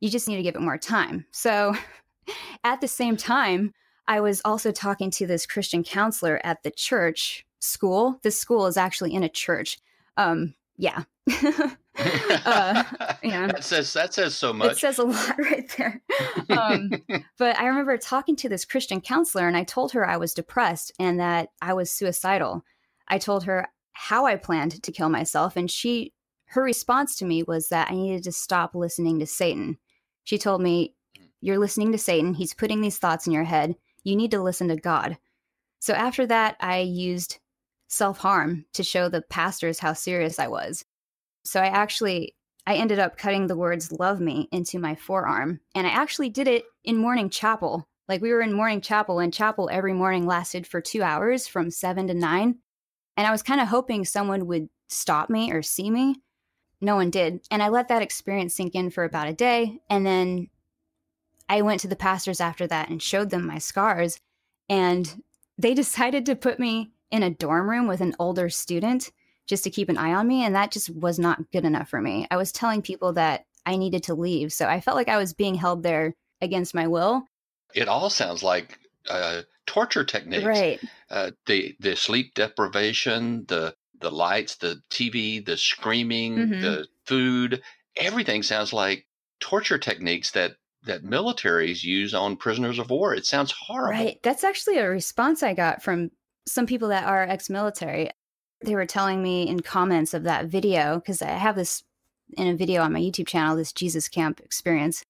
You 0.00 0.10
just 0.10 0.28
need 0.28 0.36
to 0.36 0.42
give 0.42 0.56
it 0.56 0.60
more 0.60 0.78
time. 0.78 1.26
So 1.30 1.74
at 2.64 2.80
the 2.80 2.88
same 2.88 3.16
time, 3.16 3.72
I 4.06 4.20
was 4.20 4.42
also 4.44 4.72
talking 4.72 5.10
to 5.12 5.26
this 5.26 5.46
Christian 5.46 5.84
counselor 5.84 6.40
at 6.44 6.62
the 6.62 6.70
church 6.70 7.46
school. 7.60 8.18
This 8.22 8.38
school 8.38 8.66
is 8.66 8.76
actually 8.76 9.14
in 9.14 9.22
a 9.22 9.28
church. 9.28 9.78
Um, 10.16 10.54
yeah. 10.76 11.04
uh, 11.30 12.84
yeah. 13.22 13.46
That 13.46 13.62
says 13.62 13.92
that 13.92 14.14
says 14.14 14.34
so 14.34 14.52
much. 14.52 14.72
It 14.72 14.78
says 14.78 14.98
a 14.98 15.04
lot 15.04 15.38
right 15.38 15.70
there. 15.76 16.02
Um, 16.50 16.90
but 17.38 17.58
I 17.58 17.66
remember 17.66 17.96
talking 17.98 18.36
to 18.36 18.48
this 18.48 18.64
Christian 18.64 19.00
counselor, 19.00 19.46
and 19.46 19.56
I 19.56 19.64
told 19.64 19.92
her 19.92 20.08
I 20.08 20.16
was 20.16 20.34
depressed 20.34 20.92
and 20.98 21.20
that 21.20 21.50
I 21.60 21.74
was 21.74 21.92
suicidal. 21.92 22.64
I 23.08 23.18
told 23.18 23.44
her 23.44 23.68
how 23.92 24.26
I 24.26 24.36
planned 24.36 24.82
to 24.82 24.92
kill 24.92 25.08
myself, 25.08 25.56
and 25.56 25.70
she, 25.70 26.12
her 26.46 26.62
response 26.62 27.16
to 27.16 27.24
me 27.24 27.42
was 27.42 27.68
that 27.68 27.90
I 27.90 27.94
needed 27.94 28.24
to 28.24 28.32
stop 28.32 28.74
listening 28.74 29.18
to 29.20 29.26
Satan. 29.26 29.78
She 30.24 30.38
told 30.38 30.62
me, 30.62 30.94
"You're 31.40 31.58
listening 31.58 31.92
to 31.92 31.98
Satan. 31.98 32.34
He's 32.34 32.54
putting 32.54 32.80
these 32.80 32.98
thoughts 32.98 33.26
in 33.26 33.32
your 33.32 33.44
head. 33.44 33.76
You 34.02 34.16
need 34.16 34.30
to 34.32 34.42
listen 34.42 34.68
to 34.68 34.76
God." 34.76 35.18
So 35.78 35.94
after 35.94 36.26
that, 36.26 36.56
I 36.60 36.78
used 36.78 37.38
self 37.92 38.18
harm 38.18 38.64
to 38.72 38.82
show 38.82 39.08
the 39.08 39.22
pastors 39.22 39.78
how 39.78 39.92
serious 39.92 40.38
I 40.38 40.48
was. 40.48 40.84
So 41.44 41.60
I 41.60 41.66
actually 41.66 42.34
I 42.66 42.76
ended 42.76 42.98
up 42.98 43.18
cutting 43.18 43.48
the 43.48 43.56
words 43.56 43.92
love 43.92 44.20
me 44.20 44.48
into 44.52 44.78
my 44.78 44.94
forearm 44.94 45.60
and 45.74 45.86
I 45.86 45.90
actually 45.90 46.30
did 46.30 46.48
it 46.48 46.64
in 46.84 46.96
morning 46.96 47.28
chapel. 47.28 47.86
Like 48.08 48.22
we 48.22 48.32
were 48.32 48.40
in 48.40 48.52
morning 48.52 48.80
chapel 48.80 49.18
and 49.18 49.34
chapel 49.34 49.68
every 49.70 49.92
morning 49.92 50.26
lasted 50.26 50.66
for 50.66 50.80
2 50.80 51.02
hours 51.02 51.46
from 51.46 51.70
7 51.70 52.06
to 52.08 52.14
9. 52.14 52.58
And 53.16 53.26
I 53.26 53.30
was 53.30 53.42
kind 53.42 53.60
of 53.60 53.68
hoping 53.68 54.04
someone 54.04 54.46
would 54.46 54.68
stop 54.88 55.28
me 55.28 55.52
or 55.52 55.62
see 55.62 55.90
me. 55.90 56.16
No 56.80 56.96
one 56.96 57.10
did. 57.10 57.40
And 57.50 57.62
I 57.62 57.68
let 57.68 57.88
that 57.88 58.02
experience 58.02 58.54
sink 58.54 58.74
in 58.74 58.90
for 58.90 59.04
about 59.04 59.28
a 59.28 59.34
day 59.34 59.80
and 59.90 60.06
then 60.06 60.48
I 61.48 61.62
went 61.62 61.80
to 61.80 61.88
the 61.88 61.96
pastors 61.96 62.40
after 62.40 62.66
that 62.68 62.88
and 62.88 63.02
showed 63.02 63.30
them 63.30 63.46
my 63.46 63.58
scars 63.58 64.18
and 64.68 65.22
they 65.58 65.74
decided 65.82 66.26
to 66.26 66.36
put 66.36 66.58
me 66.58 66.92
in 67.12 67.22
a 67.22 67.30
dorm 67.30 67.70
room 67.70 67.86
with 67.86 68.00
an 68.00 68.16
older 68.18 68.50
student 68.50 69.12
just 69.46 69.62
to 69.64 69.70
keep 69.70 69.88
an 69.88 69.98
eye 69.98 70.14
on 70.14 70.26
me. 70.26 70.44
And 70.44 70.54
that 70.54 70.72
just 70.72 70.90
was 70.90 71.18
not 71.18 71.50
good 71.52 71.64
enough 71.64 71.88
for 71.88 72.00
me. 72.00 72.26
I 72.30 72.36
was 72.36 72.50
telling 72.50 72.82
people 72.82 73.12
that 73.12 73.44
I 73.66 73.76
needed 73.76 74.02
to 74.04 74.14
leave. 74.14 74.52
So 74.52 74.66
I 74.66 74.80
felt 74.80 74.96
like 74.96 75.08
I 75.08 75.18
was 75.18 75.34
being 75.34 75.54
held 75.54 75.82
there 75.82 76.16
against 76.40 76.74
my 76.74 76.88
will. 76.88 77.22
It 77.74 77.86
all 77.86 78.10
sounds 78.10 78.42
like 78.42 78.78
uh, 79.08 79.42
torture 79.66 80.04
techniques. 80.04 80.44
Right. 80.44 80.80
Uh, 81.10 81.32
the 81.46 81.76
the 81.80 81.96
sleep 81.96 82.34
deprivation, 82.34 83.44
the 83.46 83.74
the 84.00 84.10
lights, 84.10 84.56
the 84.56 84.80
TV, 84.90 85.44
the 85.44 85.56
screaming, 85.56 86.36
mm-hmm. 86.36 86.60
the 86.60 86.86
food, 87.06 87.62
everything 87.96 88.42
sounds 88.42 88.72
like 88.72 89.06
torture 89.38 89.78
techniques 89.78 90.32
that 90.32 90.56
that 90.84 91.04
militaries 91.04 91.84
use 91.84 92.12
on 92.12 92.36
prisoners 92.36 92.78
of 92.78 92.90
war. 92.90 93.14
It 93.14 93.26
sounds 93.26 93.52
horrible. 93.52 94.04
Right. 94.04 94.18
That's 94.22 94.44
actually 94.44 94.78
a 94.78 94.88
response 94.88 95.42
I 95.42 95.54
got 95.54 95.82
from 95.82 96.10
some 96.46 96.66
people 96.66 96.88
that 96.88 97.04
are 97.04 97.22
ex-military 97.22 98.10
they 98.64 98.74
were 98.74 98.86
telling 98.86 99.22
me 99.22 99.48
in 99.48 99.60
comments 99.60 100.14
of 100.14 100.24
that 100.24 100.46
video 100.46 100.96
because 100.96 101.22
i 101.22 101.26
have 101.26 101.56
this 101.56 101.82
in 102.36 102.48
a 102.48 102.56
video 102.56 102.82
on 102.82 102.92
my 102.92 103.00
youtube 103.00 103.26
channel 103.26 103.56
this 103.56 103.72
jesus 103.72 104.08
camp 104.08 104.40
experience 104.40 105.04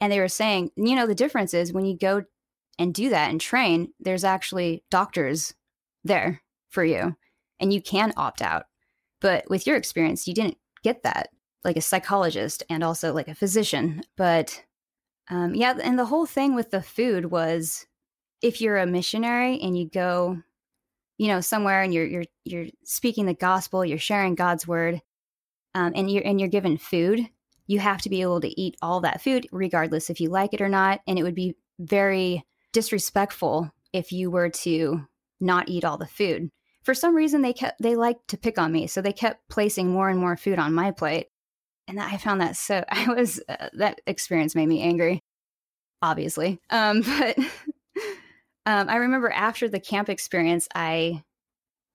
and 0.00 0.12
they 0.12 0.20
were 0.20 0.28
saying 0.28 0.70
you 0.76 0.94
know 0.94 1.06
the 1.06 1.14
difference 1.14 1.54
is 1.54 1.72
when 1.72 1.84
you 1.84 1.96
go 1.96 2.24
and 2.78 2.94
do 2.94 3.10
that 3.10 3.30
and 3.30 3.40
train 3.40 3.92
there's 4.00 4.24
actually 4.24 4.82
doctors 4.90 5.54
there 6.04 6.40
for 6.70 6.84
you 6.84 7.16
and 7.60 7.72
you 7.72 7.82
can 7.82 8.12
opt 8.16 8.40
out. 8.40 8.64
But 9.20 9.44
with 9.50 9.66
your 9.66 9.76
experience 9.76 10.26
you 10.26 10.34
didn't 10.34 10.58
get 10.82 11.02
that 11.02 11.28
like 11.62 11.76
a 11.76 11.82
psychologist 11.82 12.62
and 12.70 12.82
also 12.82 13.12
like 13.12 13.28
a 13.28 13.34
physician. 13.34 14.02
But 14.16 14.64
um, 15.28 15.54
yeah 15.54 15.74
and 15.82 15.98
the 15.98 16.06
whole 16.06 16.26
thing 16.26 16.54
with 16.54 16.70
the 16.70 16.82
food 16.82 17.26
was 17.26 17.86
if 18.42 18.60
you're 18.60 18.78
a 18.78 18.86
missionary 18.86 19.60
and 19.60 19.78
you 19.78 19.88
go 19.88 20.42
you 21.20 21.28
know 21.28 21.40
somewhere 21.40 21.82
and 21.82 21.92
you're 21.92 22.06
you're 22.06 22.24
you're 22.44 22.66
speaking 22.82 23.26
the 23.26 23.34
gospel 23.34 23.84
you're 23.84 23.98
sharing 23.98 24.34
god's 24.34 24.66
word 24.66 25.00
um, 25.74 25.92
and 25.94 26.10
you're 26.10 26.24
and 26.24 26.40
you're 26.40 26.48
given 26.48 26.78
food 26.78 27.28
you 27.66 27.78
have 27.78 28.00
to 28.00 28.08
be 28.08 28.22
able 28.22 28.40
to 28.40 28.60
eat 28.60 28.76
all 28.80 29.00
that 29.00 29.20
food 29.20 29.46
regardless 29.52 30.08
if 30.08 30.20
you 30.20 30.30
like 30.30 30.54
it 30.54 30.62
or 30.62 30.68
not 30.68 31.00
and 31.06 31.18
it 31.18 31.22
would 31.22 31.34
be 31.34 31.54
very 31.78 32.44
disrespectful 32.72 33.70
if 33.92 34.12
you 34.12 34.30
were 34.30 34.48
to 34.48 35.06
not 35.40 35.68
eat 35.68 35.84
all 35.84 35.98
the 35.98 36.06
food. 36.06 36.50
For 36.82 36.94
some 36.94 37.14
reason 37.14 37.42
they 37.42 37.52
kept 37.52 37.80
they 37.80 37.94
liked 37.94 38.28
to 38.28 38.38
pick 38.38 38.58
on 38.58 38.72
me 38.72 38.86
so 38.86 39.02
they 39.02 39.12
kept 39.12 39.48
placing 39.48 39.90
more 39.90 40.08
and 40.08 40.18
more 40.18 40.36
food 40.36 40.58
on 40.58 40.72
my 40.72 40.90
plate 40.90 41.26
and 41.86 42.00
i 42.00 42.16
found 42.16 42.40
that 42.40 42.56
so 42.56 42.82
i 42.90 43.12
was 43.12 43.40
uh, 43.48 43.68
that 43.74 44.00
experience 44.06 44.54
made 44.54 44.66
me 44.66 44.80
angry 44.80 45.20
obviously 46.00 46.58
um 46.70 47.02
but 47.18 47.36
um, 48.66 48.88
I 48.88 48.96
remember 48.96 49.30
after 49.30 49.68
the 49.68 49.80
camp 49.80 50.08
experience, 50.08 50.68
I 50.74 51.24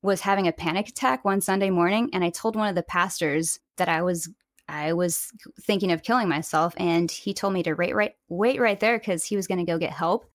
was 0.01 0.21
having 0.21 0.47
a 0.47 0.53
panic 0.53 0.89
attack 0.89 1.25
one 1.25 1.41
Sunday 1.41 1.69
morning, 1.69 2.09
and 2.13 2.23
I 2.23 2.29
told 2.29 2.55
one 2.55 2.69
of 2.69 2.75
the 2.75 2.83
pastors 2.83 3.59
that 3.77 3.89
I 3.89 4.01
was 4.01 4.29
I 4.67 4.93
was 4.93 5.31
thinking 5.61 5.91
of 5.91 6.01
killing 6.01 6.27
myself, 6.27 6.73
and 6.77 7.09
he 7.09 7.33
told 7.33 7.53
me 7.53 7.63
to 7.63 7.73
wait 7.73 7.95
right 7.95 8.15
wait 8.29 8.59
right 8.59 8.79
there 8.79 8.97
because 8.97 9.23
he 9.23 9.35
was 9.35 9.47
going 9.47 9.63
to 9.63 9.71
go 9.71 9.77
get 9.77 9.91
help. 9.91 10.25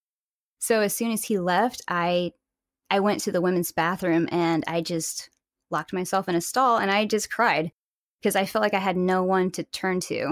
So 0.61 0.83
as 0.83 0.95
soon 0.95 1.11
as 1.13 1.25
he 1.25 1.39
left, 1.39 1.83
I 1.89 2.33
I 2.91 3.01
went 3.01 3.21
to 3.23 3.33
the 3.33 3.41
women's 3.41 3.73
bathroom 3.73 4.29
and 4.31 4.65
I 4.67 4.83
just 4.83 5.31
locked 5.71 5.93
myself 5.93 6.29
in 6.29 6.35
a 6.35 6.41
stall 6.41 6.79
and 6.79 6.91
I 6.91 7.07
just 7.07 7.31
cried 7.31 7.71
because 8.21 8.37
I 8.37 8.45
felt 8.45 8.63
like 8.63 8.75
I 8.75 8.81
had 8.81 8.97
no 8.97 9.23
one 9.23 9.51
to 9.53 9.65
turn 9.65 10.01
to, 10.01 10.27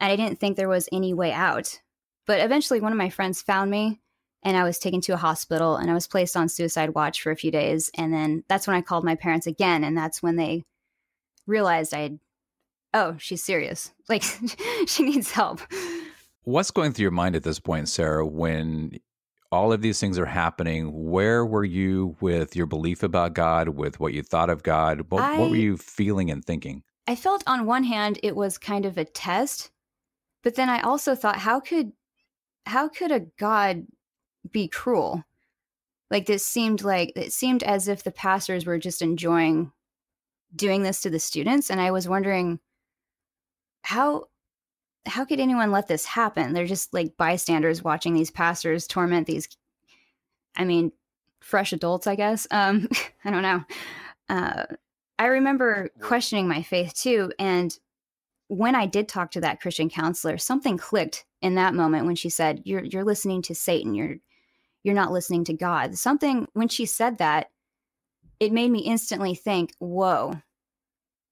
and 0.00 0.12
I 0.12 0.16
didn't 0.16 0.40
think 0.40 0.56
there 0.56 0.68
was 0.68 0.88
any 0.92 1.14
way 1.14 1.32
out. 1.32 1.80
But 2.26 2.40
eventually, 2.40 2.80
one 2.80 2.92
of 2.92 2.98
my 2.98 3.10
friends 3.10 3.42
found 3.42 3.70
me 3.70 4.00
and 4.42 4.56
I 4.56 4.64
was 4.64 4.78
taken 4.78 5.00
to 5.02 5.14
a 5.14 5.18
hospital 5.18 5.76
and 5.76 5.90
I 5.90 5.94
was 5.94 6.06
placed 6.06 6.36
on 6.36 6.48
suicide 6.48 6.94
watch 6.94 7.22
for 7.22 7.30
a 7.30 7.36
few 7.36 7.50
days. 7.50 7.90
And 7.96 8.12
then 8.12 8.44
that's 8.48 8.66
when 8.66 8.76
I 8.76 8.80
called 8.80 9.04
my 9.04 9.14
parents 9.14 9.46
again. 9.46 9.84
And 9.84 9.96
that's 9.96 10.22
when 10.22 10.36
they 10.36 10.64
realized 11.46 11.92
I 11.92 12.00
had, 12.00 12.18
oh, 12.94 13.16
she's 13.18 13.42
serious. 13.42 13.92
Like 14.08 14.24
she 14.88 15.04
needs 15.04 15.30
help. 15.30 15.60
What's 16.42 16.72
going 16.72 16.92
through 16.92 17.04
your 17.04 17.10
mind 17.12 17.36
at 17.36 17.44
this 17.44 17.60
point, 17.60 17.88
Sarah, 17.88 18.26
when 18.26 18.98
all 19.52 19.72
of 19.72 19.82
these 19.82 20.00
things 20.00 20.18
are 20.18 20.26
happening? 20.26 21.10
Where 21.10 21.44
were 21.44 21.64
you 21.64 22.16
with 22.20 22.56
your 22.56 22.66
belief 22.66 23.02
about 23.02 23.34
God, 23.34 23.70
with 23.70 24.00
what 24.00 24.14
you 24.14 24.22
thought 24.22 24.50
of 24.50 24.62
God? 24.62 25.06
What, 25.10 25.22
I, 25.22 25.38
what 25.38 25.50
were 25.50 25.56
you 25.56 25.76
feeling 25.76 26.30
and 26.30 26.44
thinking? 26.44 26.82
I 27.06 27.16
felt 27.16 27.42
on 27.46 27.66
one 27.66 27.84
hand 27.84 28.18
it 28.22 28.36
was 28.36 28.58
kind 28.58 28.84
of 28.84 28.96
a 28.96 29.04
test, 29.04 29.70
but 30.42 30.54
then 30.54 30.68
I 30.68 30.80
also 30.80 31.14
thought, 31.14 31.36
how 31.36 31.60
could 31.60 31.92
how 32.66 32.88
could 32.88 33.10
a 33.10 33.20
God 33.38 33.86
be 34.50 34.68
cruel? 34.68 35.24
Like 36.10 36.26
this 36.26 36.44
seemed 36.44 36.82
like 36.82 37.12
it 37.16 37.32
seemed 37.32 37.62
as 37.62 37.88
if 37.88 38.02
the 38.02 38.10
pastors 38.10 38.66
were 38.66 38.78
just 38.78 39.02
enjoying 39.02 39.72
doing 40.54 40.82
this 40.82 41.02
to 41.02 41.10
the 41.10 41.20
students, 41.20 41.70
and 41.70 41.80
I 41.80 41.90
was 41.92 42.08
wondering 42.08 42.58
how 43.82 44.26
how 45.06 45.24
could 45.24 45.40
anyone 45.40 45.70
let 45.70 45.88
this 45.88 46.04
happen? 46.04 46.52
They're 46.52 46.66
just 46.66 46.92
like 46.92 47.16
bystanders 47.16 47.82
watching 47.82 48.14
these 48.14 48.30
pastors 48.30 48.86
torment 48.86 49.26
these 49.26 49.48
I 50.56 50.64
mean, 50.64 50.92
fresh 51.40 51.72
adults, 51.72 52.06
I 52.06 52.16
guess. 52.16 52.46
Um, 52.50 52.88
I 53.24 53.30
don't 53.30 53.42
know. 53.42 53.64
Uh, 54.28 54.64
I 55.18 55.26
remember 55.26 55.90
questioning 56.00 56.48
my 56.48 56.62
faith 56.62 56.94
too. 56.94 57.32
And 57.38 57.76
when 58.48 58.74
I 58.74 58.86
did 58.86 59.08
talk 59.08 59.30
to 59.32 59.40
that 59.42 59.60
Christian 59.60 59.88
counselor, 59.88 60.38
something 60.38 60.76
clicked 60.76 61.24
in 61.40 61.54
that 61.54 61.74
moment 61.74 62.06
when 62.06 62.16
she 62.16 62.28
said, 62.28 62.62
You're 62.64 62.84
you're 62.84 63.04
listening 63.04 63.42
to 63.42 63.54
Satan, 63.54 63.94
you're 63.94 64.16
you're 64.82 64.94
not 64.94 65.12
listening 65.12 65.44
to 65.44 65.54
God. 65.54 65.96
Something 65.96 66.48
when 66.52 66.68
she 66.68 66.86
said 66.86 67.18
that, 67.18 67.50
it 68.38 68.52
made 68.52 68.70
me 68.70 68.80
instantly 68.80 69.34
think, 69.34 69.72
whoa, 69.78 70.34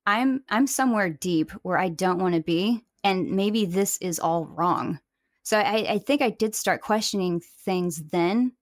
I'm 0.06 0.42
I'm 0.48 0.66
somewhere 0.66 1.10
deep 1.10 1.50
where 1.62 1.78
I 1.78 1.88
don't 1.88 2.18
want 2.18 2.34
to 2.34 2.42
be, 2.42 2.84
and 3.04 3.32
maybe 3.32 3.64
this 3.64 3.98
is 3.98 4.18
all 4.18 4.46
wrong. 4.46 5.00
So 5.42 5.58
I, 5.58 5.86
I 5.92 5.98
think 5.98 6.20
I 6.20 6.30
did 6.30 6.54
start 6.54 6.82
questioning 6.82 7.40
things 7.40 8.02
then, 8.10 8.52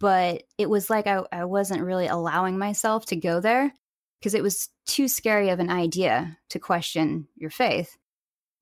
but 0.00 0.44
it 0.56 0.70
was 0.70 0.88
like 0.88 1.06
I, 1.06 1.22
I 1.30 1.44
wasn't 1.44 1.82
really 1.82 2.06
allowing 2.06 2.58
myself 2.58 3.04
to 3.06 3.16
go 3.16 3.40
there 3.40 3.72
because 4.18 4.34
it 4.34 4.42
was 4.42 4.70
too 4.86 5.08
scary 5.08 5.50
of 5.50 5.60
an 5.60 5.70
idea 5.70 6.38
to 6.50 6.58
question 6.58 7.28
your 7.36 7.50
faith. 7.50 7.96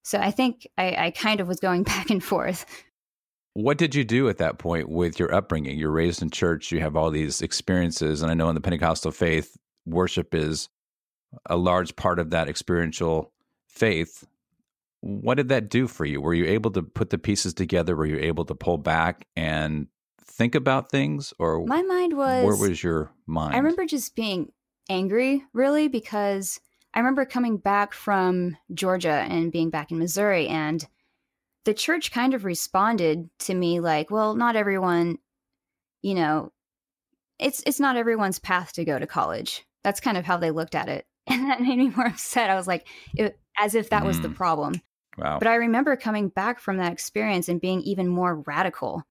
So 0.03 0.19
I 0.19 0.31
think 0.31 0.67
I, 0.77 1.07
I 1.07 1.11
kind 1.11 1.41
of 1.41 1.49
was 1.49 1.61
going 1.61 1.83
back 1.85 2.11
and 2.11 2.23
forth. 2.23 2.67
What 3.55 3.79
did 3.79 3.95
you 3.95 4.05
do 4.05 4.29
at 4.29 4.39
that 4.39 4.59
point 4.59 4.89
with 4.89 5.19
your 5.19 5.33
upbringing? 5.33 5.79
You're 5.79 5.91
raised 5.91 6.23
in 6.23 6.31
church, 6.31 6.73
you 6.73 6.81
have 6.81 6.97
all 6.97 7.11
these 7.11 7.41
experiences, 7.41 8.21
and 8.21 8.31
I 8.31 8.35
know 8.35 8.49
in 8.49 8.57
the 8.57 8.61
Pentecostal 8.61 9.13
faith, 9.13 9.57
worship 9.87 10.35
is 10.35 10.69
a 11.47 11.57
large 11.57 11.95
part 11.95 12.19
of 12.19 12.31
that 12.31 12.49
experiential 12.49 13.33
faith. 13.69 14.27
What 15.01 15.37
did 15.37 15.51
that 15.51 15.69
do 15.69 15.87
for 15.87 16.05
you? 16.05 16.21
Were 16.21 16.35
you 16.35 16.47
able 16.47 16.73
to 16.73 16.83
put 16.83 17.11
the 17.11 17.19
pieces 17.19 17.55
together? 17.55 17.95
Were 17.95 18.07
you 18.07 18.19
able 18.19 18.45
to 18.47 18.55
pull 18.55 18.79
back 18.79 19.27
and 19.37 19.87
think 20.25 20.55
about 20.55 20.91
things? 20.91 21.33
Or 21.39 21.65
my 21.65 21.83
mind 21.83 22.17
was 22.17 22.45
where 22.45 22.69
was 22.69 22.83
your 22.83 23.13
mind? 23.27 23.55
I 23.55 23.59
remember 23.59 23.87
just 23.87 24.17
being 24.17 24.51
angry, 24.89 25.45
really, 25.53 25.87
because 25.89 26.59
I 26.93 26.99
remember 26.99 27.25
coming 27.25 27.59
back 27.59 27.93
from 27.93 28.57
Georgia 28.73 29.27
and 29.29 29.53
being 29.53 29.71
back 29.71 29.91
in 29.91 29.99
Missouri, 29.99 30.49
and 30.49 30.87
the 31.65 31.75
church 31.75 32.11
kind 32.11 32.35
of 32.35 32.45
responded 32.45 33.29
to 33.41 33.55
me 33.55 33.81
like, 33.81 34.11
"Well, 34.11 34.35
not 34.35 34.57
everyone, 34.57 35.19
you 36.03 36.15
know, 36.15 36.53
it's 37.39 37.63
it's 37.67 37.81
not 37.81 37.97
everyone's 37.97 38.39
path 38.39 38.73
to 38.75 38.85
go 38.85 38.99
to 38.99 39.07
college." 39.07 39.65
That's 39.83 40.01
kind 40.01 40.17
of 40.17 40.25
how 40.25 40.39
they 40.39 40.51
looked 40.51 40.75
at 40.75 40.89
it. 40.89 41.07
and 41.27 41.49
that 41.51 41.61
made 41.61 41.79
me 41.79 41.89
more 41.89 42.07
upset. 42.07 42.51
I 42.51 42.55
was 42.55 42.67
like, 42.67 42.87
it, 43.15 43.39
as 43.59 43.75
if 43.75 43.91
that 43.91 44.03
mm. 44.03 44.07
was 44.07 44.21
the 44.21 44.29
mm. 44.29 44.35
problem. 44.35 44.81
Wow. 45.17 45.39
But 45.39 45.49
I 45.49 45.55
remember 45.55 45.97
coming 45.97 46.29
back 46.29 46.59
from 46.59 46.79
that 46.79 46.93
experience 46.93 47.49
and 47.49 47.61
being 47.61 47.81
even 47.83 48.09
more 48.09 48.43
radical, 48.47 49.05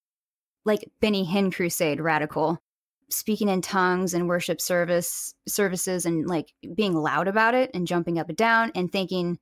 like 0.65 0.91
Benny 1.01 1.25
Hinn 1.25 1.53
Crusade 1.53 2.01
radical, 2.01 2.61
speaking 3.09 3.49
in 3.49 3.61
tongues 3.61 4.13
and 4.13 4.27
worship 4.27 4.59
service 4.59 5.33
services 5.47 6.05
and 6.05 6.27
like 6.27 6.51
being 6.75 6.93
loud 6.93 7.27
about 7.27 7.55
it 7.55 7.71
and 7.73 7.87
jumping 7.87 8.19
up 8.19 8.29
and 8.29 8.37
down 8.37 8.71
and 8.75 8.91
thinking, 8.91 9.39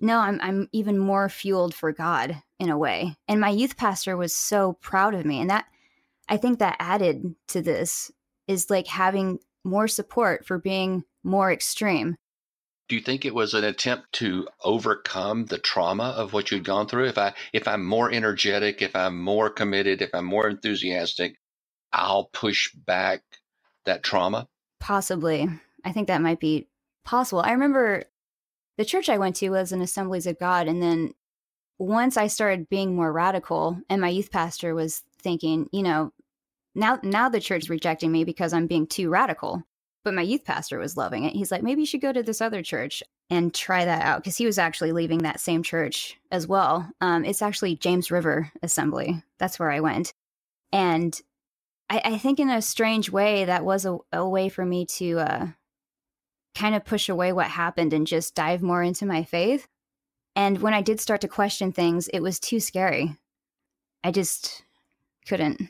no, 0.00 0.18
I'm 0.18 0.40
I'm 0.42 0.68
even 0.72 0.98
more 0.98 1.28
fueled 1.28 1.74
for 1.74 1.92
God 1.92 2.42
in 2.58 2.70
a 2.70 2.78
way. 2.78 3.16
And 3.28 3.40
my 3.40 3.50
youth 3.50 3.76
pastor 3.76 4.16
was 4.16 4.34
so 4.34 4.74
proud 4.80 5.14
of 5.14 5.24
me. 5.24 5.40
And 5.40 5.50
that 5.50 5.66
I 6.28 6.36
think 6.36 6.58
that 6.58 6.76
added 6.78 7.34
to 7.48 7.62
this 7.62 8.10
is 8.46 8.70
like 8.70 8.86
having 8.86 9.38
more 9.64 9.88
support 9.88 10.46
for 10.46 10.58
being 10.58 11.04
more 11.22 11.52
extreme. 11.52 12.16
Do 12.88 12.96
you 12.96 13.02
think 13.02 13.24
it 13.24 13.34
was 13.34 13.54
an 13.54 13.62
attempt 13.62 14.12
to 14.14 14.48
overcome 14.64 15.46
the 15.46 15.58
trauma 15.58 16.14
of 16.16 16.32
what 16.32 16.50
you'd 16.50 16.64
gone 16.64 16.88
through? 16.88 17.06
If 17.06 17.18
I 17.18 17.34
if 17.52 17.68
I'm 17.68 17.84
more 17.84 18.10
energetic, 18.10 18.82
if 18.82 18.96
I'm 18.96 19.20
more 19.20 19.50
committed, 19.50 20.02
if 20.02 20.10
I'm 20.14 20.24
more 20.24 20.48
enthusiastic, 20.48 21.36
I'll 21.92 22.24
push 22.24 22.72
back 22.74 23.22
that 23.84 24.02
trauma? 24.02 24.48
Possibly. 24.80 25.48
I 25.84 25.92
think 25.92 26.08
that 26.08 26.20
might 26.20 26.40
be 26.40 26.68
possible. 27.04 27.42
I 27.42 27.52
remember 27.52 28.04
the 28.80 28.86
church 28.86 29.10
I 29.10 29.18
went 29.18 29.36
to 29.36 29.50
was 29.50 29.72
an 29.72 29.82
Assemblies 29.82 30.26
of 30.26 30.38
God 30.38 30.66
and 30.66 30.82
then 30.82 31.12
once 31.78 32.16
I 32.16 32.28
started 32.28 32.70
being 32.70 32.96
more 32.96 33.12
radical 33.12 33.78
and 33.90 34.00
my 34.00 34.08
youth 34.08 34.30
pastor 34.30 34.74
was 34.74 35.02
thinking, 35.20 35.68
you 35.70 35.82
know, 35.82 36.14
now 36.74 36.98
now 37.02 37.28
the 37.28 37.40
church 37.40 37.68
rejecting 37.68 38.10
me 38.10 38.24
because 38.24 38.54
I'm 38.54 38.66
being 38.66 38.86
too 38.86 39.10
radical. 39.10 39.62
But 40.02 40.14
my 40.14 40.22
youth 40.22 40.46
pastor 40.46 40.78
was 40.78 40.96
loving 40.96 41.24
it. 41.24 41.34
He's 41.34 41.50
like, 41.50 41.62
maybe 41.62 41.82
you 41.82 41.86
should 41.86 42.00
go 42.00 42.10
to 42.10 42.22
this 42.22 42.40
other 42.40 42.62
church 42.62 43.02
and 43.28 43.52
try 43.52 43.84
that 43.84 44.02
out 44.02 44.22
because 44.22 44.38
he 44.38 44.46
was 44.46 44.56
actually 44.56 44.92
leaving 44.92 45.18
that 45.18 45.40
same 45.40 45.62
church 45.62 46.18
as 46.32 46.46
well. 46.46 46.90
Um, 47.02 47.26
it's 47.26 47.42
actually 47.42 47.76
James 47.76 48.10
River 48.10 48.50
Assembly. 48.62 49.22
That's 49.36 49.58
where 49.58 49.70
I 49.70 49.80
went. 49.80 50.14
And 50.72 51.20
I, 51.90 52.00
I 52.02 52.18
think 52.18 52.40
in 52.40 52.48
a 52.48 52.62
strange 52.62 53.10
way, 53.10 53.44
that 53.44 53.62
was 53.62 53.84
a, 53.84 53.98
a 54.10 54.26
way 54.26 54.48
for 54.48 54.64
me 54.64 54.86
to 54.86 55.18
uh, 55.18 55.46
kind 56.54 56.74
of 56.74 56.84
push 56.84 57.08
away 57.08 57.32
what 57.32 57.46
happened 57.46 57.92
and 57.92 58.06
just 58.06 58.34
dive 58.34 58.62
more 58.62 58.82
into 58.82 59.06
my 59.06 59.22
faith. 59.22 59.68
And 60.36 60.60
when 60.60 60.74
I 60.74 60.82
did 60.82 61.00
start 61.00 61.20
to 61.22 61.28
question 61.28 61.72
things, 61.72 62.08
it 62.08 62.20
was 62.20 62.38
too 62.38 62.60
scary. 62.60 63.16
I 64.02 64.10
just 64.10 64.62
couldn't. 65.26 65.68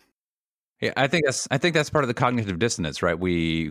Yeah, 0.81 0.93
I 0.97 1.07
think 1.09 1.25
that's 1.27 1.47
I 1.51 1.59
think 1.59 1.75
that's 1.75 1.91
part 1.91 2.05
of 2.05 2.09
the 2.09 2.15
cognitive 2.15 2.59
dissonance, 2.59 3.03
right? 3.03 3.19
We 3.19 3.71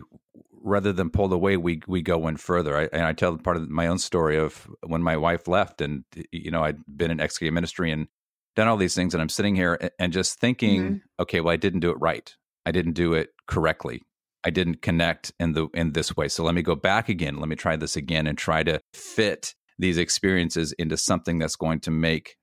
rather 0.62 0.92
than 0.92 1.10
pull 1.10 1.32
away, 1.32 1.56
we 1.56 1.80
we 1.86 2.02
go 2.02 2.28
in 2.28 2.36
further. 2.36 2.76
I, 2.76 2.88
and 2.92 3.04
I 3.04 3.12
tell 3.12 3.36
part 3.36 3.56
of 3.56 3.68
my 3.68 3.86
own 3.86 3.98
story 3.98 4.38
of 4.38 4.68
when 4.82 5.02
my 5.02 5.16
wife 5.16 5.48
left, 5.48 5.80
and 5.80 6.04
you 6.30 6.50
know 6.50 6.62
I'd 6.62 6.78
been 6.86 7.10
in 7.10 7.20
ex 7.20 7.40
ministry 7.40 7.90
and 7.90 8.06
done 8.54 8.68
all 8.68 8.76
these 8.76 8.94
things, 8.94 9.14
and 9.14 9.20
I'm 9.20 9.28
sitting 9.28 9.56
here 9.56 9.90
and 9.98 10.12
just 10.12 10.38
thinking, 10.38 10.82
mm-hmm. 10.82 10.96
okay, 11.20 11.40
well 11.40 11.52
I 11.52 11.56
didn't 11.56 11.80
do 11.80 11.90
it 11.90 11.96
right. 12.00 12.34
I 12.64 12.72
didn't 12.72 12.92
do 12.92 13.14
it 13.14 13.30
correctly. 13.46 14.02
I 14.44 14.50
didn't 14.50 14.82
connect 14.82 15.32
in 15.38 15.52
the 15.52 15.68
in 15.74 15.92
this 15.92 16.16
way. 16.16 16.28
So 16.28 16.44
let 16.44 16.54
me 16.54 16.62
go 16.62 16.74
back 16.74 17.08
again. 17.08 17.36
Let 17.36 17.48
me 17.48 17.56
try 17.56 17.76
this 17.76 17.96
again 17.96 18.26
and 18.26 18.38
try 18.38 18.62
to 18.62 18.80
fit 18.94 19.54
these 19.78 19.98
experiences 19.98 20.72
into 20.72 20.96
something 20.96 21.38
that's 21.38 21.56
going 21.56 21.80
to 21.80 21.90
make 21.90 22.36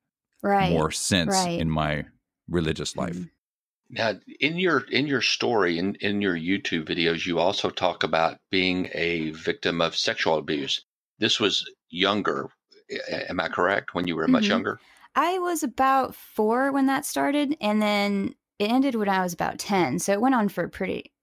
right. 0.44 0.72
more 0.72 0.92
sense 0.92 1.34
right. 1.34 1.60
in 1.60 1.70
my 1.70 2.06
religious 2.50 2.96
life. 2.96 3.16
Mm-hmm. 3.16 3.24
Now, 3.90 4.14
in 4.40 4.58
your 4.58 4.80
in 4.92 5.08
your 5.08 5.22
story 5.22 5.78
in 5.78 5.96
in 5.96 6.22
your 6.22 6.36
YouTube 6.36 6.88
videos, 6.88 7.26
you 7.26 7.40
also 7.40 7.70
talk 7.70 8.04
about 8.04 8.38
being 8.52 8.90
a 8.94 9.32
victim 9.32 9.82
of 9.82 9.96
sexual 9.96 10.38
abuse. 10.38 10.84
This 11.20 11.40
was 11.40 11.70
younger, 11.90 12.50
am 13.30 13.40
I 13.40 13.48
correct? 13.48 13.96
When 13.96 14.06
you 14.06 14.16
were 14.16 14.28
much 14.28 14.44
mm-hmm. 14.44 14.52
younger, 14.52 14.80
I 15.16 15.40
was 15.40 15.64
about 15.64 16.16
four 16.16 16.72
when 16.72 16.88
that 16.88 17.06
started, 17.06 17.56
and 17.62 17.82
then 17.82 18.36
it 18.60 18.70
ended 18.70 18.96
when 18.96 19.08
I 19.08 19.24
was 19.24 19.34
about 19.34 19.58
ten. 19.58 20.00
So 20.00 20.12
it 20.12 20.22
went 20.22 20.36
on 20.36 20.50
for 20.50 20.68
pretty 20.68 21.14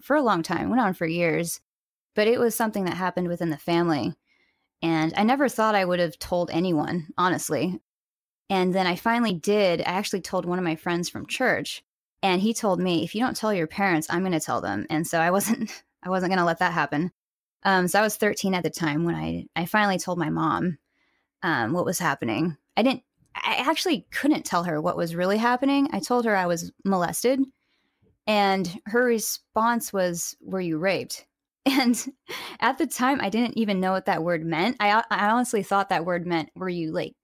for 0.00 0.16
a 0.16 0.22
long 0.22 0.42
time. 0.42 0.70
Went 0.70 0.80
on 0.80 0.94
for 0.94 1.06
years, 1.06 1.60
but 2.14 2.28
it 2.28 2.38
was 2.38 2.54
something 2.54 2.84
that 2.84 2.96
happened 2.96 3.28
within 3.28 3.50
the 3.50 3.56
family, 3.56 4.14
and 4.82 5.12
I 5.16 5.24
never 5.24 5.48
thought 5.48 5.74
I 5.74 5.84
would 5.84 6.00
have 6.00 6.18
told 6.18 6.50
anyone, 6.50 7.08
honestly. 7.16 7.80
And 8.50 8.74
then 8.74 8.86
I 8.86 8.96
finally 8.96 9.34
did. 9.34 9.80
I 9.80 9.84
actually 9.92 10.22
told 10.22 10.46
one 10.46 10.58
of 10.58 10.64
my 10.64 10.76
friends 10.76 11.08
from 11.10 11.26
church 11.26 11.84
and 12.22 12.40
he 12.40 12.52
told 12.52 12.80
me 12.80 13.04
if 13.04 13.14
you 13.14 13.20
don't 13.20 13.36
tell 13.36 13.52
your 13.52 13.66
parents 13.66 14.06
i'm 14.10 14.20
going 14.20 14.32
to 14.32 14.40
tell 14.40 14.60
them 14.60 14.86
and 14.90 15.06
so 15.06 15.18
i 15.18 15.30
wasn't 15.30 15.82
i 16.02 16.10
wasn't 16.10 16.30
going 16.30 16.38
to 16.38 16.44
let 16.44 16.58
that 16.58 16.72
happen 16.72 17.10
um, 17.64 17.88
so 17.88 17.98
i 17.98 18.02
was 18.02 18.16
13 18.16 18.54
at 18.54 18.62
the 18.62 18.70
time 18.70 19.04
when 19.04 19.14
i 19.14 19.46
i 19.56 19.64
finally 19.64 19.98
told 19.98 20.18
my 20.18 20.30
mom 20.30 20.78
um, 21.42 21.72
what 21.72 21.84
was 21.84 21.98
happening 21.98 22.56
i 22.76 22.82
didn't 22.82 23.02
i 23.34 23.56
actually 23.56 24.06
couldn't 24.10 24.44
tell 24.44 24.64
her 24.64 24.80
what 24.80 24.96
was 24.96 25.14
really 25.14 25.38
happening 25.38 25.88
i 25.92 26.00
told 26.00 26.24
her 26.24 26.36
i 26.36 26.46
was 26.46 26.72
molested 26.84 27.40
and 28.28 28.80
her 28.86 29.04
response 29.04 29.92
was 29.92 30.36
were 30.40 30.60
you 30.60 30.78
raped 30.78 31.26
and 31.66 32.06
at 32.60 32.78
the 32.78 32.86
time 32.86 33.20
i 33.20 33.28
didn't 33.28 33.58
even 33.58 33.80
know 33.80 33.90
what 33.90 34.06
that 34.06 34.22
word 34.22 34.44
meant 34.44 34.76
i, 34.78 35.02
I 35.10 35.28
honestly 35.30 35.64
thought 35.64 35.88
that 35.88 36.04
word 36.04 36.26
meant 36.26 36.50
were 36.54 36.68
you 36.68 36.92
like 36.92 37.14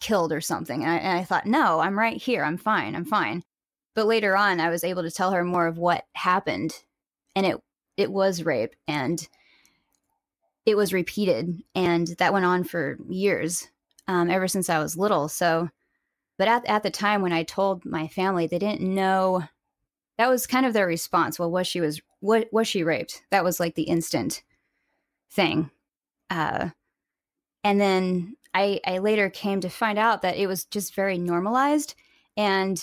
killed 0.00 0.32
or 0.32 0.40
something 0.40 0.82
and 0.82 0.90
I, 0.90 0.96
and 0.96 1.18
I 1.18 1.24
thought 1.24 1.46
no 1.46 1.80
i'm 1.80 1.98
right 1.98 2.16
here 2.16 2.44
i'm 2.44 2.56
fine 2.56 2.94
i'm 2.94 3.04
fine 3.04 3.42
but 3.94 4.06
later 4.06 4.36
on, 4.36 4.60
I 4.60 4.70
was 4.70 4.84
able 4.84 5.02
to 5.02 5.10
tell 5.10 5.32
her 5.32 5.44
more 5.44 5.66
of 5.66 5.78
what 5.78 6.04
happened, 6.14 6.74
and 7.36 7.44
it 7.46 7.56
it 7.96 8.10
was 8.10 8.44
rape. 8.44 8.74
And 8.88 9.26
it 10.64 10.76
was 10.76 10.92
repeated, 10.92 11.62
and 11.74 12.08
that 12.18 12.32
went 12.32 12.44
on 12.44 12.64
for 12.64 12.98
years, 13.08 13.68
um, 14.08 14.30
ever 14.30 14.48
since 14.48 14.70
I 14.70 14.78
was 14.78 14.96
little. 14.96 15.28
So, 15.28 15.68
but 16.38 16.48
at 16.48 16.64
at 16.66 16.82
the 16.82 16.90
time 16.90 17.22
when 17.22 17.32
I 17.32 17.42
told 17.44 17.84
my 17.84 18.08
family, 18.08 18.46
they 18.46 18.58
didn't 18.58 18.82
know. 18.82 19.44
That 20.18 20.28
was 20.28 20.46
kind 20.46 20.66
of 20.66 20.72
their 20.72 20.86
response. 20.86 21.38
Well, 21.38 21.50
was 21.50 21.66
she 21.66 21.80
was 21.80 22.00
what 22.20 22.48
was 22.52 22.68
she 22.68 22.84
raped? 22.84 23.22
That 23.30 23.44
was 23.44 23.58
like 23.58 23.74
the 23.74 23.82
instant 23.82 24.42
thing. 25.30 25.70
Uh, 26.30 26.70
and 27.64 27.80
then 27.80 28.36
I, 28.54 28.80
I 28.86 28.98
later 28.98 29.30
came 29.30 29.60
to 29.60 29.68
find 29.68 29.98
out 29.98 30.22
that 30.22 30.36
it 30.36 30.46
was 30.46 30.64
just 30.64 30.94
very 30.94 31.18
normalized. 31.18 31.94
And 32.36 32.82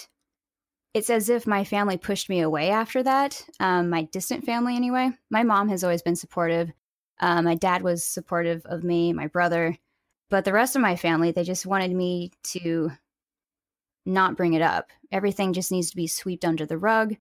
it's 0.94 1.10
as 1.10 1.30
if 1.30 1.46
my 1.46 1.64
family 1.64 1.98
pushed 1.98 2.30
me 2.30 2.42
away 2.42 2.72
after 2.72 3.04
that. 3.04 3.46
Um, 3.60 3.90
my 3.90 4.04
distant 4.04 4.46
family, 4.46 4.76
anyway. 4.76 5.12
My 5.30 5.44
mom 5.44 5.70
has 5.70 5.84
always 5.84 6.02
been 6.02 6.16
supportive. 6.16 6.72
Uh, 7.20 7.42
my 7.42 7.56
dad 7.56 7.84
was 7.84 8.04
supportive 8.04 8.66
of 8.66 8.84
me, 8.84 9.14
my 9.14 9.28
brother. 9.28 9.78
But 10.30 10.46
the 10.46 10.54
rest 10.54 10.76
of 10.76 10.82
my 10.82 10.96
family, 10.96 11.32
they 11.32 11.44
just 11.44 11.66
wanted 11.66 11.92
me 11.92 12.32
to 12.46 12.92
not 14.10 14.38
bring 14.38 14.54
it 14.54 14.62
up. 14.62 14.90
Everything 15.12 15.54
just 15.54 15.72
needs 15.72 15.90
to 15.90 15.96
be 15.96 16.08
swept 16.08 16.46
under 16.46 16.66
the 16.66 16.78
rug. 16.78 17.16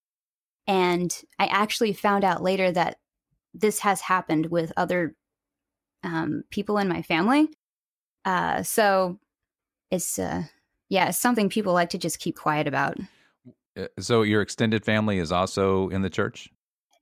And 0.67 1.15
I 1.39 1.47
actually 1.47 1.93
found 1.93 2.23
out 2.23 2.43
later 2.43 2.71
that 2.71 2.97
this 3.53 3.79
has 3.79 4.01
happened 4.01 4.47
with 4.47 4.71
other 4.77 5.15
um, 6.03 6.43
people 6.51 6.77
in 6.77 6.87
my 6.87 7.01
family. 7.01 7.49
Uh, 8.25 8.63
so 8.63 9.19
it's 9.91 10.19
uh, 10.19 10.43
yeah, 10.89 11.09
it's 11.09 11.17
something 11.17 11.49
people 11.49 11.73
like 11.73 11.89
to 11.89 11.97
just 11.97 12.19
keep 12.19 12.37
quiet 12.37 12.67
about. 12.67 12.97
Uh, 13.77 13.87
so 13.99 14.21
your 14.21 14.41
extended 14.41 14.85
family 14.85 15.19
is 15.19 15.31
also 15.31 15.89
in 15.89 16.01
the 16.01 16.09
church. 16.09 16.49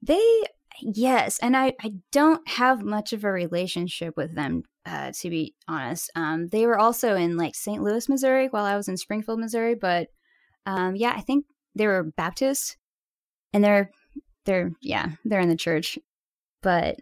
They 0.01 0.43
yes, 0.81 1.39
and 1.39 1.57
I 1.57 1.73
I 1.81 1.93
don't 2.11 2.47
have 2.47 2.83
much 2.83 3.13
of 3.13 3.23
a 3.23 3.31
relationship 3.31 4.15
with 4.15 4.35
them 4.35 4.63
uh, 4.87 5.11
to 5.11 5.29
be 5.29 5.53
honest. 5.67 6.09
Um, 6.15 6.47
they 6.47 6.65
were 6.65 6.79
also 6.79 7.15
in 7.15 7.37
like 7.37 7.55
St. 7.55 7.83
Louis, 7.83 8.07
Missouri, 8.07 8.47
while 8.47 8.65
I 8.65 8.77
was 8.77 8.87
in 8.87 8.97
Springfield, 8.97 9.39
Missouri. 9.39 9.75
But 9.75 10.07
um, 10.65 10.95
yeah, 10.95 11.13
I 11.15 11.21
think 11.21 11.45
they 11.75 11.87
were 11.87 12.03
Baptist, 12.03 12.77
and 13.53 13.63
they're 13.63 13.91
they're 14.45 14.71
yeah 14.81 15.09
they're 15.25 15.41
in 15.41 15.49
the 15.49 15.55
church. 15.55 15.99
But 16.61 16.97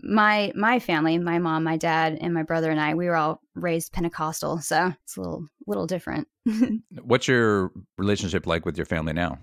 my 0.00 0.52
my 0.54 0.78
family, 0.78 1.18
my 1.18 1.38
mom, 1.38 1.64
my 1.64 1.76
dad, 1.76 2.18
and 2.20 2.32
my 2.32 2.42
brother 2.42 2.70
and 2.70 2.80
I, 2.80 2.94
we 2.94 3.06
were 3.06 3.16
all 3.16 3.40
raised 3.54 3.92
Pentecostal, 3.92 4.60
so 4.60 4.92
it's 5.02 5.16
a 5.16 5.20
little 5.20 5.46
little 5.66 5.86
different. 5.86 6.28
What's 7.02 7.28
your 7.28 7.72
relationship 7.98 8.46
like 8.46 8.64
with 8.64 8.76
your 8.76 8.86
family 8.86 9.12
now? 9.12 9.38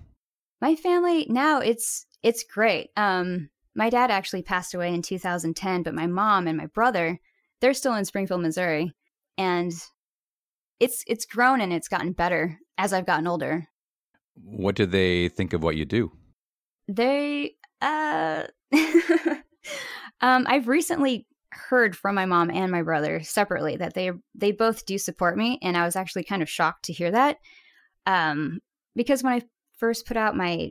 My 0.60 0.76
family 0.76 1.26
now 1.28 1.60
it's 1.60 2.06
it's 2.22 2.44
great. 2.44 2.90
Um 2.96 3.50
my 3.76 3.90
dad 3.90 4.10
actually 4.10 4.42
passed 4.42 4.72
away 4.74 4.94
in 4.94 5.02
2010, 5.02 5.82
but 5.82 5.94
my 5.94 6.06
mom 6.06 6.46
and 6.46 6.56
my 6.56 6.66
brother, 6.66 7.18
they're 7.64 7.72
still 7.72 7.94
in 7.94 8.04
Springfield, 8.04 8.42
Missouri, 8.42 8.92
and 9.38 9.72
it's 10.80 11.02
it's 11.06 11.24
grown 11.24 11.62
and 11.62 11.72
it's 11.72 11.88
gotten 11.88 12.12
better 12.12 12.58
as 12.76 12.92
I've 12.92 13.06
gotten 13.06 13.26
older. 13.26 13.66
What 14.34 14.74
do 14.74 14.84
they 14.84 15.30
think 15.30 15.54
of 15.54 15.62
what 15.62 15.74
you 15.74 15.86
do? 15.86 16.12
They 16.88 17.54
uh 17.80 18.42
Um, 20.20 20.44
I've 20.46 20.68
recently 20.68 21.26
heard 21.52 21.96
from 21.96 22.14
my 22.14 22.26
mom 22.26 22.50
and 22.50 22.70
my 22.70 22.82
brother 22.82 23.22
separately 23.22 23.76
that 23.76 23.94
they 23.94 24.10
they 24.34 24.52
both 24.52 24.84
do 24.84 24.98
support 24.98 25.38
me, 25.38 25.58
and 25.62 25.74
I 25.74 25.86
was 25.86 25.96
actually 25.96 26.24
kind 26.24 26.42
of 26.42 26.50
shocked 26.50 26.84
to 26.84 26.92
hear 26.92 27.12
that. 27.12 27.38
Um, 28.04 28.60
because 28.94 29.22
when 29.22 29.32
I 29.32 29.42
first 29.78 30.06
put 30.06 30.18
out 30.18 30.36
my 30.36 30.70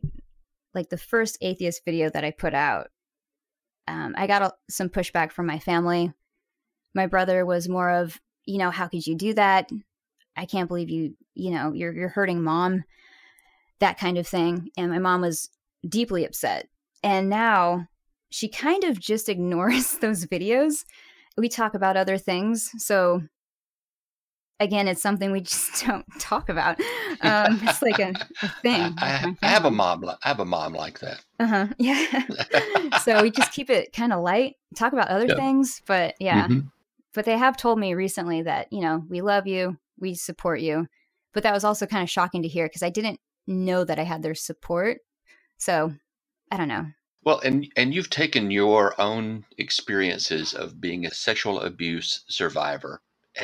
like 0.75 0.89
the 0.89 0.97
first 0.97 1.39
atheist 1.41 1.81
video 1.85 2.11
that 2.11 2.23
I 2.23 2.29
put 2.29 2.53
out, 2.53 2.89
um, 3.87 4.13
I 4.15 4.27
got 4.27 4.43
a, 4.43 4.53
some 4.69 4.89
pushback 4.89 5.31
from 5.31 5.47
my 5.47 5.57
family. 5.57 6.13
My 6.93 7.07
brother 7.07 7.45
was 7.45 7.69
more 7.69 7.89
of, 7.89 8.19
you 8.45 8.57
know, 8.57 8.71
how 8.71 8.87
could 8.87 9.05
you 9.05 9.15
do 9.15 9.33
that? 9.33 9.69
I 10.35 10.45
can't 10.45 10.67
believe 10.67 10.89
you, 10.89 11.15
you 11.35 11.51
know, 11.51 11.73
you're 11.73 11.93
you're 11.93 12.09
hurting 12.09 12.43
mom, 12.43 12.83
that 13.79 13.99
kind 13.99 14.17
of 14.17 14.27
thing. 14.27 14.69
And 14.77 14.91
my 14.91 14.99
mom 14.99 15.21
was 15.21 15.49
deeply 15.87 16.25
upset. 16.25 16.67
And 17.03 17.29
now 17.29 17.87
she 18.29 18.47
kind 18.47 18.83
of 18.83 18.99
just 18.99 19.29
ignores 19.29 19.97
those 19.99 20.25
videos. 20.25 20.85
We 21.37 21.49
talk 21.49 21.73
about 21.73 21.97
other 21.97 22.17
things. 22.17 22.71
So 22.77 23.23
again, 24.59 24.87
it's 24.87 25.01
something 25.01 25.31
we 25.31 25.41
just 25.41 25.85
don't 25.85 26.05
talk 26.19 26.49
about. 26.49 26.79
Um, 27.21 27.59
it's 27.63 27.81
like 27.81 27.99
a, 27.99 28.13
a 28.41 28.47
thing. 28.61 28.93
I, 28.97 29.35
I, 29.41 29.47
have 29.47 29.65
a 29.65 29.71
mom. 29.71 30.05
I 30.05 30.27
have 30.27 30.39
a 30.39 30.45
mom 30.45 30.73
like 30.73 30.99
that. 30.99 31.21
Uh 31.39 31.47
huh. 31.47 31.67
Yeah. 31.77 32.27
so 32.99 33.21
we 33.21 33.31
just 33.31 33.51
keep 33.51 33.69
it 33.69 33.93
kind 33.93 34.13
of 34.13 34.21
light. 34.21 34.55
Talk 34.75 34.93
about 34.93 35.09
other 35.09 35.35
things, 35.35 35.81
but 35.85 36.15
yeah. 36.19 36.47
Mm-hmm. 36.47 36.67
But 37.13 37.25
they 37.25 37.37
have 37.37 37.57
told 37.57 37.79
me 37.79 37.93
recently 37.93 38.41
that 38.43 38.71
you 38.71 38.81
know 38.81 39.03
we 39.09 39.21
love 39.21 39.47
you, 39.47 39.77
we 39.99 40.15
support 40.15 40.61
you. 40.61 40.87
But 41.33 41.43
that 41.43 41.53
was 41.53 41.63
also 41.63 41.85
kind 41.85 42.03
of 42.03 42.09
shocking 42.09 42.43
to 42.43 42.47
hear 42.47 42.65
because 42.65 42.83
I 42.83 42.89
didn't 42.89 43.19
know 43.47 43.83
that 43.83 43.99
I 43.99 44.03
had 44.03 44.21
their 44.21 44.35
support. 44.35 44.99
So 45.57 45.93
I 46.51 46.57
don't 46.57 46.67
know. 46.67 46.87
Well, 47.23 47.39
and 47.39 47.71
and 47.77 47.93
you've 47.93 48.09
taken 48.09 48.51
your 48.51 48.99
own 48.99 49.45
experiences 49.57 50.53
of 50.53 50.81
being 50.81 51.05
a 51.05 51.13
sexual 51.13 51.61
abuse 51.61 52.23
survivor. 52.27 53.01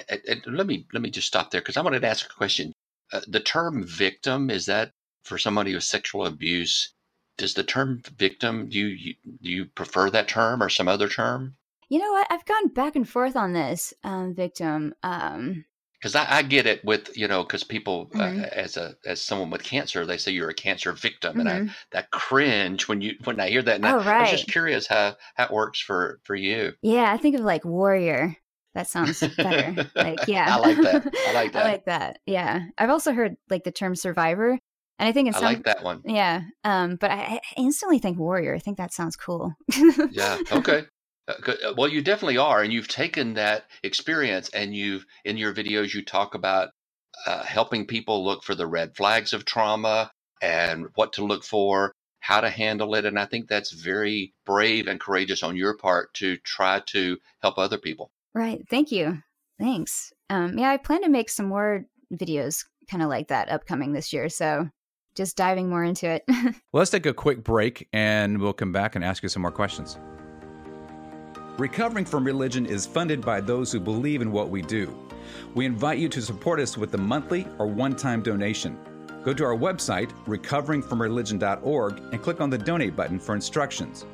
And, 0.09 0.22
and 0.28 0.41
let 0.47 0.67
me 0.67 0.86
let 0.93 1.01
me 1.01 1.09
just 1.09 1.28
stop 1.28 1.49
there 1.49 1.61
because 1.61 1.78
I 1.78 1.82
wanted 1.82 2.01
to 2.01 2.07
ask 2.07 2.26
a 2.30 2.34
question. 2.34 2.74
Uh, 3.11 3.22
the 3.28 3.39
term 3.39 3.84
victim 3.84 4.49
is 4.49 4.65
that 4.67 4.91
for 5.24 5.38
somebody 5.38 5.74
with 5.74 5.84
sexual 5.84 6.26
abuse? 6.26 6.93
Does 7.38 7.53
the 7.53 7.63
term 7.63 8.01
victim 8.17 8.67
do 8.70 8.80
you, 8.80 9.15
do 9.41 9.49
you 9.49 9.65
prefer 9.65 10.09
that 10.09 10.28
term 10.28 10.61
or 10.61 10.70
some 10.70 10.88
other 10.89 11.07
term? 11.07 11.55
You 11.90 12.00
know 12.00 12.12
what? 12.12 12.28
I've 12.30 12.46
gone 12.46 12.68
back 12.70 12.96
and 12.96 13.08
forth 13.08 13.36
on 13.36 13.54
this 13.54 13.94
um, 14.04 14.36
victim. 14.36 14.94
Um, 15.04 15.66
because 16.00 16.16
I, 16.16 16.38
I, 16.38 16.42
get 16.44 16.66
it 16.66 16.84
with 16.86 17.16
you 17.18 17.28
know 17.28 17.44
because 17.44 17.64
people 17.64 18.10
uh, 18.16 18.20
mm-hmm. 18.20 18.42
uh, 18.42 18.48
as 18.54 18.78
a 18.78 18.96
as 19.06 19.22
someone 19.22 19.50
with 19.50 19.64
cancer 19.64 20.06
they 20.06 20.18
say 20.18 20.32
you're 20.32 20.50
a 20.50 20.54
cancer 20.54 20.94
victim 20.94 21.32
mm-hmm. 21.32 21.40
and 21.42 21.50
I 21.50 21.60
mm-hmm. 21.60 21.74
that 21.92 22.12
cringe 22.12 22.88
when 22.88 23.02
you 23.02 23.16
when 23.26 23.40
I 23.40 23.50
hear 23.50 23.62
that 23.62 23.76
and 23.76 23.86
oh, 23.86 24.00
I, 24.00 24.06
right. 24.06 24.08
I 24.08 24.22
was 24.22 24.32
just 24.32 24.52
curious 24.52 24.88
how 24.88 25.16
how 25.36 25.46
it 25.46 25.52
works 25.52 25.82
for 25.82 26.20
for 26.24 26.36
you 26.36 26.74
yeah 26.82 27.12
I 27.12 27.18
think 27.18 27.36
of 27.36 27.42
like 27.42 27.66
warrior 27.66 28.36
that 28.76 28.88
sounds 28.88 29.20
better 29.36 29.90
like 29.96 30.20
yeah 30.28 30.56
I 30.56 30.60
like 30.60 30.78
that 30.78 31.14
I 31.28 31.34
like 31.34 31.52
that 31.54 31.66
I 31.66 31.70
like 31.70 31.86
that 31.86 32.20
yeah 32.26 32.62
I've 32.78 32.90
also 32.90 33.12
heard 33.12 33.36
like 33.50 33.64
the 33.64 33.72
term 33.72 33.96
survivor 33.96 34.52
and 34.52 35.10
I 35.10 35.12
think 35.12 35.28
it's 35.28 35.38
I 35.38 35.42
like 35.42 35.66
that 35.66 35.84
one 35.84 36.02
yeah 36.06 36.44
um 36.64 36.96
but 36.96 37.12
I, 37.12 37.16
I 37.16 37.42
instantly 37.58 38.00
think 38.00 38.18
warrior 38.18 38.56
I 38.56 38.60
think 38.60 38.78
that 38.78 38.94
sounds 38.94 39.18
cool 39.18 39.54
yeah 40.12 40.38
okay 40.52 40.86
well, 41.76 41.88
you 41.88 42.02
definitely 42.02 42.38
are, 42.38 42.62
and 42.62 42.74
you've 42.74 42.88
taken 42.88 43.34
that 43.36 43.66
experience, 43.84 44.50
and 44.50 44.76
you've 44.76 45.06
in 45.26 45.38
your 45.38 45.54
videos 45.54 45.94
you 45.94 46.04
talk 46.04 46.36
about 46.36 46.70
uh, 47.26 47.44
helping 47.44 47.86
people 47.86 48.24
look 48.24 48.44
for 48.44 48.56
the 48.56 48.68
red 48.68 48.96
flags 48.96 49.34
of 49.34 49.46
trauma 49.46 50.12
and 50.42 50.88
what 50.96 51.14
to 51.14 51.26
look 51.26 51.44
for, 51.44 51.94
how 52.20 52.42
to 52.42 52.50
handle 52.50 52.96
it, 52.96 53.06
and 53.06 53.20
I 53.20 53.26
think 53.26 53.48
that's 53.48 53.72
very 53.72 54.34
brave 54.46 54.88
and 54.88 55.00
courageous 55.00 55.44
on 55.44 55.56
your 55.56 55.78
part 55.78 56.14
to 56.16 56.38
try 56.38 56.82
to 56.88 57.18
help 57.42 57.58
other 57.58 57.78
people. 57.78 58.12
Right. 58.34 58.62
Thank 58.70 58.92
you. 58.92 59.22
Thanks. 59.60 60.14
Um, 60.30 60.58
yeah, 60.58 60.70
I 60.70 60.78
plan 60.78 61.02
to 61.04 61.10
make 61.10 61.30
some 61.30 61.48
more 61.48 61.86
videos 62.14 62.66
kind 62.90 63.04
of 63.04 63.10
like 63.10 63.28
that 63.28 63.50
upcoming 63.50 63.94
this 63.94 64.14
year. 64.14 64.30
So 64.30 64.70
just 65.16 65.36
diving 65.36 65.70
more 65.70 65.84
into 65.84 66.08
it. 66.08 66.24
well, 66.30 66.54
let's 66.74 66.92
take 66.92 67.06
a 67.06 67.14
quick 67.14 67.44
break 67.44 67.88
and 67.92 68.40
we'll 68.40 68.54
come 68.54 68.72
back 68.72 68.96
and 68.96 69.04
ask 69.04 69.22
you 69.24 69.30
some 69.30 69.42
more 69.42 69.52
questions. 69.52 69.98
Recovering 71.60 72.05
from 72.05 72.24
Religion 72.24 72.66
is 72.66 72.86
funded 72.86 73.20
by 73.20 73.41
those 73.41 73.70
who 73.70 73.82
believe 73.82 74.22
in 74.22 74.32
what 74.32 74.49
we 74.49 74.62
do. 74.62 74.97
We 75.55 75.66
invite 75.66 75.99
you 75.99 76.07
to 76.07 76.22
support 76.22 76.57
us 76.57 76.78
with 76.78 76.93
a 76.93 76.97
monthly 76.97 77.45
or 77.57 77.68
one 77.68 77.97
time 77.97 78.22
donation. 78.22 78.80
Go 79.26 79.34
to 79.34 79.43
our 79.43 79.57
website, 79.57 80.10
recoveringfromreligion.org, 80.26 81.97
and 82.14 82.24
click 82.24 82.39
on 82.39 82.49
the 82.49 82.57
donate 82.57 82.95
button 82.95 83.20
for 83.20 83.36
instructions. 83.36 84.05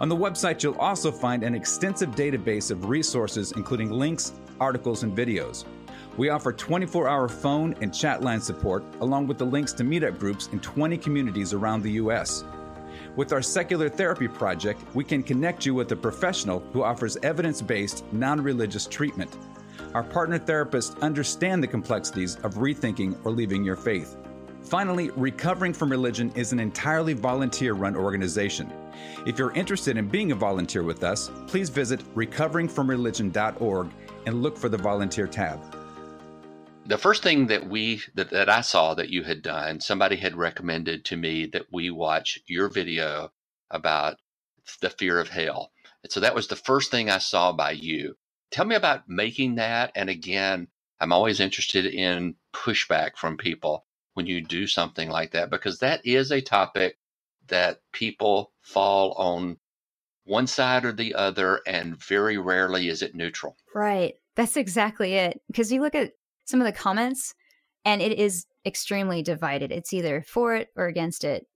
On 0.00 0.08
the 0.08 0.16
website, 0.16 0.64
you'll 0.64 0.74
also 0.78 1.12
find 1.12 1.44
an 1.44 1.54
extensive 1.54 2.10
database 2.16 2.72
of 2.72 2.88
resources, 2.88 3.52
including 3.52 3.92
links, 3.92 4.32
articles, 4.58 5.04
and 5.04 5.16
videos. 5.16 5.66
We 6.16 6.30
offer 6.30 6.52
24 6.52 7.08
hour 7.08 7.28
phone 7.28 7.76
and 7.80 7.94
chat 7.94 8.20
line 8.22 8.40
support, 8.40 8.82
along 9.00 9.28
with 9.28 9.38
the 9.38 9.46
links 9.46 9.72
to 9.74 9.84
meetup 9.84 10.18
groups 10.18 10.48
in 10.48 10.58
20 10.58 10.98
communities 10.98 11.52
around 11.52 11.84
the 11.84 11.92
U.S. 11.92 12.42
With 13.16 13.32
our 13.32 13.42
Secular 13.42 13.88
Therapy 13.88 14.28
Project, 14.28 14.82
we 14.94 15.02
can 15.02 15.24
connect 15.24 15.66
you 15.66 15.74
with 15.74 15.90
a 15.90 15.96
professional 15.96 16.60
who 16.72 16.84
offers 16.84 17.16
evidence 17.24 17.60
based, 17.60 18.04
non 18.12 18.40
religious 18.40 18.86
treatment. 18.86 19.36
Our 19.94 20.04
partner 20.04 20.38
therapists 20.38 20.98
understand 21.00 21.62
the 21.62 21.66
complexities 21.66 22.36
of 22.36 22.54
rethinking 22.54 23.18
or 23.24 23.32
leaving 23.32 23.64
your 23.64 23.74
faith. 23.74 24.16
Finally, 24.62 25.10
Recovering 25.16 25.72
from 25.72 25.90
Religion 25.90 26.30
is 26.36 26.52
an 26.52 26.60
entirely 26.60 27.12
volunteer 27.12 27.72
run 27.74 27.96
organization. 27.96 28.72
If 29.26 29.38
you're 29.38 29.52
interested 29.52 29.96
in 29.96 30.06
being 30.06 30.30
a 30.30 30.36
volunteer 30.36 30.84
with 30.84 31.02
us, 31.02 31.32
please 31.48 31.68
visit 31.68 32.00
recoveringfromreligion.org 32.14 33.90
and 34.26 34.42
look 34.42 34.56
for 34.56 34.68
the 34.68 34.78
volunteer 34.78 35.26
tab 35.26 35.79
the 36.90 36.98
first 36.98 37.22
thing 37.22 37.46
that 37.46 37.68
we 37.68 38.02
that, 38.14 38.30
that 38.30 38.48
I 38.48 38.62
saw 38.62 38.94
that 38.94 39.10
you 39.10 39.22
had 39.22 39.42
done, 39.42 39.80
somebody 39.80 40.16
had 40.16 40.36
recommended 40.36 41.04
to 41.06 41.16
me 41.16 41.46
that 41.46 41.66
we 41.72 41.90
watch 41.90 42.40
your 42.46 42.68
video 42.68 43.32
about 43.70 44.16
the 44.80 44.90
fear 44.90 45.20
of 45.20 45.28
hell. 45.28 45.70
And 46.02 46.10
so 46.10 46.18
that 46.20 46.34
was 46.34 46.48
the 46.48 46.56
first 46.56 46.90
thing 46.90 47.08
I 47.08 47.18
saw 47.18 47.52
by 47.52 47.72
you. 47.72 48.16
Tell 48.50 48.64
me 48.64 48.74
about 48.74 49.08
making 49.08 49.54
that. 49.54 49.92
And 49.94 50.10
again, 50.10 50.66
I'm 50.98 51.12
always 51.12 51.38
interested 51.38 51.86
in 51.86 52.34
pushback 52.52 53.16
from 53.16 53.36
people 53.36 53.86
when 54.14 54.26
you 54.26 54.40
do 54.40 54.66
something 54.66 55.08
like 55.08 55.30
that, 55.30 55.48
because 55.48 55.78
that 55.78 56.04
is 56.04 56.32
a 56.32 56.40
topic 56.40 56.98
that 57.46 57.80
people 57.92 58.50
fall 58.62 59.12
on 59.12 59.58
one 60.24 60.48
side 60.48 60.84
or 60.84 60.92
the 60.92 61.14
other, 61.14 61.60
and 61.66 61.96
very 61.96 62.36
rarely 62.36 62.88
is 62.88 63.02
it 63.02 63.14
neutral. 63.14 63.56
Right. 63.74 64.14
That's 64.36 64.56
exactly 64.56 65.14
it. 65.14 65.40
Because 65.46 65.72
you 65.72 65.80
look 65.80 65.94
at 65.94 66.12
some 66.50 66.60
of 66.60 66.66
the 66.66 66.72
comments, 66.72 67.34
and 67.84 68.02
it 68.02 68.18
is 68.18 68.46
extremely 68.66 69.22
divided. 69.22 69.72
It's 69.72 69.92
either 69.92 70.22
for 70.26 70.54
it 70.54 70.68
or 70.76 70.86
against 70.86 71.24
it. 71.24 71.46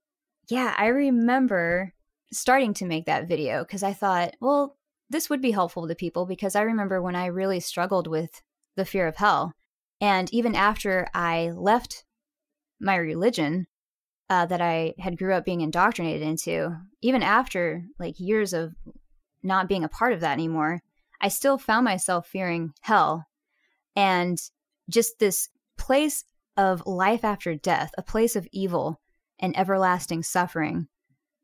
Yeah, 0.48 0.74
I 0.76 0.86
remember 0.86 1.92
starting 2.32 2.74
to 2.74 2.86
make 2.86 3.06
that 3.06 3.28
video 3.28 3.64
because 3.64 3.82
I 3.82 3.92
thought, 3.92 4.34
well, 4.40 4.76
this 5.10 5.28
would 5.28 5.42
be 5.42 5.50
helpful 5.50 5.86
to 5.86 5.94
people 5.94 6.26
because 6.26 6.56
I 6.56 6.62
remember 6.62 7.00
when 7.00 7.16
I 7.16 7.26
really 7.26 7.60
struggled 7.60 8.06
with 8.06 8.42
the 8.76 8.84
fear 8.84 9.06
of 9.06 9.16
hell. 9.16 9.52
And 10.00 10.32
even 10.32 10.54
after 10.54 11.06
I 11.14 11.50
left 11.54 12.04
my 12.80 12.96
religion 12.96 13.66
uh, 14.28 14.46
that 14.46 14.60
I 14.60 14.94
had 14.98 15.18
grew 15.18 15.34
up 15.34 15.44
being 15.44 15.60
indoctrinated 15.60 16.22
into, 16.22 16.76
even 17.02 17.22
after 17.22 17.84
like 17.98 18.18
years 18.18 18.52
of 18.52 18.74
not 19.42 19.68
being 19.68 19.84
a 19.84 19.88
part 19.88 20.12
of 20.12 20.20
that 20.20 20.32
anymore, 20.32 20.80
I 21.20 21.28
still 21.28 21.58
found 21.58 21.84
myself 21.84 22.26
fearing 22.26 22.72
hell 22.80 23.26
and 23.94 24.38
just 24.88 25.18
this 25.18 25.48
place 25.76 26.24
of 26.56 26.86
life 26.86 27.24
after 27.24 27.54
death, 27.54 27.90
a 27.98 28.02
place 28.02 28.36
of 28.36 28.46
evil 28.52 29.00
and 29.38 29.56
everlasting 29.56 30.22
suffering 30.22 30.86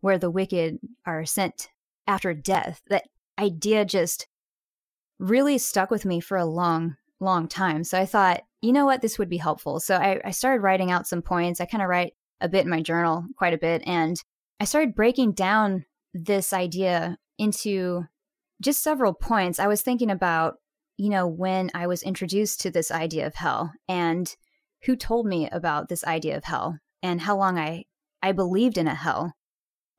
where 0.00 0.18
the 0.18 0.30
wicked 0.30 0.78
are 1.04 1.24
sent 1.24 1.68
after 2.06 2.32
death. 2.32 2.80
That 2.88 3.04
idea 3.38 3.84
just 3.84 4.26
really 5.18 5.58
stuck 5.58 5.90
with 5.90 6.04
me 6.04 6.20
for 6.20 6.36
a 6.36 6.44
long, 6.46 6.96
long 7.18 7.48
time. 7.48 7.84
So 7.84 7.98
I 7.98 8.06
thought, 8.06 8.42
you 8.62 8.72
know 8.72 8.86
what, 8.86 9.02
this 9.02 9.18
would 9.18 9.28
be 9.28 9.36
helpful. 9.36 9.80
So 9.80 9.96
I, 9.96 10.20
I 10.24 10.30
started 10.30 10.62
writing 10.62 10.90
out 10.90 11.06
some 11.06 11.22
points. 11.22 11.60
I 11.60 11.66
kind 11.66 11.82
of 11.82 11.88
write 11.88 12.14
a 12.40 12.48
bit 12.48 12.64
in 12.64 12.70
my 12.70 12.80
journal, 12.80 13.24
quite 13.36 13.52
a 13.52 13.58
bit. 13.58 13.82
And 13.86 14.16
I 14.60 14.64
started 14.64 14.94
breaking 14.94 15.32
down 15.32 15.84
this 16.14 16.52
idea 16.52 17.18
into 17.38 18.04
just 18.60 18.82
several 18.82 19.14
points. 19.14 19.58
I 19.58 19.66
was 19.66 19.82
thinking 19.82 20.10
about, 20.10 20.56
you 21.00 21.08
know, 21.08 21.26
when 21.26 21.70
I 21.72 21.86
was 21.86 22.02
introduced 22.02 22.60
to 22.60 22.70
this 22.70 22.90
idea 22.90 23.26
of 23.26 23.34
hell 23.34 23.72
and 23.88 24.36
who 24.84 24.96
told 24.96 25.24
me 25.24 25.48
about 25.48 25.88
this 25.88 26.04
idea 26.04 26.36
of 26.36 26.44
hell 26.44 26.78
and 27.02 27.22
how 27.22 27.38
long 27.38 27.58
I, 27.58 27.84
I 28.22 28.32
believed 28.32 28.76
in 28.76 28.86
a 28.86 28.94
hell. 28.94 29.32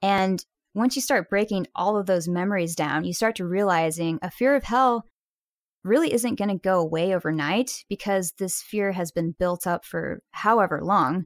And 0.03 0.45
once 0.75 0.95
you 0.95 1.01
start 1.01 1.27
breaking 1.27 1.65
all 1.73 1.97
of 1.97 2.05
those 2.05 2.27
memories 2.27 2.75
down, 2.75 3.03
you 3.03 3.13
start 3.13 3.35
to 3.37 3.47
realizing 3.47 4.19
a 4.21 4.29
fear 4.29 4.53
of 4.53 4.63
hell 4.63 5.07
really 5.83 6.13
isn't 6.13 6.37
going 6.37 6.51
to 6.51 6.63
go 6.63 6.79
away 6.79 7.15
overnight 7.15 7.83
because 7.89 8.33
this 8.37 8.61
fear 8.61 8.91
has 8.91 9.11
been 9.11 9.33
built 9.39 9.65
up 9.65 9.83
for 9.83 10.21
however 10.33 10.81
long. 10.83 11.25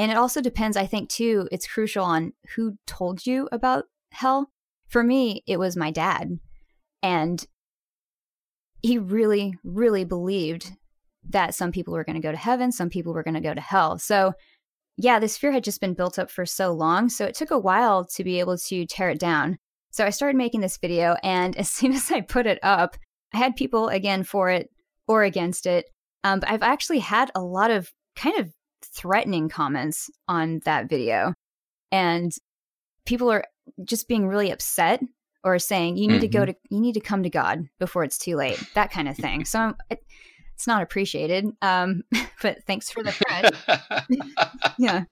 And 0.00 0.10
it 0.10 0.16
also 0.16 0.40
depends, 0.40 0.76
I 0.76 0.86
think, 0.86 1.08
too, 1.08 1.48
it's 1.52 1.68
crucial 1.68 2.04
on 2.04 2.32
who 2.56 2.76
told 2.88 3.24
you 3.24 3.48
about 3.52 3.84
hell. 4.10 4.50
For 4.88 5.04
me, 5.04 5.44
it 5.46 5.60
was 5.60 5.76
my 5.76 5.92
dad. 5.92 6.40
And 7.04 7.46
he 8.82 8.98
really, 8.98 9.54
really 9.64 10.04
believed 10.04 10.70
that 11.28 11.54
some 11.54 11.72
people 11.72 11.94
were 11.94 12.04
going 12.04 12.16
to 12.16 12.22
go 12.22 12.32
to 12.32 12.36
heaven, 12.36 12.72
some 12.72 12.90
people 12.90 13.14
were 13.14 13.22
going 13.22 13.34
to 13.34 13.40
go 13.40 13.54
to 13.54 13.60
hell. 13.60 13.98
So, 13.98 14.32
yeah, 14.96 15.18
this 15.18 15.38
fear 15.38 15.52
had 15.52 15.64
just 15.64 15.80
been 15.80 15.94
built 15.94 16.18
up 16.18 16.30
for 16.30 16.44
so 16.44 16.72
long. 16.72 17.08
So 17.08 17.24
it 17.24 17.34
took 17.34 17.50
a 17.50 17.58
while 17.58 18.04
to 18.06 18.24
be 18.24 18.40
able 18.40 18.58
to 18.58 18.86
tear 18.86 19.08
it 19.10 19.18
down. 19.18 19.56
So 19.90 20.04
I 20.04 20.10
started 20.10 20.36
making 20.36 20.60
this 20.60 20.78
video, 20.78 21.16
and 21.22 21.56
as 21.58 21.70
soon 21.70 21.92
as 21.92 22.10
I 22.10 22.20
put 22.20 22.46
it 22.46 22.58
up, 22.62 22.96
I 23.32 23.38
had 23.38 23.56
people 23.56 23.88
again 23.88 24.24
for 24.24 24.50
it 24.50 24.68
or 25.06 25.22
against 25.22 25.66
it. 25.66 25.86
Um, 26.24 26.40
but 26.40 26.50
I've 26.50 26.62
actually 26.62 27.00
had 27.00 27.30
a 27.34 27.42
lot 27.42 27.70
of 27.70 27.90
kind 28.16 28.38
of 28.38 28.52
threatening 28.94 29.48
comments 29.48 30.10
on 30.28 30.60
that 30.64 30.88
video. 30.88 31.34
And 31.90 32.32
people 33.06 33.30
are 33.30 33.44
just 33.84 34.08
being 34.08 34.26
really 34.26 34.50
upset 34.50 35.02
or 35.44 35.58
saying 35.58 35.96
you 35.96 36.08
need 36.08 36.14
mm-hmm. 36.14 36.20
to 36.20 36.28
go 36.28 36.38
mm-hmm. 36.40 36.50
to 36.50 36.56
you 36.70 36.80
need 36.80 36.94
to 36.94 37.00
come 37.00 37.22
to 37.22 37.30
God 37.30 37.68
before 37.78 38.04
it's 38.04 38.18
too 38.18 38.36
late, 38.36 38.62
that 38.74 38.90
kind 38.90 39.08
of 39.08 39.16
thing. 39.16 39.44
So 39.44 39.74
it, 39.90 40.04
it's 40.54 40.66
not 40.66 40.82
appreciated. 40.82 41.46
Um, 41.60 42.02
but 42.42 42.64
thanks 42.66 42.90
for 42.90 43.02
the 43.02 43.12
thread. 43.12 43.54
yeah. 44.78 45.04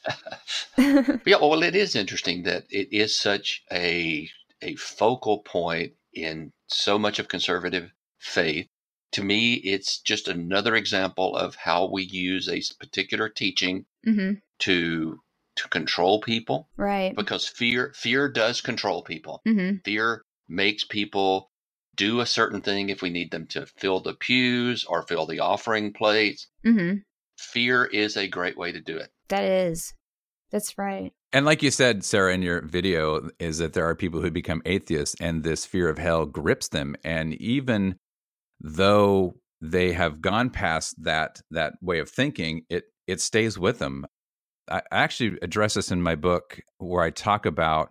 yeah. 1.26 1.36
Well, 1.40 1.62
it 1.62 1.74
is 1.74 1.96
interesting 1.96 2.44
that 2.44 2.64
it 2.70 2.88
is 2.92 3.18
such 3.18 3.62
a 3.72 4.28
a 4.62 4.76
focal 4.76 5.38
point 5.38 5.92
in 6.12 6.52
so 6.68 6.98
much 6.98 7.18
of 7.18 7.28
conservative 7.28 7.90
faith. 8.18 8.68
To 9.12 9.24
me, 9.24 9.54
it's 9.54 9.98
just 9.98 10.28
another 10.28 10.76
example 10.76 11.36
of 11.36 11.56
how 11.56 11.90
we 11.90 12.04
use 12.04 12.48
a 12.48 12.62
particular 12.78 13.28
teaching 13.28 13.86
mm-hmm. 14.06 14.34
to 14.60 15.18
to 15.56 15.68
control 15.68 16.20
people. 16.20 16.68
Right. 16.76 17.14
Because 17.14 17.46
fear 17.46 17.92
fear 17.94 18.28
does 18.28 18.60
control 18.60 19.02
people. 19.02 19.42
Mm-hmm. 19.46 19.78
Fear 19.84 20.22
makes 20.48 20.84
people 20.84 21.50
do 21.96 22.20
a 22.20 22.26
certain 22.26 22.60
thing 22.60 22.88
if 22.88 23.02
we 23.02 23.10
need 23.10 23.30
them 23.30 23.46
to 23.48 23.66
fill 23.66 24.00
the 24.00 24.14
pews 24.14 24.84
or 24.84 25.02
fill 25.02 25.26
the 25.26 25.40
offering 25.40 25.92
plates. 25.92 26.46
Mm-hmm. 26.64 26.98
Fear 27.38 27.86
is 27.86 28.16
a 28.16 28.28
great 28.28 28.56
way 28.56 28.72
to 28.72 28.80
do 28.80 28.96
it. 28.96 29.10
That 29.28 29.44
is. 29.44 29.92
That's 30.50 30.76
right. 30.78 31.12
And 31.32 31.46
like 31.46 31.62
you 31.62 31.70
said, 31.70 32.04
Sarah, 32.04 32.34
in 32.34 32.42
your 32.42 32.60
video, 32.62 33.28
is 33.38 33.58
that 33.58 33.72
there 33.72 33.86
are 33.86 33.94
people 33.94 34.20
who 34.20 34.30
become 34.30 34.62
atheists 34.64 35.14
and 35.20 35.42
this 35.42 35.64
fear 35.64 35.88
of 35.88 35.98
hell 35.98 36.26
grips 36.26 36.68
them. 36.68 36.96
And 37.04 37.34
even 37.34 37.96
though 38.60 39.36
they 39.60 39.92
have 39.92 40.20
gone 40.20 40.50
past 40.50 41.02
that 41.04 41.40
that 41.50 41.74
way 41.80 41.98
of 41.98 42.10
thinking, 42.10 42.62
it 42.68 42.84
it 43.06 43.20
stays 43.20 43.58
with 43.58 43.78
them. 43.78 44.06
I 44.70 44.82
actually 44.90 45.38
address 45.42 45.74
this 45.74 45.90
in 45.90 46.02
my 46.02 46.14
book 46.14 46.60
where 46.78 47.02
I 47.02 47.10
talk 47.10 47.46
about 47.46 47.90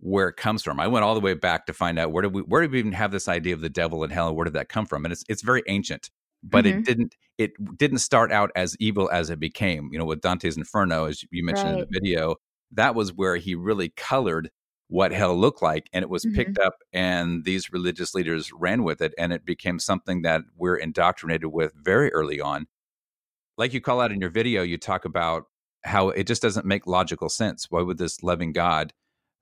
where 0.00 0.28
it 0.28 0.36
comes 0.36 0.62
from. 0.62 0.80
I 0.80 0.86
went 0.86 1.04
all 1.04 1.14
the 1.14 1.20
way 1.20 1.34
back 1.34 1.66
to 1.66 1.72
find 1.72 1.98
out 1.98 2.12
where 2.12 2.22
did 2.22 2.34
we 2.34 2.42
where 2.42 2.62
did 2.62 2.72
we 2.72 2.78
even 2.78 2.92
have 2.92 3.10
this 3.10 3.28
idea 3.28 3.54
of 3.54 3.60
the 3.60 3.68
devil 3.68 4.04
and 4.04 4.12
hell 4.12 4.28
and 4.28 4.36
where 4.36 4.44
did 4.44 4.54
that 4.54 4.68
come 4.68 4.86
from? 4.86 5.04
And 5.04 5.12
it's 5.12 5.24
it's 5.28 5.42
very 5.42 5.62
ancient, 5.66 6.10
but 6.42 6.64
mm-hmm. 6.64 6.78
it 6.78 6.84
didn't 6.84 7.14
it 7.36 7.78
didn't 7.78 7.98
start 7.98 8.32
out 8.32 8.50
as 8.56 8.76
evil 8.78 9.10
as 9.10 9.30
it 9.30 9.40
became. 9.40 9.90
You 9.92 9.98
know, 9.98 10.04
with 10.04 10.20
Dante's 10.20 10.56
Inferno, 10.56 11.06
as 11.06 11.24
you 11.30 11.44
mentioned 11.44 11.70
right. 11.70 11.80
in 11.80 11.80
the 11.80 12.00
video, 12.00 12.36
that 12.72 12.94
was 12.94 13.12
where 13.12 13.36
he 13.36 13.54
really 13.54 13.90
colored 13.90 14.50
what 14.88 15.12
hell 15.12 15.36
looked 15.36 15.62
like 15.62 15.88
and 15.92 16.02
it 16.02 16.08
was 16.08 16.24
mm-hmm. 16.24 16.36
picked 16.36 16.58
up 16.58 16.76
and 16.92 17.44
these 17.44 17.72
religious 17.72 18.14
leaders 18.14 18.50
ran 18.54 18.82
with 18.82 19.02
it 19.02 19.12
and 19.18 19.32
it 19.32 19.44
became 19.44 19.78
something 19.78 20.22
that 20.22 20.40
we're 20.56 20.76
indoctrinated 20.76 21.52
with 21.52 21.72
very 21.74 22.10
early 22.14 22.40
on 22.40 22.66
like 23.58 23.74
you 23.74 23.82
call 23.82 24.00
out 24.00 24.10
in 24.10 24.18
your 24.18 24.30
video 24.30 24.62
you 24.62 24.78
talk 24.78 25.04
about 25.04 25.44
how 25.88 26.10
it 26.10 26.26
just 26.26 26.42
doesn't 26.42 26.66
make 26.66 26.86
logical 26.86 27.28
sense 27.28 27.66
why 27.70 27.82
would 27.82 27.98
this 27.98 28.22
loving 28.22 28.52
god 28.52 28.92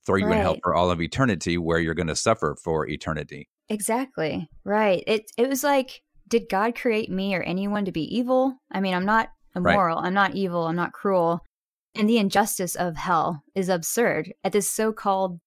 throw 0.06 0.16
you 0.16 0.26
right. 0.26 0.36
in 0.36 0.42
hell 0.42 0.56
for 0.62 0.74
all 0.74 0.90
of 0.90 1.00
eternity 1.00 1.58
where 1.58 1.78
you're 1.78 1.94
going 1.94 2.06
to 2.06 2.16
suffer 2.16 2.56
for 2.62 2.88
eternity 2.88 3.48
exactly 3.68 4.48
right 4.64 5.02
it 5.06 5.22
it 5.36 5.48
was 5.48 5.62
like 5.62 6.02
did 6.28 6.48
god 6.48 6.74
create 6.74 7.10
me 7.10 7.34
or 7.34 7.42
anyone 7.42 7.84
to 7.84 7.92
be 7.92 8.16
evil 8.16 8.54
i 8.72 8.80
mean 8.80 8.94
i'm 8.94 9.06
not 9.06 9.28
immoral 9.54 9.96
right. 9.98 10.06
i'm 10.06 10.14
not 10.14 10.34
evil 10.34 10.66
i'm 10.66 10.76
not 10.76 10.92
cruel 10.92 11.40
and 11.94 12.08
the 12.08 12.18
injustice 12.18 12.74
of 12.74 12.96
hell 12.96 13.42
is 13.54 13.68
absurd 13.68 14.32
at 14.44 14.52
this 14.52 14.70
so 14.70 14.92
called 14.92 15.40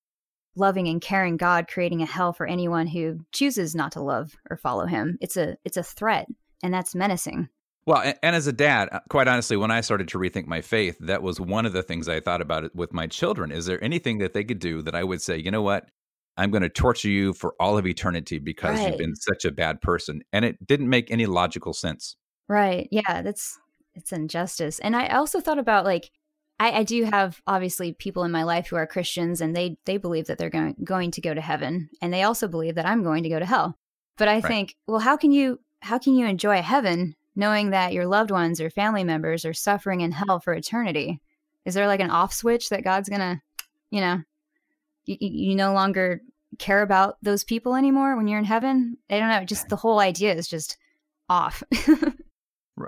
loving 0.56 0.88
and 0.88 1.02
caring 1.02 1.38
God 1.38 1.68
creating 1.68 2.02
a 2.02 2.06
hell 2.06 2.34
for 2.34 2.46
anyone 2.46 2.88
who 2.88 3.20
chooses 3.32 3.76
not 3.76 3.94
to 3.94 4.02
love 4.02 4.34
or 4.50 4.58
follow 4.58 4.86
him. 4.86 5.18
It's 5.22 5.38
a 5.38 5.58
it's 5.64 5.78
a 5.78 5.84
threat 5.84 6.28
and 6.62 6.74
that's 6.74 6.96
menacing. 6.96 7.50
Well, 7.90 8.04
and, 8.04 8.20
and, 8.22 8.36
as 8.36 8.46
a 8.46 8.54
dad, 8.54 8.90
uh, 8.92 9.00
quite 9.10 9.28
honestly, 9.28 9.58
when 9.58 9.72
I 9.72 9.82
started 9.82 10.10
to 10.10 10.20
rethink 10.20 10.46
my 10.46 10.62
faith, 10.62 10.96
that 11.00 11.24
was 11.24 11.40
one 11.40 11.66
of 11.66 11.74
the 11.74 11.82
things 11.82 12.08
I 12.08 12.20
thought 12.20 12.40
about 12.40 12.64
it 12.64 12.76
with 12.76 12.94
my 12.94 13.08
children. 13.08 13.52
Is 13.52 13.66
there 13.66 13.84
anything 13.84 14.20
that 14.20 14.34
they 14.34 14.44
could 14.44 14.60
do 14.60 14.84
that 14.84 14.94
I 14.94 15.04
would 15.04 15.24
say, 15.24 15.38
you 15.38 15.50
know 15.50 15.64
what? 15.64 15.90
I'm 16.38 16.52
going 16.52 16.62
to 16.62 16.70
torture 16.70 17.10
you 17.10 17.34
for 17.34 17.56
all 17.60 17.80
of 17.80 17.88
eternity 17.88 18.38
because 18.38 18.78
right. 18.78 18.90
you've 18.90 19.00
been 19.00 19.16
such 19.16 19.44
a 19.44 19.52
bad 19.52 19.82
person. 19.82 20.22
And 20.32 20.46
it 20.46 20.68
didn't 20.68 20.88
make 20.88 21.10
any 21.10 21.26
logical 21.26 21.74
sense. 21.74 22.16
Right. 22.48 22.88
Yeah, 22.92 23.24
that's 23.24 23.58
it's 23.96 24.12
injustice. 24.12 24.78
And 24.78 24.96
I 24.96 25.08
also 25.08 25.42
thought 25.42 25.58
about 25.58 25.84
like 25.84 26.12
I, 26.60 26.72
I, 26.82 26.84
do 26.84 27.06
have 27.06 27.42
obviously 27.48 27.94
people 27.94 28.24
in 28.24 28.32
my 28.32 28.44
life 28.44 28.68
who 28.68 28.76
are 28.76 28.86
Christians 28.86 29.42
and 29.42 29.56
they 29.56 29.78
they 29.86 29.98
believe 29.98 30.28
that 30.28 30.38
they're 30.38 30.52
going 30.52 30.76
going 30.84 31.10
to 31.12 31.22
go 31.22 31.34
to 31.34 31.42
heaven 31.42 31.90
and 32.04 32.14
they 32.14 32.22
also 32.22 32.48
believe 32.48 32.76
that 32.76 32.86
I'm 32.86 33.02
going 33.02 33.24
to 33.24 33.30
go 33.30 33.40
to 33.40 33.48
hell. 33.48 33.80
But 34.20 34.28
I 34.28 34.36
right. 34.36 34.46
think, 34.46 34.76
well, 34.86 35.00
how 35.00 35.18
can 35.18 35.32
you 35.32 35.60
how 35.82 35.98
can 35.98 36.14
you 36.14 36.28
enjoy 36.28 36.62
heaven 36.62 37.16
knowing 37.36 37.72
that 37.72 37.94
your 37.94 38.06
loved 38.06 38.32
ones 38.32 38.60
or 38.60 38.70
family 38.70 39.04
members 39.04 39.46
are 39.46 39.54
suffering 39.54 40.02
in 40.02 40.12
hell 40.12 40.40
for 40.40 40.54
eternity? 40.54 41.22
Is 41.66 41.74
there 41.74 41.88
like 41.88 42.00
an 42.00 42.12
off 42.12 42.34
switch 42.34 42.70
that 42.70 42.84
God's 42.84 43.10
gonna, 43.10 43.42
you 43.92 44.02
know, 44.02 44.22
you, 45.06 45.18
you 45.20 45.56
no 45.56 45.74
longer 45.74 46.22
care 46.58 46.82
about 46.82 47.18
those 47.22 47.44
people 47.44 47.76
anymore 47.76 48.16
when 48.16 48.28
you're 48.28 48.40
in 48.40 48.46
heaven? 48.46 48.98
I 49.10 49.20
don't 49.20 49.30
know. 49.30 49.44
Just 49.46 49.70
the 49.70 49.76
whole 49.76 50.00
idea 50.00 50.34
is 50.34 50.48
just 50.48 50.78
off. 51.30 51.64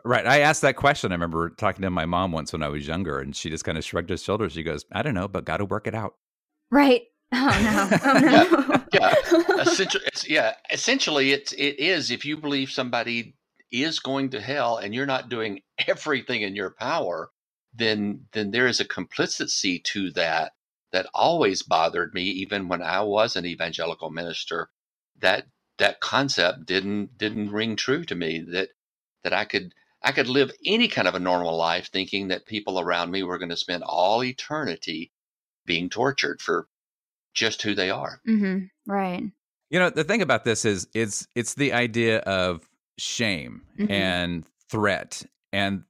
Right. 0.05 0.25
I 0.25 0.39
asked 0.39 0.61
that 0.61 0.77
question. 0.77 1.11
I 1.11 1.15
remember 1.15 1.49
talking 1.49 1.81
to 1.81 1.89
my 1.89 2.05
mom 2.05 2.31
once 2.31 2.53
when 2.53 2.63
I 2.63 2.69
was 2.69 2.87
younger, 2.87 3.19
and 3.19 3.35
she 3.35 3.49
just 3.49 3.65
kind 3.65 3.77
of 3.77 3.83
shrugged 3.83 4.09
her 4.09 4.17
shoulders. 4.17 4.53
She 4.53 4.63
goes, 4.63 4.85
I 4.91 5.01
don't 5.01 5.13
know, 5.13 5.27
but 5.27 5.43
got 5.43 5.57
to 5.57 5.65
work 5.65 5.85
it 5.85 5.93
out. 5.93 6.15
Right. 6.69 7.03
Oh 7.33 7.89
no! 7.91 7.97
Oh 8.05 8.19
no! 8.19 8.83
yeah, 8.93 9.15
yeah. 9.31 9.55
Essentially, 9.61 10.05
yeah. 10.27 10.53
Essentially, 10.71 11.31
it's 11.31 11.51
it 11.53 11.79
is 11.79 12.11
if 12.11 12.25
you 12.25 12.37
believe 12.37 12.71
somebody 12.71 13.35
is 13.71 13.99
going 13.99 14.29
to 14.31 14.41
hell 14.41 14.77
and 14.77 14.93
you're 14.93 15.05
not 15.05 15.29
doing 15.29 15.61
everything 15.87 16.41
in 16.41 16.55
your 16.55 16.71
power, 16.71 17.29
then 17.73 18.25
then 18.33 18.51
there 18.51 18.67
is 18.67 18.79
a 18.79 18.85
complicity 18.85 19.79
to 19.79 20.11
that 20.11 20.53
that 20.91 21.07
always 21.13 21.63
bothered 21.63 22.13
me, 22.13 22.23
even 22.23 22.67
when 22.67 22.81
I 22.81 23.01
was 23.01 23.35
an 23.35 23.45
evangelical 23.45 24.09
minister. 24.09 24.69
That 25.19 25.45
that 25.77 26.01
concept 26.01 26.65
didn't 26.65 27.17
didn't 27.17 27.51
ring 27.51 27.75
true 27.75 28.03
to 28.05 28.15
me. 28.15 28.39
That 28.39 28.69
that 29.23 29.33
I 29.33 29.45
could 29.45 29.73
I 30.03 30.11
could 30.11 30.27
live 30.27 30.51
any 30.65 30.87
kind 30.87 31.07
of 31.07 31.15
a 31.15 31.19
normal 31.19 31.55
life 31.55 31.89
thinking 31.91 32.29
that 32.29 32.45
people 32.45 32.79
around 32.79 33.11
me 33.11 33.23
were 33.23 33.37
going 33.37 33.49
to 33.49 33.57
spend 33.57 33.83
all 33.83 34.23
eternity 34.23 35.11
being 35.65 35.89
tortured 35.89 36.41
for 36.41 36.67
just 37.33 37.61
who 37.61 37.75
they 37.75 37.89
are. 37.89 38.19
Mm-hmm. 38.27 38.65
Right. 38.91 39.23
You 39.69 39.79
know, 39.79 39.89
the 39.89 40.03
thing 40.03 40.21
about 40.21 40.43
this 40.43 40.65
is 40.65 40.87
it's 40.93 41.27
it's 41.35 41.53
the 41.53 41.73
idea 41.73 42.19
of 42.19 42.67
shame 42.97 43.63
mm-hmm. 43.79 43.91
and 43.91 44.45
threat 44.69 45.23
and 45.51 45.83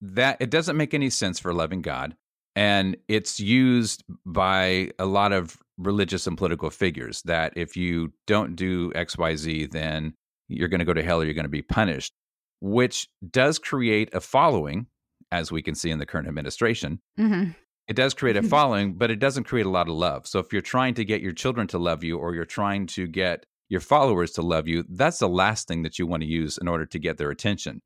that 0.00 0.36
it 0.40 0.50
doesn't 0.50 0.76
make 0.76 0.94
any 0.94 1.10
sense 1.10 1.38
for 1.38 1.52
loving 1.52 1.82
God 1.82 2.16
and 2.56 2.96
it's 3.08 3.38
used 3.38 4.04
by 4.26 4.90
a 4.98 5.06
lot 5.06 5.32
of 5.32 5.58
religious 5.78 6.26
and 6.26 6.36
political 6.36 6.70
figures 6.70 7.22
that 7.22 7.52
if 7.56 7.76
you 7.76 8.12
don't 8.26 8.54
do 8.54 8.90
xyz 8.92 9.70
then 9.70 10.12
you're 10.48 10.68
going 10.68 10.80
to 10.80 10.84
go 10.84 10.92
to 10.92 11.02
hell 11.02 11.20
or 11.20 11.24
you're 11.24 11.34
going 11.34 11.44
to 11.44 11.48
be 11.48 11.62
punished 11.62 12.12
which 12.60 13.08
does 13.30 13.58
create 13.58 14.14
a 14.14 14.20
following 14.20 14.86
as 15.32 15.50
we 15.50 15.62
can 15.62 15.74
see 15.74 15.90
in 15.90 15.98
the 15.98 16.06
current 16.06 16.28
administration 16.28 17.00
mm-hmm. 17.18 17.50
it 17.88 17.96
does 17.96 18.12
create 18.12 18.36
a 18.36 18.42
following 18.56 18.94
but 18.94 19.10
it 19.10 19.18
doesn't 19.18 19.44
create 19.44 19.66
a 19.66 19.70
lot 19.70 19.88
of 19.88 19.94
love 19.94 20.26
so 20.26 20.38
if 20.38 20.52
you're 20.52 20.60
trying 20.60 20.92
to 20.92 21.04
get 21.04 21.22
your 21.22 21.32
children 21.32 21.66
to 21.66 21.78
love 21.78 22.04
you 22.04 22.18
or 22.18 22.34
you're 22.34 22.44
trying 22.44 22.86
to 22.86 23.06
get 23.06 23.46
your 23.70 23.80
followers 23.80 24.32
to 24.32 24.42
love 24.42 24.68
you 24.68 24.84
that's 24.90 25.18
the 25.18 25.28
last 25.28 25.66
thing 25.66 25.82
that 25.82 25.98
you 25.98 26.06
want 26.06 26.22
to 26.22 26.28
use 26.28 26.58
in 26.58 26.68
order 26.68 26.84
to 26.84 26.98
get 26.98 27.16
their 27.16 27.30
attention 27.30 27.80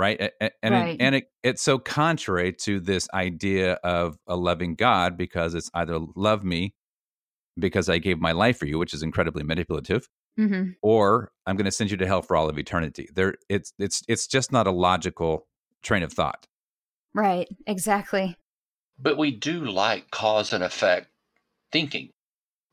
right? 0.00 0.32
And 0.40 0.50
and, 0.62 0.74
right. 0.74 0.94
It, 0.94 1.02
and 1.02 1.14
it, 1.16 1.24
it's 1.42 1.60
so 1.60 1.78
contrary 1.78 2.54
to 2.62 2.80
this 2.80 3.06
idea 3.12 3.74
of 3.84 4.16
a 4.26 4.34
loving 4.34 4.74
god 4.74 5.18
because 5.18 5.54
it's 5.54 5.70
either 5.74 5.98
love 6.16 6.42
me 6.42 6.74
because 7.58 7.88
i 7.90 7.98
gave 7.98 8.18
my 8.18 8.32
life 8.32 8.56
for 8.56 8.66
you 8.66 8.78
which 8.78 8.94
is 8.94 9.02
incredibly 9.02 9.42
manipulative 9.42 10.08
mm-hmm. 10.38 10.70
or 10.82 11.30
i'm 11.46 11.56
going 11.56 11.66
to 11.66 11.70
send 11.70 11.90
you 11.90 11.98
to 11.98 12.06
hell 12.06 12.22
for 12.22 12.34
all 12.36 12.48
of 12.48 12.58
eternity. 12.58 13.08
There 13.14 13.34
it's 13.48 13.72
it's 13.78 14.02
it's 14.08 14.26
just 14.26 14.50
not 14.52 14.66
a 14.66 14.70
logical 14.70 15.46
train 15.82 16.02
of 16.02 16.12
thought. 16.12 16.46
Right 17.14 17.48
exactly. 17.66 18.36
But 18.98 19.18
we 19.18 19.30
do 19.30 19.64
like 19.66 20.10
cause 20.10 20.52
and 20.52 20.64
effect 20.64 21.08
thinking 21.72 22.10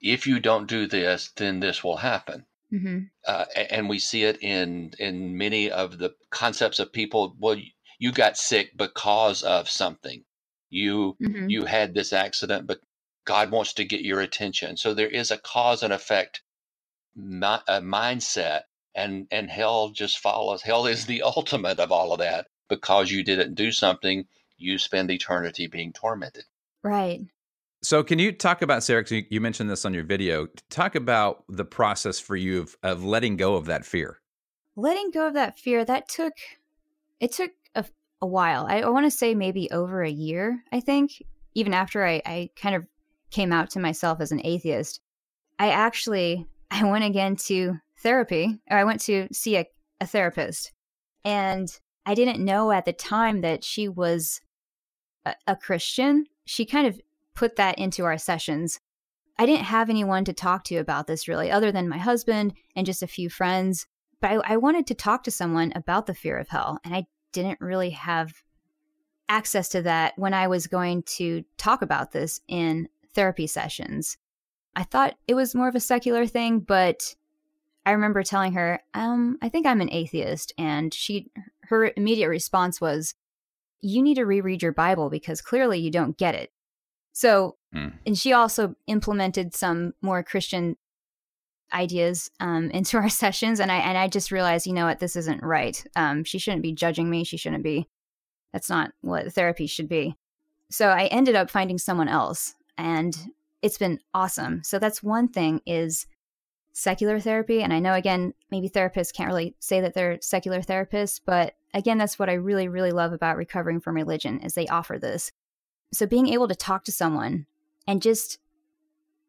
if 0.02 0.28
you 0.28 0.40
don't 0.40 0.68
do 0.68 0.88
this 0.88 1.32
then 1.36 1.60
this 1.60 1.84
will 1.84 1.98
happen 1.98 2.46
Mm-hmm. 2.74 3.00
Uh, 3.26 3.46
and 3.70 3.88
we 3.88 4.00
see 4.00 4.24
it 4.24 4.42
in 4.42 4.92
in 5.00 5.38
many 5.38 5.72
of 5.72 5.98
the 5.98 6.14
concepts 6.30 6.80
of 6.80 6.92
people. 6.92 7.36
Well, 7.40 7.58
you 7.98 8.12
got 8.12 8.38
sick 8.38 8.76
because 8.76 9.42
of 9.44 9.70
something. 9.70 10.26
You 10.70 11.16
mm-hmm. 11.22 11.50
you 11.50 11.66
had 11.66 11.94
this 11.94 12.12
accident, 12.12 12.68
but 12.68 12.82
God 13.26 13.52
wants 13.52 13.74
to 13.76 13.86
get 13.86 14.02
your 14.02 14.20
attention. 14.20 14.76
So 14.76 14.94
there 14.94 15.08
is 15.08 15.32
a 15.32 15.38
cause 15.38 15.82
and 15.82 15.94
effect 15.94 16.42
mi- 17.16 17.64
a 17.68 17.82
mindset, 17.82 18.64
and 18.94 19.28
and 19.32 19.50
hell 19.50 19.90
just 19.90 20.20
follows. 20.20 20.62
Hell 20.62 20.88
is 20.88 21.06
the 21.06 21.22
ultimate 21.38 21.80
of 21.80 21.94
all 21.94 22.12
of 22.12 22.20
that 22.20 22.48
because 22.68 23.12
you 23.12 23.24
didn't 23.24 23.56
do 23.56 23.72
something. 23.72 24.28
You 24.58 24.78
spend 24.78 25.10
eternity 25.10 25.68
being 25.68 25.94
tormented. 25.94 26.44
Right. 26.84 27.22
So, 27.88 28.04
can 28.04 28.20
you 28.20 28.34
talk 28.34 28.62
about 28.62 28.84
Sarah? 28.84 29.06
You 29.10 29.40
mentioned 29.40 29.70
this 29.70 29.86
on 29.86 29.94
your 29.94 30.04
video. 30.04 30.48
Talk 30.70 30.96
about 30.96 31.46
the 31.48 31.64
process 31.64 32.20
for 32.20 32.36
you 32.36 32.60
of, 32.60 32.76
of 32.84 33.06
letting 33.06 33.38
go 33.38 33.56
of 33.56 33.68
that 33.68 33.86
fear. 33.86 34.20
Letting 34.76 35.10
go 35.12 35.26
of 35.26 35.36
that 35.36 35.58
fear 35.58 35.86
that 35.86 36.10
took 36.10 36.34
it 37.22 37.32
took 37.32 37.52
a, 37.76 37.86
a 38.22 38.28
while. 38.28 38.66
I, 38.68 38.82
I 38.82 38.90
want 38.90 39.06
to 39.06 39.18
say 39.18 39.36
maybe 39.36 39.72
over 39.72 40.04
a 40.04 40.10
year. 40.10 40.62
I 40.70 40.82
think 40.82 41.24
even 41.54 41.74
after 41.74 42.06
I, 42.06 42.22
I 42.26 42.50
kind 42.58 42.76
of 42.76 42.86
came 43.32 43.54
out 43.54 43.70
to 43.70 43.80
myself 43.80 44.20
as 44.20 44.34
an 44.34 44.42
atheist, 44.44 45.00
I 45.58 45.70
actually 45.70 46.46
I 46.70 46.84
went 46.84 47.06
again 47.06 47.38
to 47.46 47.76
therapy. 48.02 48.60
Or 48.70 48.76
I 48.76 48.84
went 48.84 49.00
to 49.04 49.30
see 49.32 49.56
a, 49.56 49.66
a 50.02 50.08
therapist, 50.08 50.74
and 51.24 51.70
I 52.06 52.16
didn't 52.16 52.44
know 52.44 52.70
at 52.70 52.84
the 52.84 52.92
time 52.92 53.40
that 53.44 53.64
she 53.64 53.88
was 53.88 54.42
a, 55.26 55.36
a 55.48 55.56
Christian. 55.56 56.26
She 56.44 56.66
kind 56.66 56.86
of 56.86 57.00
put 57.38 57.56
that 57.56 57.78
into 57.78 58.04
our 58.04 58.18
sessions. 58.18 58.80
I 59.38 59.46
didn't 59.46 59.66
have 59.66 59.90
anyone 59.90 60.26
to 60.26 60.34
talk 60.34 60.64
to 60.66 60.78
about 60.78 61.06
this 61.06 61.28
really, 61.28 61.52
other 61.52 61.72
than 61.72 61.88
my 61.88 62.00
husband 62.00 62.56
and 62.76 62.86
just 62.86 63.04
a 63.04 63.08
few 63.08 63.30
friends. 63.30 63.86
But 64.20 64.32
I, 64.32 64.54
I 64.54 64.58
wanted 64.58 64.88
to 64.88 64.96
talk 64.96 65.24
to 65.24 65.32
someone 65.32 65.72
about 65.76 66.08
the 66.08 66.16
fear 66.16 66.40
of 66.40 66.50
hell, 66.50 66.80
and 66.84 66.96
I 66.96 67.06
didn't 67.32 67.62
really 67.62 67.92
have 67.92 68.34
access 69.30 69.70
to 69.70 69.84
that 69.84 70.14
when 70.18 70.34
I 70.34 70.48
was 70.48 70.66
going 70.66 71.04
to 71.04 71.44
talk 71.58 71.84
about 71.84 72.12
this 72.12 72.42
in 72.48 72.90
therapy 73.14 73.46
sessions. 73.46 74.18
I 74.76 74.84
thought 74.84 75.16
it 75.28 75.36
was 75.36 75.54
more 75.54 75.68
of 75.68 75.76
a 75.76 75.80
secular 75.80 76.26
thing, 76.26 76.60
but 76.60 77.16
I 77.86 77.92
remember 77.92 78.24
telling 78.24 78.54
her, 78.54 78.82
um, 78.96 79.38
I 79.42 79.50
think 79.50 79.68
I'm 79.68 79.82
an 79.82 79.92
atheist. 79.92 80.54
And 80.58 80.94
she, 80.94 81.30
her 81.64 81.92
immediate 81.96 82.30
response 82.30 82.82
was, 82.82 83.14
You 83.82 84.02
need 84.02 84.16
to 84.16 84.26
reread 84.26 84.64
your 84.64 84.72
Bible 84.72 85.10
because 85.10 85.42
clearly 85.42 85.80
you 85.80 85.92
don't 85.92 86.18
get 86.18 86.34
it. 86.34 86.52
So, 87.18 87.56
mm. 87.74 87.92
and 88.06 88.16
she 88.16 88.32
also 88.32 88.76
implemented 88.86 89.56
some 89.56 89.96
more 90.04 90.22
Christian 90.22 90.78
ideas 91.74 92.30
um, 92.40 92.70
into 92.76 92.98
our 92.98 93.10
sessions, 93.10 93.60
and 93.60 93.72
I 93.72 93.78
and 93.78 93.98
I 93.98 94.08
just 94.08 94.32
realized, 94.32 94.68
you 94.68 94.74
know 94.74 94.86
what, 94.86 95.00
this 95.00 95.16
isn't 95.16 95.42
right. 95.42 95.84
Um, 95.96 96.24
she 96.24 96.38
shouldn't 96.38 96.62
be 96.62 96.74
judging 96.74 97.10
me. 97.10 97.24
She 97.24 97.38
shouldn't 97.38 97.64
be. 97.64 97.88
That's 98.54 98.70
not 98.70 98.92
what 99.02 99.34
therapy 99.34 99.66
should 99.66 99.90
be. 99.90 100.16
So 100.70 100.90
I 100.90 101.08
ended 101.08 101.34
up 101.34 101.50
finding 101.50 101.80
someone 101.80 102.08
else, 102.08 102.54
and 102.78 103.18
it's 103.64 103.80
been 103.80 104.00
awesome. 104.14 104.62
So 104.64 104.78
that's 104.78 105.02
one 105.02 105.28
thing 105.28 105.62
is 105.66 106.06
secular 106.74 107.20
therapy, 107.20 107.64
and 107.64 107.74
I 107.74 107.80
know 107.80 107.96
again, 107.96 108.36
maybe 108.52 108.70
therapists 108.70 109.12
can't 109.12 109.30
really 109.30 109.56
say 109.58 109.82
that 109.82 109.96
they're 109.96 110.20
secular 110.22 110.62
therapists, 110.62 111.20
but 111.26 111.56
again, 111.74 111.98
that's 111.98 112.20
what 112.20 112.30
I 112.30 112.34
really, 112.34 112.68
really 112.68 112.92
love 112.92 113.12
about 113.12 113.38
recovering 113.38 113.80
from 113.80 113.96
religion 113.96 114.40
is 114.42 114.54
they 114.54 114.68
offer 114.68 115.00
this 115.00 115.32
so 115.94 116.06
being 116.06 116.28
able 116.28 116.48
to 116.48 116.56
talk 116.56 116.84
to 116.86 116.92
someone 116.92 117.46
and 117.88 118.02
just 118.02 118.40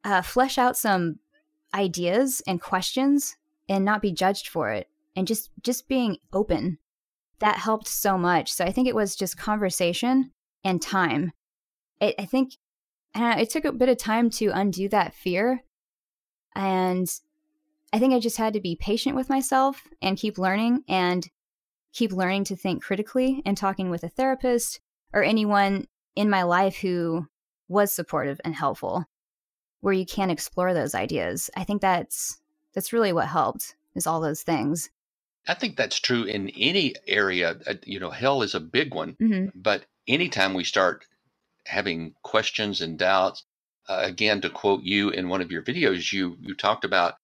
uh, 0.04 0.22
flesh 0.22 0.58
out 0.58 0.76
some 0.76 1.18
ideas 1.74 2.42
and 2.46 2.60
questions 2.60 3.36
and 3.68 3.84
not 3.84 4.02
be 4.02 4.12
judged 4.12 4.48
for 4.48 4.70
it 4.70 4.88
and 5.14 5.26
just 5.26 5.50
just 5.62 5.88
being 5.88 6.16
open 6.32 6.78
that 7.40 7.56
helped 7.56 7.86
so 7.86 8.18
much. 8.18 8.52
So 8.52 8.64
i 8.64 8.72
think 8.72 8.88
it 8.88 8.94
was 8.94 9.16
just 9.16 9.36
conversation 9.36 10.32
and 10.64 10.80
time. 10.82 11.32
It, 12.00 12.14
i 12.18 12.24
think 12.24 12.54
and 13.14 13.40
it 13.40 13.50
took 13.50 13.64
a 13.64 13.72
bit 13.72 13.88
of 13.88 13.98
time 13.98 14.30
to 14.30 14.48
undo 14.48 14.88
that 14.88 15.14
fear 15.14 15.64
and 16.54 17.08
i 17.92 17.98
think 17.98 18.14
i 18.14 18.20
just 18.20 18.36
had 18.36 18.52
to 18.52 18.60
be 18.60 18.76
patient 18.76 19.16
with 19.16 19.28
myself 19.28 19.82
and 20.00 20.16
keep 20.16 20.38
learning 20.38 20.84
and 20.88 21.28
keep 21.92 22.12
learning 22.12 22.44
to 22.44 22.56
think 22.56 22.82
critically 22.82 23.42
and 23.44 23.56
talking 23.56 23.90
with 23.90 24.04
a 24.04 24.08
therapist 24.08 24.80
or 25.12 25.22
anyone 25.22 25.86
in 26.18 26.28
my 26.28 26.42
life 26.42 26.76
who 26.76 27.28
was 27.68 27.92
supportive 27.92 28.40
and 28.44 28.52
helpful 28.52 29.06
where 29.80 29.94
you 29.94 30.04
can 30.04 30.30
explore 30.30 30.74
those 30.74 30.92
ideas. 30.92 31.48
I 31.56 31.62
think 31.62 31.80
that's 31.80 32.40
that's 32.74 32.92
really 32.92 33.12
what 33.12 33.28
helped 33.28 33.76
is 33.94 34.04
all 34.04 34.20
those 34.20 34.42
things. 34.42 34.90
I 35.46 35.54
think 35.54 35.76
that's 35.76 36.00
true 36.00 36.24
in 36.24 36.48
any 36.50 36.94
area 37.06 37.56
uh, 37.68 37.74
you 37.84 38.00
know 38.00 38.10
hell 38.10 38.42
is 38.42 38.56
a 38.56 38.60
big 38.60 38.92
one 38.92 39.16
mm-hmm. 39.22 39.46
but 39.54 39.86
anytime 40.08 40.54
we 40.54 40.64
start 40.64 41.06
having 41.66 42.14
questions 42.22 42.82
and 42.82 42.98
doubts 42.98 43.44
uh, 43.88 44.00
again 44.02 44.40
to 44.40 44.50
quote 44.50 44.82
you 44.82 45.10
in 45.10 45.28
one 45.28 45.40
of 45.40 45.52
your 45.52 45.62
videos 45.62 46.12
you 46.12 46.36
you 46.40 46.54
talked 46.54 46.84
about 46.84 47.14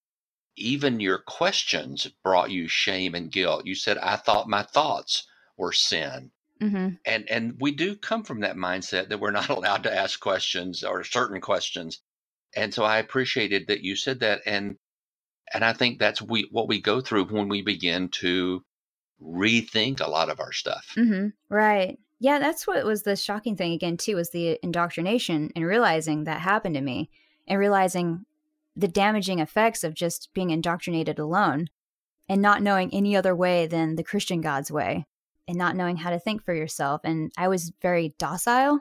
even 0.57 1.01
your 1.01 1.19
questions 1.19 2.09
brought 2.23 2.51
you 2.51 2.69
shame 2.69 3.15
and 3.15 3.33
guilt. 3.33 3.67
You 3.67 3.75
said 3.75 3.99
i 3.99 4.17
thought 4.17 4.49
my 4.49 4.63
thoughts 4.63 5.27
were 5.59 5.73
sin 5.73 6.31
Mm-hmm. 6.63 6.95
And 7.05 7.31
and 7.31 7.57
we 7.61 7.73
do 7.73 7.97
come 7.97 8.23
from 8.23 8.41
that 8.41 8.57
mindset 8.57 9.09
that 9.09 9.21
we're 9.21 9.31
not 9.31 9.49
allowed 9.51 9.85
to 9.85 9.95
ask 9.95 10.21
questions 10.21 10.85
or 10.85 11.05
certain 11.05 11.41
questions. 11.41 12.01
And 12.57 12.73
so 12.73 12.85
I 12.85 12.99
appreciated 12.99 13.67
that 13.69 13.83
you 13.83 13.97
said 13.97 14.21
that 14.21 14.43
and 14.47 14.77
and 15.53 15.65
I 15.65 15.73
think 15.73 15.99
that's 15.99 16.23
we 16.23 16.49
what 16.51 16.69
we 16.69 16.81
go 16.81 17.01
through 17.01 17.27
when 17.27 17.49
we 17.49 17.63
begin 17.63 18.09
to 18.11 18.63
rethink 19.23 20.01
a 20.01 20.11
lot 20.11 20.31
of 20.31 20.41
our 20.41 20.53
stuff. 20.53 20.93
Mm-hmm. 20.97 21.29
Right. 21.49 21.99
Yeah, 22.21 22.39
that's 22.39 22.67
what 22.67 22.85
was 22.85 23.03
the 23.03 23.17
shocking 23.17 23.57
thing 23.57 23.73
again 23.73 23.97
too 23.97 24.17
was 24.17 24.31
the 24.31 24.59
indoctrination 24.63 25.51
and 25.55 25.67
realizing 25.67 26.25
that 26.25 26.41
happened 26.41 26.77
to 26.77 26.81
me 26.81 27.11
and 27.47 27.59
realizing 27.59 28.25
the 28.77 28.89
damaging 28.89 29.41
effects 29.41 29.85
of 29.85 29.95
just 29.95 30.31
being 30.35 30.51
indoctrinated 30.51 31.19
alone 31.19 31.69
and 32.29 32.41
not 32.41 32.63
knowing 32.63 32.93
any 32.93 33.15
other 33.15 33.35
way 33.35 33.67
than 33.67 33.97
the 33.97 34.03
Christian 34.03 34.41
God's 34.41 34.71
way 34.71 35.07
and 35.47 35.59
not 35.59 35.77
knowing 35.77 35.97
how 35.97 36.11
to 36.11 36.19
think 36.19 36.43
for 36.45 36.55
yourself. 36.55 37.01
And 37.05 37.33
I 37.37 37.49
was 37.49 37.73
very 37.83 38.15
docile 38.19 38.81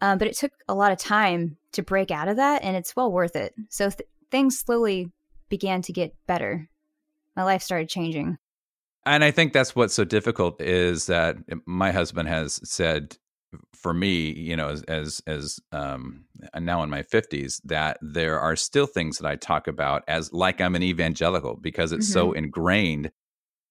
Um, 0.00 0.18
but 0.18 0.28
it 0.28 0.36
took 0.36 0.52
a 0.68 0.74
lot 0.74 0.92
of 0.92 0.98
time 0.98 1.56
to 1.72 1.82
break 1.82 2.10
out 2.10 2.28
of 2.28 2.36
that, 2.36 2.62
and 2.62 2.76
it's 2.76 2.94
well 2.94 3.10
worth 3.10 3.36
it. 3.36 3.52
So 3.68 3.90
th- 3.90 4.08
things 4.30 4.58
slowly 4.58 5.10
began 5.48 5.82
to 5.82 5.92
get 5.92 6.14
better. 6.26 6.68
My 7.36 7.42
life 7.42 7.62
started 7.62 7.88
changing. 7.88 8.36
And 9.04 9.24
I 9.24 9.30
think 9.30 9.52
that's 9.52 9.74
what's 9.74 9.94
so 9.94 10.04
difficult 10.04 10.60
is 10.60 11.06
that 11.06 11.36
my 11.66 11.92
husband 11.92 12.28
has 12.28 12.60
said 12.68 13.16
for 13.74 13.94
me, 13.94 14.30
you 14.32 14.54
know, 14.56 14.68
as 14.68 14.82
as, 14.82 15.22
as 15.26 15.58
um, 15.72 16.26
now 16.54 16.82
in 16.82 16.90
my 16.90 17.02
fifties, 17.02 17.60
that 17.64 17.98
there 18.02 18.38
are 18.38 18.56
still 18.56 18.86
things 18.86 19.18
that 19.18 19.26
I 19.26 19.36
talk 19.36 19.66
about 19.66 20.04
as 20.06 20.32
like 20.32 20.60
I'm 20.60 20.74
an 20.74 20.82
evangelical 20.82 21.56
because 21.56 21.92
it's 21.92 22.06
mm-hmm. 22.06 22.12
so 22.12 22.32
ingrained. 22.32 23.10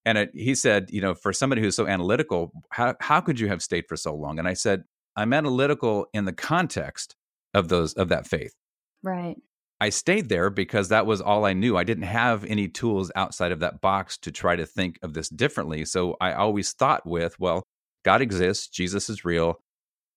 And 0.04 0.18
it, 0.18 0.30
he 0.32 0.54
said, 0.54 0.90
you 0.90 1.00
know, 1.00 1.14
for 1.14 1.32
somebody 1.32 1.60
who's 1.60 1.76
so 1.76 1.86
analytical, 1.86 2.52
how 2.70 2.94
how 3.00 3.20
could 3.20 3.38
you 3.40 3.48
have 3.48 3.62
stayed 3.62 3.86
for 3.88 3.96
so 3.96 4.14
long? 4.14 4.38
And 4.38 4.48
I 4.48 4.54
said, 4.54 4.84
I'm 5.16 5.32
analytical 5.32 6.06
in 6.12 6.24
the 6.24 6.32
context 6.32 7.16
of 7.54 7.68
those 7.68 7.92
of 7.94 8.08
that 8.08 8.26
faith. 8.26 8.54
Right. 9.02 9.36
I 9.80 9.90
stayed 9.90 10.28
there 10.28 10.50
because 10.50 10.88
that 10.88 11.06
was 11.06 11.20
all 11.20 11.44
I 11.44 11.52
knew. 11.52 11.76
I 11.76 11.84
didn't 11.84 12.04
have 12.04 12.44
any 12.44 12.68
tools 12.68 13.12
outside 13.14 13.52
of 13.52 13.60
that 13.60 13.80
box 13.80 14.18
to 14.18 14.32
try 14.32 14.56
to 14.56 14.66
think 14.66 14.98
of 15.02 15.14
this 15.14 15.28
differently. 15.28 15.84
So 15.84 16.16
I 16.20 16.32
always 16.32 16.72
thought 16.72 17.06
with, 17.06 17.38
well, 17.38 17.62
God 18.04 18.20
exists, 18.20 18.68
Jesus 18.68 19.08
is 19.08 19.24
real, 19.24 19.60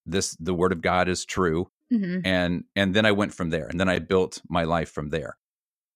this 0.05 0.35
the 0.39 0.53
word 0.53 0.71
of 0.71 0.81
God 0.81 1.07
is 1.07 1.25
true. 1.25 1.69
Mm-hmm. 1.93 2.25
And 2.25 2.63
and 2.75 2.93
then 2.93 3.05
I 3.05 3.11
went 3.11 3.33
from 3.33 3.49
there. 3.49 3.67
And 3.67 3.79
then 3.79 3.89
I 3.89 3.99
built 3.99 4.41
my 4.49 4.63
life 4.63 4.89
from 4.89 5.09
there. 5.09 5.35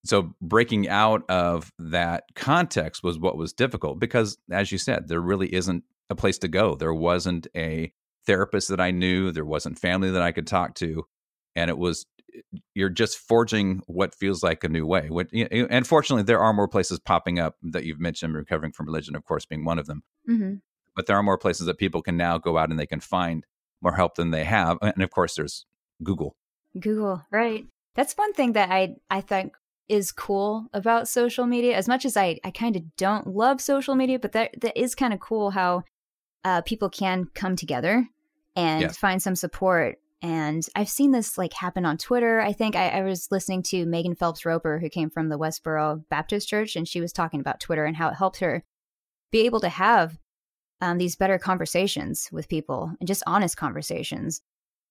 So 0.05 0.35
breaking 0.41 0.87
out 0.87 1.23
of 1.29 1.71
that 1.79 2.23
context 2.35 3.03
was 3.03 3.19
what 3.19 3.37
was 3.37 3.53
difficult 3.53 3.99
because 3.99 4.37
as 4.51 4.71
you 4.71 4.77
said, 4.77 5.07
there 5.07 5.21
really 5.21 5.53
isn't 5.53 5.83
a 6.09 6.15
place 6.15 6.37
to 6.39 6.47
go. 6.47 6.75
There 6.75 6.93
wasn't 6.93 7.47
a 7.55 7.91
therapist 8.25 8.69
that 8.69 8.79
I 8.79 8.91
knew, 8.91 9.31
there 9.31 9.45
wasn't 9.45 9.79
family 9.79 10.11
that 10.11 10.21
I 10.21 10.31
could 10.31 10.47
talk 10.47 10.75
to, 10.75 11.05
and 11.55 11.69
it 11.69 11.77
was 11.77 12.05
you're 12.73 12.89
just 12.89 13.17
forging 13.17 13.81
what 13.87 14.13
feels 14.13 14.43
like 14.43 14.63
a 14.63 14.69
new 14.69 14.85
way. 14.85 15.09
What, 15.09 15.31
and 15.31 15.87
fortunately, 15.87 16.23
there 16.23 16.41
are 16.41 16.53
more 16.53 16.67
places 16.67 16.99
popping 16.99 17.39
up 17.39 17.55
that 17.63 17.85
you've 17.85 17.99
mentioned, 17.99 18.33
recovering 18.33 18.73
from 18.73 18.87
religion, 18.87 19.15
of 19.15 19.23
course, 19.23 19.45
being 19.45 19.63
one 19.63 19.79
of 19.79 19.85
them. 19.85 20.03
Mm-hmm. 20.29 20.55
But 20.95 21.07
there 21.07 21.15
are 21.15 21.23
more 21.23 21.37
places 21.37 21.65
that 21.67 21.77
people 21.77 22.01
can 22.01 22.17
now 22.17 22.37
go 22.37 22.57
out 22.57 22.69
and 22.69 22.79
they 22.79 22.85
can 22.85 22.99
find 22.99 23.45
more 23.81 23.95
help 23.95 24.15
than 24.15 24.31
they 24.31 24.43
have. 24.43 24.77
And 24.81 25.01
of 25.01 25.11
course, 25.11 25.35
there's 25.35 25.65
Google. 26.03 26.35
Google, 26.79 27.23
right? 27.31 27.65
That's 27.95 28.13
one 28.13 28.33
thing 28.33 28.53
that 28.53 28.71
I 28.71 28.95
I 29.09 29.21
think 29.21 29.55
is 29.88 30.11
cool 30.11 30.67
about 30.73 31.07
social 31.07 31.45
media. 31.45 31.75
As 31.75 31.88
much 31.88 32.05
as 32.05 32.17
I 32.17 32.39
I 32.43 32.51
kind 32.51 32.75
of 32.75 32.95
don't 32.97 33.27
love 33.27 33.61
social 33.61 33.95
media, 33.95 34.19
but 34.19 34.31
that 34.33 34.59
that 34.61 34.77
is 34.79 34.95
kind 34.95 35.13
of 35.13 35.19
cool 35.19 35.51
how 35.51 35.83
uh, 36.43 36.61
people 36.61 36.89
can 36.89 37.25
come 37.33 37.55
together 37.55 38.07
and 38.55 38.81
yes. 38.81 38.97
find 38.97 39.21
some 39.21 39.36
support 39.36 39.97
and 40.21 40.65
I've 40.75 40.89
seen 40.89 41.11
this 41.11 41.38
like 41.38 41.53
happen 41.53 41.86
on 41.86 41.97
Twitter. 41.97 42.41
I 42.41 42.51
think 42.51 42.75
I, 42.75 42.89
I, 42.89 43.01
was 43.03 43.27
listening 43.29 43.61
to 43.63 43.86
Megan 43.86 44.15
Phelps 44.15 44.43
Roper, 44.43 44.79
who 44.79 44.89
came 44.89 45.11
from 45.11 45.29
the 45.29 45.38
Westboro 45.38 46.03
Baptist 46.09 46.47
Church, 46.47 46.75
and 46.75 46.88
she 46.88 46.99
was 46.99 47.13
talking 47.13 47.39
about 47.39 47.59
Twitter 47.59 47.86
and 47.86 47.95
how 47.95 48.09
it 48.09 48.15
helped 48.15 48.39
her 48.39 48.63
be 49.31 49.41
able 49.41 49.59
to 49.59 49.69
have 49.69 50.17
um, 50.81 50.97
these 50.97 51.15
better 51.15 51.38
conversations 51.38 52.29
with 52.31 52.49
people 52.49 52.91
and 52.99 53.07
just 53.07 53.21
honest 53.27 53.55
conversations 53.57 54.41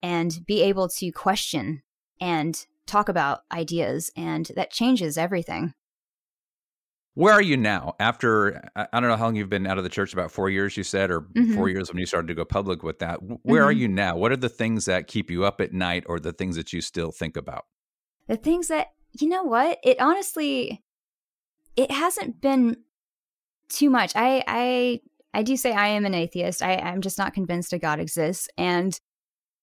and 0.03 0.39
be 0.47 0.63
able 0.63 0.89
to 0.89 1.11
question 1.11 1.83
and 2.21 2.67
talk 2.87 3.09
about 3.09 3.41
ideas. 3.53 4.11
And 4.17 4.51
that 4.57 4.71
changes 4.71 5.19
everything. 5.19 5.75
Where 7.17 7.33
are 7.33 7.43
you 7.43 7.57
now? 7.57 7.95
After 8.01 8.69
I 8.75 9.01
don't 9.01 9.09
know 9.09 9.17
how 9.17 9.27
long 9.27 9.37
you've 9.37 9.49
been 9.49 9.69
out 9.69 9.79
of 9.79 9.85
the 9.85 9.91
church, 9.91 10.13
about 10.13 10.33
four 10.33 10.51
years, 10.51 10.77
you 10.77 10.83
said, 10.83 11.13
or 11.13 11.21
mm-hmm. 11.21 11.55
four 11.55 11.69
years 11.69 11.89
when 11.89 11.99
you 11.99 12.07
started 12.07 12.27
to 12.27 12.35
go 12.35 12.45
public 12.45 12.83
with 12.83 12.99
that. 12.99 13.21
Where 13.23 13.39
mm-hmm. 13.39 13.69
are 13.69 13.73
you 13.73 13.87
now? 13.87 14.17
What 14.17 14.33
are 14.33 14.37
the 14.37 14.49
things 14.49 14.87
that 14.87 15.07
keep 15.07 15.31
you 15.31 15.45
up 15.45 15.61
at 15.61 15.73
night, 15.73 16.03
or 16.09 16.19
the 16.19 16.33
things 16.33 16.57
that 16.57 16.73
you 16.73 16.81
still 16.81 17.13
think 17.13 17.37
about? 17.37 17.67
The 18.27 18.37
things 18.37 18.67
that 18.67 18.89
you 19.13 19.29
know 19.29 19.45
what 19.45 19.79
it 19.85 20.01
honestly, 20.01 20.83
it 21.77 21.93
hasn't 21.93 22.41
been 22.41 22.79
too 23.69 23.91
much. 23.91 24.13
I 24.17 24.43
I 24.49 25.01
I 25.33 25.45
do 25.45 25.57
say 25.57 25.73
I 25.73 25.89
am 25.89 26.07
an 26.07 26.15
atheist. 26.15 26.63
I, 26.63 26.75
I'm 26.75 27.01
just 27.01 27.17
not 27.17 27.33
convinced 27.33 27.73
a 27.73 27.79
God 27.79 28.01
exists, 28.01 28.49
and 28.59 28.99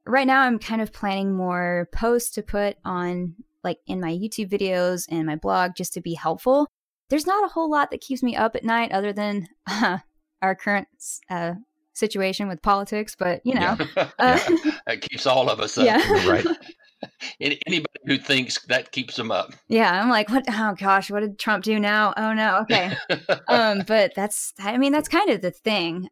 right 0.06 0.28
now 0.28 0.42
I'm 0.42 0.60
kind 0.60 0.82
of 0.82 0.94
planning 0.94 1.34
more 1.34 1.90
posts 1.94 2.32
to 2.32 2.44
put 2.44 2.78
on 2.86 3.36
like 3.64 3.78
in 3.86 4.00
my 4.00 4.12
YouTube 4.12 4.50
videos 4.50 5.06
and 5.10 5.26
my 5.26 5.36
blog 5.36 5.72
just 5.78 5.94
to 5.94 6.02
be 6.02 6.14
helpful 6.14 6.68
there's 7.12 7.28
not 7.28 7.44
a 7.44 7.50
whole 7.50 7.70
lot 7.70 7.92
that 7.92 8.02
keeps 8.02 8.24
me 8.24 8.36
up 8.36 8.56
at 8.56 8.64
night 8.64 8.92
other 8.94 9.12
than 9.14 9.48
uh, 9.70 9.98
our 10.42 10.56
current 10.56 10.88
uh, 11.30 11.54
situation 11.94 12.48
with 12.48 12.62
politics. 12.62 13.16
But 13.20 13.42
you 13.46 13.54
know, 13.54 13.78
yeah. 13.96 14.10
Uh, 14.18 14.40
that 14.88 15.02
keeps 15.02 15.28
all 15.28 15.50
of 15.50 15.60
us 15.60 15.78
up. 15.78 15.86
Yeah. 15.86 16.30
right. 16.30 16.46
Anybody 17.40 17.86
who 18.06 18.18
thinks 18.18 18.64
that 18.68 18.92
keeps 18.92 19.16
them 19.16 19.32
up. 19.32 19.54
Yeah, 19.68 20.02
I'm 20.02 20.10
like, 20.10 20.30
what? 20.30 20.46
Oh 20.50 20.74
gosh, 20.78 21.12
what 21.12 21.20
did 21.20 21.38
Trump 21.38 21.64
do 21.64 21.80
now? 21.80 22.14
Oh 22.16 22.34
no, 22.34 22.60
okay. 22.60 22.96
um, 23.48 23.84
but 23.86 24.14
that's, 24.16 24.54
I 24.60 24.78
mean, 24.78 24.92
that's 24.92 25.10
kind 25.10 25.30
of 25.32 25.42
the 25.42 25.52
thing. 25.52 26.10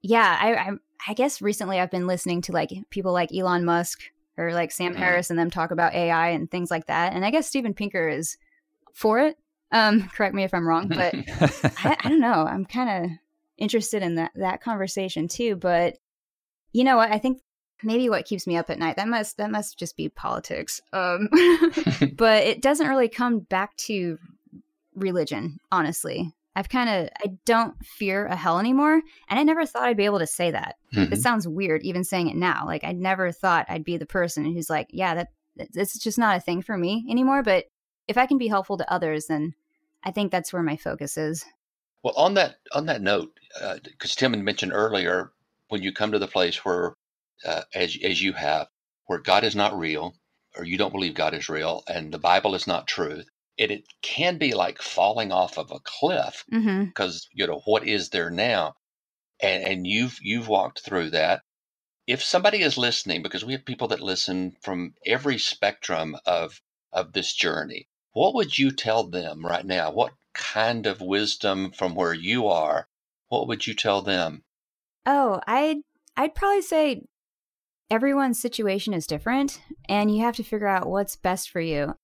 Yeah, 0.00 0.38
I, 0.40 0.54
I, 0.54 0.70
I 1.06 1.14
guess 1.14 1.40
recently 1.40 1.80
I've 1.80 1.90
been 1.90 2.06
listening 2.06 2.42
to 2.42 2.52
like 2.52 2.70
people 2.90 3.12
like 3.12 3.34
Elon 3.34 3.64
Musk 3.64 4.00
or 4.36 4.52
like 4.52 4.70
Sam 4.72 4.92
mm-hmm. 4.92 5.02
Harris 5.02 5.30
and 5.30 5.38
them 5.38 5.50
talk 5.50 5.70
about 5.70 5.94
AI 5.94 6.30
and 6.30 6.50
things 6.50 6.70
like 6.70 6.86
that. 6.86 7.12
And 7.12 7.24
I 7.24 7.30
guess 7.30 7.46
Steven 7.46 7.74
Pinker 7.74 8.08
is 8.08 8.36
for 8.94 9.20
it. 9.20 9.36
Um, 9.72 10.08
correct 10.14 10.34
me 10.34 10.44
if 10.44 10.54
I'm 10.54 10.66
wrong, 10.66 10.88
but 10.88 11.14
I, 11.14 11.96
I, 12.00 12.08
don't 12.08 12.20
know. 12.20 12.46
I'm 12.46 12.64
kind 12.64 13.04
of 13.04 13.10
interested 13.58 14.02
in 14.02 14.14
that 14.16 14.32
that 14.36 14.62
conversation 14.62 15.28
too. 15.28 15.56
But 15.56 15.98
you 16.72 16.84
know 16.84 16.96
what? 16.96 17.10
I 17.10 17.18
think 17.18 17.42
maybe 17.82 18.08
what 18.08 18.24
keeps 18.24 18.46
me 18.46 18.56
up 18.56 18.70
at 18.70 18.78
night 18.78 18.96
that 18.96 19.08
must 19.08 19.36
that 19.36 19.50
must 19.50 19.78
just 19.78 19.96
be 19.96 20.08
politics. 20.08 20.80
Um, 20.92 21.28
but 22.16 22.44
it 22.44 22.62
doesn't 22.62 22.88
really 22.88 23.08
come 23.08 23.40
back 23.40 23.76
to 23.76 24.18
religion, 24.94 25.58
honestly. 25.70 26.32
I've 26.58 26.68
kind 26.68 26.90
of 26.90 27.08
I 27.24 27.36
don't 27.46 27.74
fear 27.86 28.26
a 28.26 28.34
hell 28.34 28.58
anymore, 28.58 29.00
and 29.28 29.38
I 29.38 29.44
never 29.44 29.64
thought 29.64 29.84
I'd 29.84 29.96
be 29.96 30.06
able 30.06 30.18
to 30.18 30.26
say 30.26 30.50
that. 30.50 30.74
Mm-hmm. 30.92 31.12
It 31.12 31.20
sounds 31.20 31.46
weird 31.46 31.84
even 31.84 32.02
saying 32.02 32.28
it 32.28 32.34
now. 32.34 32.64
Like 32.66 32.82
I 32.82 32.90
never 32.90 33.30
thought 33.30 33.66
I'd 33.68 33.84
be 33.84 33.96
the 33.96 34.06
person 34.06 34.44
who's 34.44 34.68
like, 34.68 34.88
yeah, 34.90 35.14
that 35.14 35.28
it's 35.56 35.96
just 36.00 36.18
not 36.18 36.36
a 36.36 36.40
thing 36.40 36.62
for 36.62 36.76
me 36.76 37.06
anymore. 37.08 37.44
But 37.44 37.66
if 38.08 38.18
I 38.18 38.26
can 38.26 38.38
be 38.38 38.48
helpful 38.48 38.76
to 38.76 38.92
others, 38.92 39.26
then 39.26 39.54
I 40.02 40.10
think 40.10 40.32
that's 40.32 40.52
where 40.52 40.64
my 40.64 40.76
focus 40.76 41.16
is. 41.16 41.44
Well, 42.02 42.14
on 42.16 42.34
that 42.34 42.56
on 42.72 42.86
that 42.86 43.02
note, 43.02 43.38
because 43.84 44.12
uh, 44.12 44.16
Tim 44.16 44.32
had 44.32 44.42
mentioned 44.42 44.72
earlier, 44.72 45.30
when 45.68 45.82
you 45.82 45.92
come 45.92 46.10
to 46.10 46.18
the 46.18 46.26
place 46.26 46.64
where, 46.64 46.94
uh, 47.46 47.62
as 47.72 47.96
as 48.02 48.20
you 48.20 48.32
have, 48.32 48.66
where 49.06 49.20
God 49.20 49.44
is 49.44 49.54
not 49.54 49.78
real, 49.78 50.16
or 50.56 50.64
you 50.64 50.76
don't 50.76 50.92
believe 50.92 51.14
God 51.14 51.34
is 51.34 51.48
real, 51.48 51.84
and 51.86 52.12
the 52.12 52.18
Bible 52.18 52.56
is 52.56 52.66
not 52.66 52.88
truth, 52.88 53.28
it, 53.58 53.70
it 53.70 53.84
can 54.02 54.38
be 54.38 54.54
like 54.54 54.80
falling 54.80 55.32
off 55.32 55.58
of 55.58 55.70
a 55.70 55.80
cliff 55.80 56.44
because 56.48 56.64
mm-hmm. 56.64 57.40
you 57.40 57.46
know 57.46 57.60
what 57.64 57.86
is 57.86 58.10
there 58.10 58.30
now, 58.30 58.74
and 59.40 59.64
and 59.64 59.86
you've 59.86 60.18
you've 60.22 60.48
walked 60.48 60.80
through 60.80 61.10
that. 61.10 61.42
If 62.06 62.22
somebody 62.22 62.62
is 62.62 62.78
listening, 62.78 63.22
because 63.22 63.44
we 63.44 63.52
have 63.52 63.66
people 63.66 63.88
that 63.88 64.00
listen 64.00 64.56
from 64.62 64.94
every 65.04 65.38
spectrum 65.38 66.16
of 66.24 66.60
of 66.92 67.12
this 67.12 67.34
journey, 67.34 67.88
what 68.12 68.34
would 68.34 68.56
you 68.56 68.70
tell 68.70 69.04
them 69.04 69.44
right 69.44 69.66
now? 69.66 69.90
What 69.90 70.14
kind 70.34 70.86
of 70.86 71.00
wisdom 71.00 71.72
from 71.72 71.94
where 71.94 72.14
you 72.14 72.46
are? 72.46 72.88
What 73.28 73.48
would 73.48 73.66
you 73.66 73.74
tell 73.74 74.02
them? 74.02 74.44
Oh, 75.04 75.40
I'd 75.46 75.78
I'd 76.16 76.34
probably 76.34 76.62
say 76.62 77.02
everyone's 77.90 78.40
situation 78.40 78.94
is 78.94 79.06
different 79.06 79.60
and 79.88 80.14
you 80.14 80.22
have 80.22 80.36
to 80.36 80.42
figure 80.42 80.66
out 80.66 80.88
what's 80.88 81.16
best 81.16 81.50
for 81.50 81.60
you. 81.60 81.94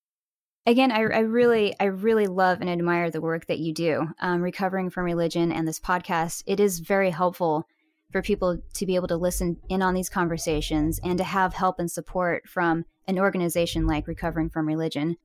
Again, 0.67 0.91
I, 0.91 1.01
I 1.01 1.19
really, 1.19 1.75
I 1.79 1.85
really 1.85 2.27
love 2.27 2.61
and 2.61 2.69
admire 2.69 3.11
the 3.11 3.21
work 3.21 3.45
that 3.47 3.59
you 3.59 3.73
do. 3.73 4.07
Um, 4.19 4.41
recovering 4.41 4.89
from 4.89 5.05
religion 5.05 5.51
and 5.51 5.67
this 5.67 5.79
podcast, 5.79 6.43
it 6.47 6.59
is 6.59 6.79
very 6.79 7.11
helpful 7.11 7.67
for 8.11 8.21
people 8.21 8.59
to 8.73 8.85
be 8.85 8.95
able 8.95 9.07
to 9.09 9.17
listen 9.17 9.57
in 9.69 9.81
on 9.81 9.93
these 9.93 10.09
conversations 10.09 10.99
and 11.03 11.17
to 11.17 11.23
have 11.23 11.53
help 11.53 11.79
and 11.79 11.91
support 11.91 12.47
from 12.47 12.85
an 13.07 13.19
organization 13.19 13.85
like 13.85 14.07
Recovering 14.07 14.49
from 14.49 14.67
Religion 14.67 15.17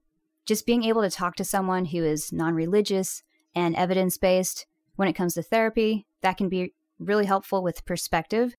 just 0.51 0.67
being 0.67 0.83
able 0.83 1.03
to 1.03 1.11
talk 1.11 1.37
to 1.37 1.45
someone 1.45 1.85
who 1.85 2.03
is 2.03 2.33
non 2.33 2.55
religious 2.55 3.23
and 3.55 3.77
evidence 3.77 4.19
based 4.19 4.67
when 4.97 5.07
it 5.07 5.13
comes 5.13 5.35
to 5.35 5.43
therapy, 5.43 6.07
that 6.23 6.37
can 6.37 6.49
be 6.49 6.75
really 6.99 7.25
helpful 7.25 7.63
with 7.63 7.85
perspective. 7.85 8.57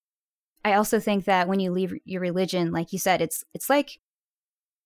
I 0.63 0.73
also 0.73 0.99
think 0.99 1.25
that 1.25 1.47
when 1.47 1.59
you 1.59 1.71
leave 1.71 1.93
your 2.05 2.21
religion, 2.21 2.71
like 2.71 2.93
you 2.93 2.99
said, 2.99 3.21
it's 3.21 3.43
it's 3.53 3.69
like 3.69 3.99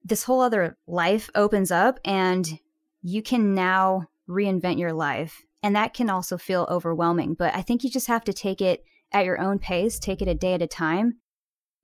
this 0.05 0.23
whole 0.23 0.39
other 0.39 0.77
life 0.87 1.29
opens 1.35 1.71
up 1.71 1.99
and 2.05 2.59
you 3.01 3.21
can 3.21 3.55
now 3.55 4.07
reinvent 4.29 4.79
your 4.79 4.93
life. 4.93 5.41
And 5.63 5.75
that 5.75 5.95
can 5.95 6.11
also 6.11 6.37
feel 6.37 6.67
overwhelming. 6.69 7.33
But 7.33 7.55
I 7.55 7.63
think 7.63 7.83
you 7.83 7.89
just 7.89 8.07
have 8.07 8.23
to 8.25 8.33
take 8.33 8.61
it 8.61 8.85
at 9.11 9.25
your 9.25 9.41
own 9.41 9.57
pace, 9.57 9.97
take 9.97 10.21
it 10.21 10.27
a 10.27 10.35
day 10.35 10.53
at 10.53 10.61
a 10.61 10.67
time. 10.67 11.17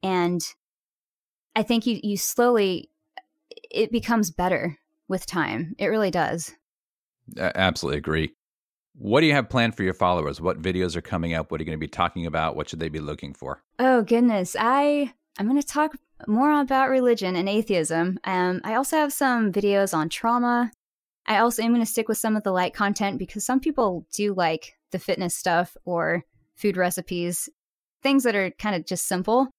And 0.03 0.41
I 1.55 1.63
think 1.63 1.85
you 1.85 1.99
you 2.03 2.15
slowly 2.15 2.89
it 3.69 3.91
becomes 3.91 4.31
better 4.31 4.77
with 5.07 5.25
time. 5.25 5.75
It 5.77 5.87
really 5.87 6.11
does. 6.11 6.53
I 7.39 7.51
absolutely 7.55 7.97
agree. 7.97 8.33
What 8.93 9.21
do 9.21 9.27
you 9.27 9.33
have 9.33 9.49
planned 9.49 9.75
for 9.75 9.83
your 9.83 9.93
followers? 9.93 10.39
What 10.41 10.61
videos 10.61 10.95
are 10.95 11.01
coming 11.01 11.33
up? 11.33 11.49
What 11.49 11.59
are 11.59 11.63
you 11.63 11.65
going 11.65 11.77
to 11.77 11.79
be 11.79 11.87
talking 11.87 12.25
about? 12.25 12.55
What 12.55 12.69
should 12.69 12.79
they 12.79 12.89
be 12.89 12.99
looking 12.99 13.33
for? 13.33 13.63
Oh 13.79 14.03
goodness, 14.03 14.55
I 14.59 15.13
I'm 15.39 15.47
going 15.47 15.61
to 15.61 15.67
talk 15.67 15.95
more 16.27 16.59
about 16.59 16.89
religion 16.89 17.35
and 17.35 17.49
atheism. 17.49 18.19
Um, 18.23 18.61
I 18.63 18.75
also 18.75 18.97
have 18.97 19.13
some 19.13 19.51
videos 19.51 19.93
on 19.93 20.09
trauma. 20.09 20.71
I 21.25 21.37
also 21.37 21.61
am 21.61 21.71
going 21.71 21.81
to 21.81 21.91
stick 21.91 22.07
with 22.07 22.17
some 22.17 22.35
of 22.35 22.43
the 22.43 22.51
light 22.51 22.73
content 22.73 23.19
because 23.19 23.45
some 23.45 23.59
people 23.59 24.05
do 24.13 24.33
like 24.33 24.73
the 24.91 24.99
fitness 24.99 25.35
stuff 25.35 25.77
or 25.85 26.23
food 26.55 26.77
recipes, 26.77 27.49
things 28.03 28.23
that 28.23 28.35
are 28.35 28.51
kind 28.51 28.75
of 28.75 28.85
just 28.85 29.07
simple. 29.07 29.49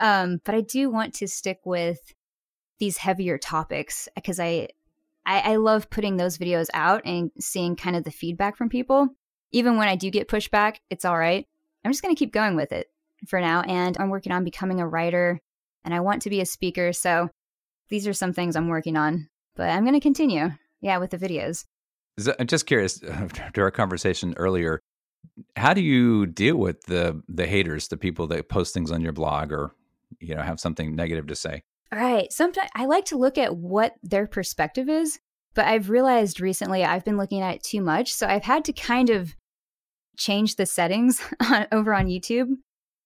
Um, 0.00 0.40
but 0.44 0.54
I 0.54 0.62
do 0.62 0.90
want 0.90 1.14
to 1.14 1.28
stick 1.28 1.60
with 1.64 2.00
these 2.78 2.96
heavier 2.96 3.38
topics 3.38 4.08
because 4.16 4.40
I, 4.40 4.68
I 5.24 5.52
I 5.52 5.56
love 5.56 5.90
putting 5.90 6.16
those 6.16 6.38
videos 6.38 6.66
out 6.74 7.02
and 7.04 7.30
seeing 7.38 7.76
kind 7.76 7.94
of 7.94 8.02
the 8.02 8.10
feedback 8.10 8.56
from 8.56 8.68
people. 8.68 9.08
Even 9.52 9.76
when 9.76 9.88
I 9.88 9.96
do 9.96 10.10
get 10.10 10.28
pushback, 10.28 10.76
it's 10.90 11.04
all 11.04 11.16
right. 11.16 11.46
I'm 11.84 11.92
just 11.92 12.02
going 12.02 12.14
to 12.14 12.18
keep 12.18 12.32
going 12.32 12.56
with 12.56 12.72
it 12.72 12.88
for 13.28 13.40
now. 13.40 13.60
And 13.62 13.96
I'm 13.98 14.08
working 14.10 14.32
on 14.32 14.44
becoming 14.44 14.80
a 14.80 14.88
writer 14.88 15.40
and 15.84 15.94
I 15.94 16.00
want 16.00 16.22
to 16.22 16.30
be 16.30 16.40
a 16.40 16.46
speaker. 16.46 16.92
So 16.92 17.30
these 17.88 18.06
are 18.06 18.12
some 18.12 18.32
things 18.32 18.56
I'm 18.56 18.68
working 18.68 18.96
on, 18.96 19.28
but 19.56 19.68
I'm 19.68 19.84
going 19.84 19.94
to 19.94 20.00
continue. 20.00 20.50
Yeah, 20.80 20.98
with 20.98 21.10
the 21.10 21.18
videos. 21.18 21.64
I'm 22.38 22.46
just 22.46 22.66
curious 22.66 23.02
uh, 23.02 23.28
to 23.54 23.60
our 23.60 23.70
conversation 23.70 24.34
earlier. 24.36 24.80
How 25.56 25.72
do 25.72 25.80
you 25.80 26.26
deal 26.26 26.56
with 26.56 26.82
the 26.82 27.22
the 27.28 27.46
haters, 27.46 27.88
the 27.88 27.96
people 27.96 28.26
that 28.28 28.48
post 28.48 28.74
things 28.74 28.90
on 28.90 29.00
your 29.00 29.12
blog 29.12 29.52
or 29.52 29.72
you 30.18 30.34
know 30.34 30.42
have 30.42 30.58
something 30.58 30.96
negative 30.96 31.28
to 31.28 31.36
say? 31.36 31.62
All 31.92 31.98
right. 31.98 32.32
Sometimes 32.32 32.70
I 32.74 32.86
like 32.86 33.04
to 33.06 33.18
look 33.18 33.38
at 33.38 33.56
what 33.56 33.94
their 34.02 34.26
perspective 34.26 34.88
is, 34.88 35.20
but 35.54 35.66
I've 35.66 35.90
realized 35.90 36.40
recently 36.40 36.84
I've 36.84 37.04
been 37.04 37.18
looking 37.18 37.42
at 37.42 37.56
it 37.56 37.62
too 37.62 37.80
much, 37.80 38.12
so 38.12 38.26
I've 38.26 38.44
had 38.44 38.64
to 38.64 38.72
kind 38.72 39.10
of 39.10 39.34
change 40.16 40.56
the 40.56 40.66
settings 40.66 41.22
on, 41.40 41.66
over 41.70 41.94
on 41.94 42.06
YouTube 42.06 42.48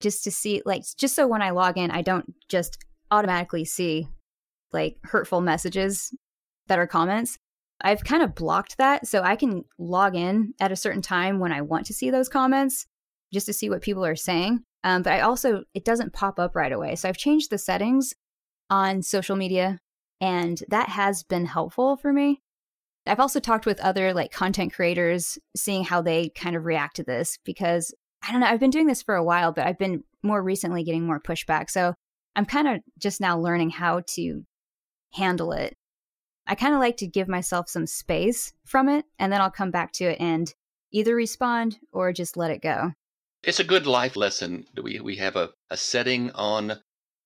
just 0.01 0.24
to 0.24 0.30
see 0.30 0.62
like 0.66 0.82
just 0.99 1.14
so 1.14 1.26
when 1.26 1.42
I 1.42 1.51
log 1.51 1.78
in 1.78 1.90
I 1.90 2.03
don't 2.03 2.34
just 2.49 2.78
automatically 3.11 3.64
see 3.64 4.09
like 4.72 4.99
hurtful 5.05 5.40
messages 5.40 6.14
that 6.66 6.78
are 6.78 6.86
comments. 6.86 7.38
I've 7.80 8.05
kind 8.05 8.22
of 8.22 8.34
blocked 8.34 8.78
that 8.78 9.07
so 9.07 9.22
I 9.22 9.36
can 9.36 9.64
log 9.78 10.16
in 10.16 10.55
at 10.61 10.72
a 10.72 10.76
certain 10.76 11.03
time 11.03 11.38
when 11.38 11.53
I 11.53 11.61
want 11.61 11.86
to 11.86 11.94
see 11.94 12.11
those 12.11 12.28
comments 12.28 12.86
just 13.32 13.47
to 13.47 13.53
see 13.53 13.68
what 13.68 13.82
people 13.82 14.05
are 14.05 14.16
saying. 14.16 14.62
Um, 14.82 15.03
but 15.03 15.12
I 15.12 15.20
also, 15.20 15.64
it 15.74 15.84
doesn't 15.84 16.12
pop 16.12 16.38
up 16.38 16.57
right 16.57 16.72
away. 16.72 16.94
So 16.94 17.09
I've 17.09 17.16
changed 17.16 17.51
the 17.51 17.59
settings 17.59 18.14
on 18.70 19.03
social 19.03 19.36
media 19.36 19.78
and 20.20 20.62
that 20.68 20.88
has 20.88 21.22
been 21.22 21.44
helpful 21.44 21.97
for 21.97 22.12
me. 22.12 22.40
I've 23.07 23.20
also 23.20 23.38
talked 23.38 23.66
with 23.66 23.78
other 23.80 24.12
like 24.14 24.32
content 24.32 24.72
creators, 24.72 25.38
seeing 25.57 25.84
how 25.84 26.03
they 26.03 26.30
kind 26.30 26.57
of 26.57 26.64
react 26.64 26.97
to 26.97 27.05
this 27.05 27.38
because 27.44 27.94
I 28.27 28.33
don't 28.33 28.41
know, 28.41 28.47
I've 28.47 28.61
been 28.61 28.70
doing 28.70 28.87
this 28.87 29.03
for 29.03 29.14
a 29.14 29.24
while, 29.24 29.53
but 29.53 29.66
I've 29.66 29.79
been 29.79 30.03
more 30.22 30.43
recently 30.43 30.83
getting 30.83 31.07
more 31.07 31.20
pushback. 31.20 31.70
So 31.70 31.95
I'm 32.35 32.47
kind 32.47 32.68
of 32.68 32.81
just 32.99 33.20
now 33.20 33.39
learning 33.39 33.70
how 33.70 34.03
to 34.14 34.45
handle 35.12 35.53
it 35.53 35.77
I 36.47 36.55
kind 36.55 36.74
of 36.74 36.81
like 36.81 36.97
to 36.99 37.07
give 37.07 37.29
myself 37.29 37.68
some 37.68 37.87
space 37.87 38.53
from 38.64 38.89
it 38.89 39.05
and 39.18 39.33
then 39.33 39.41
I'll 39.41 39.51
come 39.51 39.70
back 39.70 39.93
to 39.95 40.05
it 40.05 40.20
and 40.20 40.53
either 40.93 41.14
respond 41.14 41.79
or 41.93 42.12
just 42.12 42.37
let 42.37 42.51
it 42.51 42.62
go. 42.62 42.93
It's 43.43 43.61
a 43.61 43.64
good 43.64 43.87
life 43.87 44.16
lesson. 44.16 44.64
We 44.81 45.01
we 45.01 45.16
have 45.16 45.37
a, 45.37 45.51
a 45.70 45.77
setting 45.77 46.31
on 46.33 46.74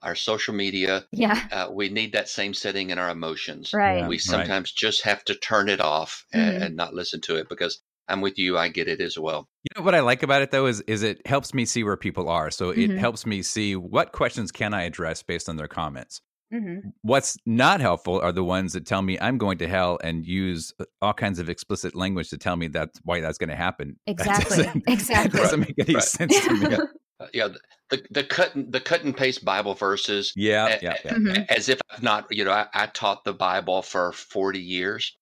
our 0.03 0.15
social 0.15 0.55
media. 0.55 1.05
Yeah. 1.13 1.41
Uh, 1.53 1.69
we 1.71 1.91
need 1.91 2.13
that 2.13 2.29
same 2.29 2.55
setting 2.55 2.91
in 2.91 2.99
our 2.99 3.11
emotions. 3.11 3.73
Right. 3.75 4.07
We 4.09 4.19
sometimes 4.19 4.73
right. 4.73 4.77
just 4.77 5.03
have 5.03 5.23
to 5.25 5.35
turn 5.35 5.69
it 5.69 5.81
off 5.81 6.25
and, 6.33 6.55
mm-hmm. 6.55 6.63
and 6.63 6.77
not 6.77 6.95
listen 6.95 7.21
to 7.23 7.37
it 7.37 7.49
because 7.49 7.83
I'm 8.11 8.21
with 8.21 8.39
you. 8.39 8.59
I 8.59 8.69
get 8.69 8.89
it 8.89 9.01
as 9.01 9.19
well. 9.19 9.49
You 9.65 9.81
know 9.81 9.85
what 9.85 9.95
I 9.95 10.01
like 10.01 10.23
about 10.23 10.43
it 10.43 10.51
though 10.51 10.67
is 10.67 10.81
is 10.83 11.03
it 11.03 11.27
helps 11.27 11.55
me 11.55 11.65
see 11.65 11.85
where 11.85 11.97
people 11.97 12.29
are. 12.29 12.51
So 12.51 12.71
mm-hmm. 12.71 12.93
it 12.93 12.99
helps 12.99 13.27
me 13.27 13.43
see 13.43 13.77
what 13.77 14.13
questions 14.13 14.51
can 14.51 14.75
I 14.75 14.83
address 14.83 15.23
based 15.23 15.49
on 15.49 15.57
their 15.57 15.69
comments. 15.69 16.21
Mm-hmm. 16.53 16.89
What's 17.03 17.37
not 17.47 17.81
helpful 17.81 18.21
are 18.21 18.33
the 18.33 18.43
ones 18.43 18.73
that 18.73 18.85
tell 18.85 19.03
me 19.03 19.19
I'm 19.21 19.39
going 19.39 19.59
to 19.59 19.69
hell 19.69 19.99
and 20.03 20.27
use 20.27 20.73
uh, 20.81 20.85
all 21.01 21.13
kinds 21.13 21.39
of 21.39 21.49
explicit 21.49 21.95
language 21.95 22.31
to 22.31 22.39
tell 22.39 22.57
me 22.57 22.67
that's 22.67 22.99
why 23.05 23.21
that's 23.21 23.39
going 23.39 23.51
to 23.51 23.57
happen. 23.57 23.97
Exactly. 24.07 24.65
That 24.65 24.83
exactly. 24.89 25.39
That 25.39 25.45
doesn't 25.45 25.61
make 25.61 25.75
any 25.79 25.95
right. 25.95 26.03
sense 26.03 26.41
to 26.41 26.55
me. 26.55 26.77
Uh, 27.21 27.27
yeah, 27.35 27.49
the 27.91 28.03
the 28.11 28.25
cut 28.25 28.51
the 28.55 28.81
cut 28.81 29.05
and 29.05 29.15
paste 29.15 29.45
Bible 29.45 29.75
verses. 29.75 30.33
Yeah, 30.35 30.79
yeah, 30.81 30.95
yeah. 31.05 31.13
Mm-hmm. 31.13 31.43
As 31.51 31.69
if 31.69 31.79
I've 31.91 32.03
not, 32.03 32.27
you 32.31 32.47
know, 32.47 32.51
I, 32.51 32.67
I, 32.73 32.87
taught 32.87 33.25
the 33.25 33.35
Bible 33.35 33.83
for 33.83 34.13
forty 34.13 34.63
years, 34.63 35.19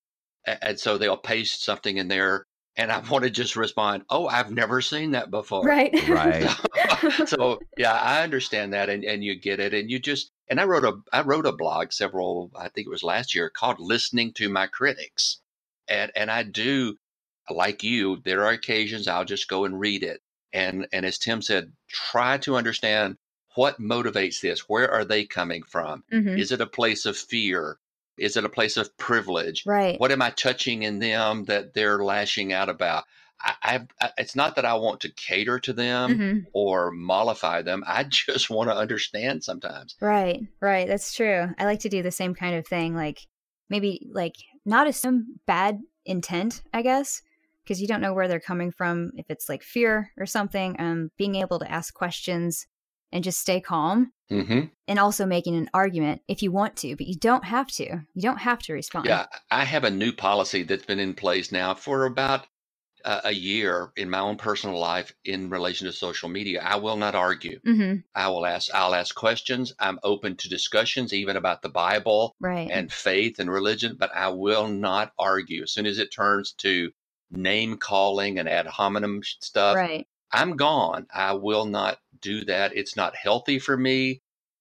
and 0.47 0.79
so 0.79 0.97
they'll 0.97 1.17
paste 1.17 1.65
something 1.65 1.97
in 1.97 2.07
there, 2.07 2.47
and 2.79 2.93
I 2.93 3.01
want 3.01 3.25
to 3.25 3.31
just 3.31 3.57
respond, 3.57 4.05
"Oh, 4.09 4.29
I've 4.29 4.53
never 4.53 4.81
seen 4.81 5.11
that 5.11 5.31
before." 5.31 5.65
Right, 5.65 5.93
right. 6.09 6.49
so, 7.01 7.25
so 7.27 7.61
yeah, 7.77 7.93
I 7.93 8.23
understand 8.23 8.73
that, 8.73 8.89
and 8.89 9.05
and 9.05 9.23
you 9.23 9.35
get 9.35 9.61
it, 9.61 9.75
and 9.75 9.91
you 9.91 9.99
just 9.99 10.31
and 10.49 10.61
I 10.61 10.65
wrote 10.65 10.85
a 10.85 10.95
I 11.13 11.23
wrote 11.23 11.45
a 11.45 11.53
blog 11.53 11.93
several 11.93 12.51
I 12.57 12.69
think 12.69 12.87
it 12.87 12.91
was 12.91 13.03
last 13.03 13.35
year 13.35 13.51
called 13.51 13.81
"Listening 13.81 14.33
to 14.35 14.49
My 14.49 14.69
Critics," 14.69 15.41
and 15.89 16.13
and 16.15 16.31
I 16.31 16.45
do 16.45 16.97
like 17.51 17.83
you. 17.83 18.23
There 18.25 18.45
are 18.45 18.53
occasions 18.53 19.09
I'll 19.09 19.25
just 19.25 19.49
go 19.49 19.65
and 19.65 19.79
read 19.79 20.05
it, 20.05 20.21
and 20.53 20.87
and 20.93 21.05
as 21.05 21.19
Tim 21.19 21.43
said, 21.43 21.73
try 21.89 22.39
to 22.39 22.57
understand 22.57 23.17
what 23.57 23.81
motivates 23.81 24.41
this. 24.41 24.69
Where 24.69 24.89
are 24.89 25.05
they 25.05 25.25
coming 25.25 25.65
from? 25.65 26.05
Mm-hmm. 26.13 26.39
Is 26.39 26.53
it 26.53 26.61
a 26.61 26.67
place 26.67 27.07
of 27.07 27.17
fear? 27.17 27.79
Is 28.19 28.37
it 28.37 28.45
a 28.45 28.49
place 28.49 28.77
of 28.77 28.97
privilege? 28.97 29.65
Right. 29.67 29.99
What 29.99 30.13
am 30.13 30.23
I 30.23 30.31
touching 30.31 30.83
in 30.83 30.99
them 30.99 31.45
that 31.45 31.75
they're 31.75 32.03
lashing 32.03 32.53
out 32.53 32.69
about? 32.69 33.05
I, 33.41 33.87
I, 34.01 34.11
it's 34.19 34.35
not 34.35 34.57
that 34.57 34.65
I 34.65 34.75
want 34.75 35.01
to 35.03 35.11
cater 35.11 35.61
to 35.61 35.73
them 35.73 36.11
mm-hmm. 36.11 36.39
or 36.53 36.91
mollify 36.91 37.63
them. 37.63 37.85
I 37.87 38.05
just 38.09 38.51
want 38.51 38.69
to 38.69 38.77
understand 38.77 39.45
sometimes. 39.45 39.95
Right, 40.01 40.41
right. 40.61 40.89
That's 40.89 41.15
true. 41.15 41.49
I 41.57 41.65
like 41.65 41.81
to 41.81 41.89
do 41.89 42.03
the 42.03 42.11
same 42.11 42.35
kind 42.35 42.57
of 42.57 42.67
thing. 42.67 42.95
Like 42.95 43.21
maybe 43.71 44.09
like 44.13 44.35
not 44.65 44.89
assume 44.89 45.39
bad 45.47 45.81
intent, 46.05 46.63
I 46.73 46.83
guess, 46.83 47.23
because 47.63 47.81
you 47.81 47.87
don't 47.87 48.01
know 48.01 48.13
where 48.13 48.29
they're 48.29 48.41
coming 48.41 48.73
from. 48.73 49.13
If 49.17 49.27
it's 49.29 49.49
like 49.49 49.63
fear 49.63 50.11
or 50.17 50.27
something, 50.27 50.77
um, 50.81 51.11
being 51.17 51.37
able 51.37 51.59
to 51.61 51.71
ask 51.71 51.95
questions 51.95 52.67
and 53.13 53.23
just 53.23 53.41
stay 53.41 53.61
calm. 53.61 54.13
Mm-hmm. 54.31 54.67
And 54.87 54.99
also 54.99 55.25
making 55.25 55.57
an 55.57 55.71
argument 55.73 56.23
if 56.29 56.43
you 56.43 56.53
want 56.53 56.77
to, 56.79 56.97
but 56.97 57.07
you 57.07 57.17
don't 57.17 57.45
have 57.45 57.69
to. 57.69 57.85
You 58.15 58.23
don't 58.23 58.39
have 58.39 58.59
to 58.61 58.75
respond. 58.75 59.07
Yeah, 59.07 59.27
I 59.51 59.65
have 59.65 59.85
a 59.85 59.91
new 59.91 60.13
policy 60.13 60.65
that's 60.65 60.85
been 60.85 60.99
in 60.99 61.15
place 61.15 61.51
now 61.51 61.75
for 61.75 62.05
about 62.05 62.47
uh, 63.05 63.21
a 63.25 63.33
year 63.33 63.93
in 63.97 64.11
my 64.11 64.19
own 64.19 64.37
personal 64.37 64.79
life 64.79 65.15
in 65.25 65.51
relation 65.51 65.87
to 65.87 65.93
social 65.93 66.29
media. 66.29 66.61
I 66.63 66.77
will 66.77 66.97
not 66.97 67.15
argue. 67.15 67.61
Mm-hmm. 67.67 68.01
I 68.15 68.29
will 68.29 68.45
ask. 68.45 68.73
I'll 68.75 68.95
ask 68.95 69.15
questions. 69.15 69.73
I'm 69.79 69.99
open 70.03 70.37
to 70.37 70.49
discussions, 70.49 71.13
even 71.13 71.37
about 71.37 71.63
the 71.63 71.69
Bible 71.69 72.37
right. 72.41 72.69
and 72.71 72.93
faith 72.93 73.39
and 73.39 73.51
religion. 73.51 73.97
But 73.99 74.15
I 74.15 74.29
will 74.29 74.69
not 74.69 75.13
argue. 75.19 75.63
As 75.63 75.73
soon 75.73 75.87
as 75.87 75.99
it 75.99 76.13
turns 76.13 76.53
to 76.59 76.91
name 77.31 77.77
calling 77.77 78.39
and 78.39 78.49
ad 78.49 78.67
hominem 78.67 79.23
stuff, 79.23 79.77
right. 79.77 80.07
I'm 80.33 80.57
gone. 80.57 81.07
I 81.15 81.33
will 81.33 81.65
not 81.65 81.99
do 82.21 82.45
that. 82.47 82.77
It's 82.77 82.97
not 82.97 83.17
healthy 83.17 83.59
for 83.59 83.77
me, 83.77 84.21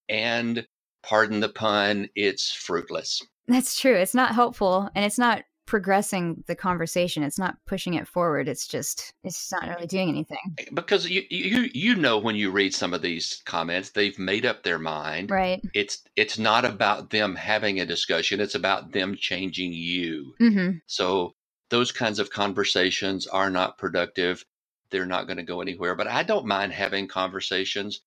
and 0.09 0.65
pardon 1.03 1.39
the 1.39 1.49
pun, 1.49 2.09
it's 2.15 2.51
fruitless. 2.51 3.21
That's 3.47 3.79
true. 3.79 3.95
It's 3.95 4.15
not 4.15 4.35
helpful, 4.35 4.89
and 4.93 5.05
it's 5.05 5.17
not 5.17 5.43
progressing 5.67 6.43
the 6.47 6.55
conversation. 6.55 7.21
It's 7.21 7.37
not 7.37 7.57
pushing 7.67 7.93
it 7.93 8.07
forward. 8.07 8.47
It's 8.47 8.65
just 8.65 9.13
it's 9.23 9.51
not 9.51 9.67
really 9.67 9.85
doing 9.85 10.09
anything. 10.09 10.55
Eh, 10.57 10.65
because 10.73 11.07
you 11.07 11.23
you 11.29 11.69
you 11.73 11.95
know 11.95 12.17
when 12.17 12.35
you 12.35 12.49
read 12.49 12.73
some 12.73 12.93
of 12.93 13.03
these 13.03 13.43
comments, 13.45 13.91
they've 13.91 14.17
made 14.17 14.45
up 14.45 14.63
their 14.63 14.79
mind. 14.79 15.29
Right. 15.29 15.61
It's 15.75 16.01
it's 16.15 16.39
not 16.39 16.65
about 16.65 17.11
them 17.11 17.35
having 17.35 17.79
a 17.79 17.85
discussion. 17.85 18.39
It's 18.39 18.55
about 18.55 18.93
them 18.93 19.15
changing 19.15 19.73
you. 19.73 20.33
Mm-hmm. 20.41 20.77
So 20.87 21.33
those 21.69 21.91
kinds 21.91 22.17
of 22.19 22.31
conversations 22.31 23.27
are 23.27 23.49
not 23.49 23.77
productive. 23.77 24.43
They're 24.89 25.05
not 25.05 25.27
going 25.27 25.37
to 25.37 25.43
go 25.43 25.61
anywhere. 25.61 25.95
But 25.95 26.07
I 26.07 26.23
don't 26.23 26.45
mind 26.45 26.73
having 26.73 27.07
conversations. 27.07 28.01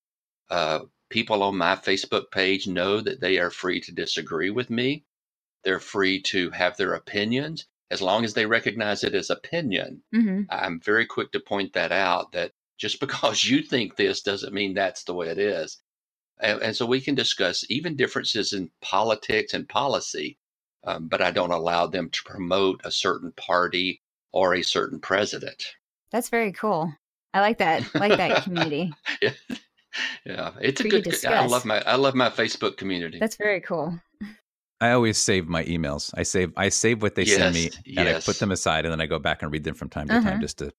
Uh, 0.49 0.81
people 1.09 1.43
on 1.43 1.57
my 1.57 1.75
Facebook 1.75 2.31
page 2.31 2.67
know 2.67 3.01
that 3.01 3.19
they 3.19 3.37
are 3.37 3.51
free 3.51 3.79
to 3.81 3.91
disagree 3.91 4.49
with 4.49 4.69
me. 4.69 5.05
They're 5.63 5.79
free 5.79 6.21
to 6.23 6.49
have 6.51 6.77
their 6.77 6.93
opinions 6.93 7.67
as 7.91 8.01
long 8.01 8.23
as 8.23 8.33
they 8.33 8.45
recognize 8.45 9.03
it 9.03 9.13
as 9.13 9.29
opinion. 9.29 10.01
Mm-hmm. 10.15 10.43
I'm 10.49 10.79
very 10.79 11.05
quick 11.05 11.33
to 11.33 11.39
point 11.41 11.73
that 11.73 11.91
out 11.91 12.31
that 12.31 12.53
just 12.77 12.99
because 13.05 13.43
you 13.45 13.61
think 13.61 13.95
this 13.95 14.21
doesn't 14.21 14.53
mean 14.53 14.73
that's 14.73 15.03
the 15.03 15.13
way 15.13 15.27
it 15.27 15.37
is. 15.37 15.77
And, 16.39 16.61
and 16.61 16.75
so 16.75 16.85
we 16.85 17.01
can 17.01 17.13
discuss 17.13 17.65
even 17.69 17.95
differences 17.95 18.53
in 18.53 18.71
politics 18.81 19.53
and 19.53 19.69
policy, 19.69 20.39
um, 20.85 21.07
but 21.07 21.21
I 21.21 21.29
don't 21.31 21.51
allow 21.51 21.85
them 21.85 22.09
to 22.09 22.23
promote 22.23 22.81
a 22.83 22.91
certain 22.91 23.33
party 23.33 24.01
or 24.31 24.55
a 24.55 24.63
certain 24.63 24.99
president. 24.99 25.63
That's 26.11 26.29
very 26.29 26.51
cool. 26.51 26.93
I 27.33 27.41
like 27.41 27.57
that. 27.59 27.83
I 27.95 27.99
like 27.99 28.17
that 28.17 28.43
community. 28.43 28.93
yeah. 29.21 29.31
yeah, 30.25 30.51
it's 30.61 30.81
Free 30.81 30.89
a 30.89 31.01
good. 31.01 31.25
I 31.25 31.45
love 31.45 31.65
my 31.65 31.81
I 31.85 31.95
love 31.95 32.15
my 32.15 32.29
Facebook 32.29 32.77
community. 32.77 33.19
That's 33.19 33.37
very 33.37 33.61
cool. 33.61 33.99
I 34.81 34.91
always 34.91 35.17
save 35.17 35.47
my 35.47 35.63
emails. 35.65 36.11
I 36.15 36.23
save 36.23 36.51
I 36.57 36.69
save 36.69 37.01
what 37.01 37.15
they 37.15 37.23
yes, 37.23 37.37
send 37.37 37.53
me 37.53 37.69
and 37.97 38.07
yes. 38.07 38.23
I 38.23 38.31
put 38.31 38.39
them 38.39 38.51
aside 38.51 38.85
and 38.85 38.91
then 38.91 38.99
I 38.99 39.05
go 39.05 39.19
back 39.19 39.43
and 39.43 39.51
read 39.51 39.63
them 39.63 39.75
from 39.75 39.89
time 39.89 40.07
to 40.07 40.15
uh-huh. 40.15 40.29
time 40.31 40.41
just 40.41 40.57
to 40.57 40.73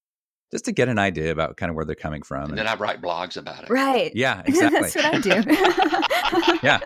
just 0.51 0.67
to 0.67 0.73
get 0.73 0.89
an 0.89 0.99
idea 0.99 1.33
about 1.33 1.57
kind 1.57 1.71
of 1.71 1.77
where 1.77 1.85
they're 1.85 1.95
coming 1.95 2.23
from. 2.23 2.51
And 2.51 2.59
then 2.59 2.67
I 2.67 2.75
write 2.75 3.01
blogs 3.01 3.39
about 3.39 3.65
it. 3.65 3.71
Right. 3.71 4.13
Yeah, 4.15 4.43
exactly. 4.45 4.81
That's 4.91 4.97
what 4.97 5.07
I 5.07 5.19
do. 5.21 6.59
yeah. 6.63 6.79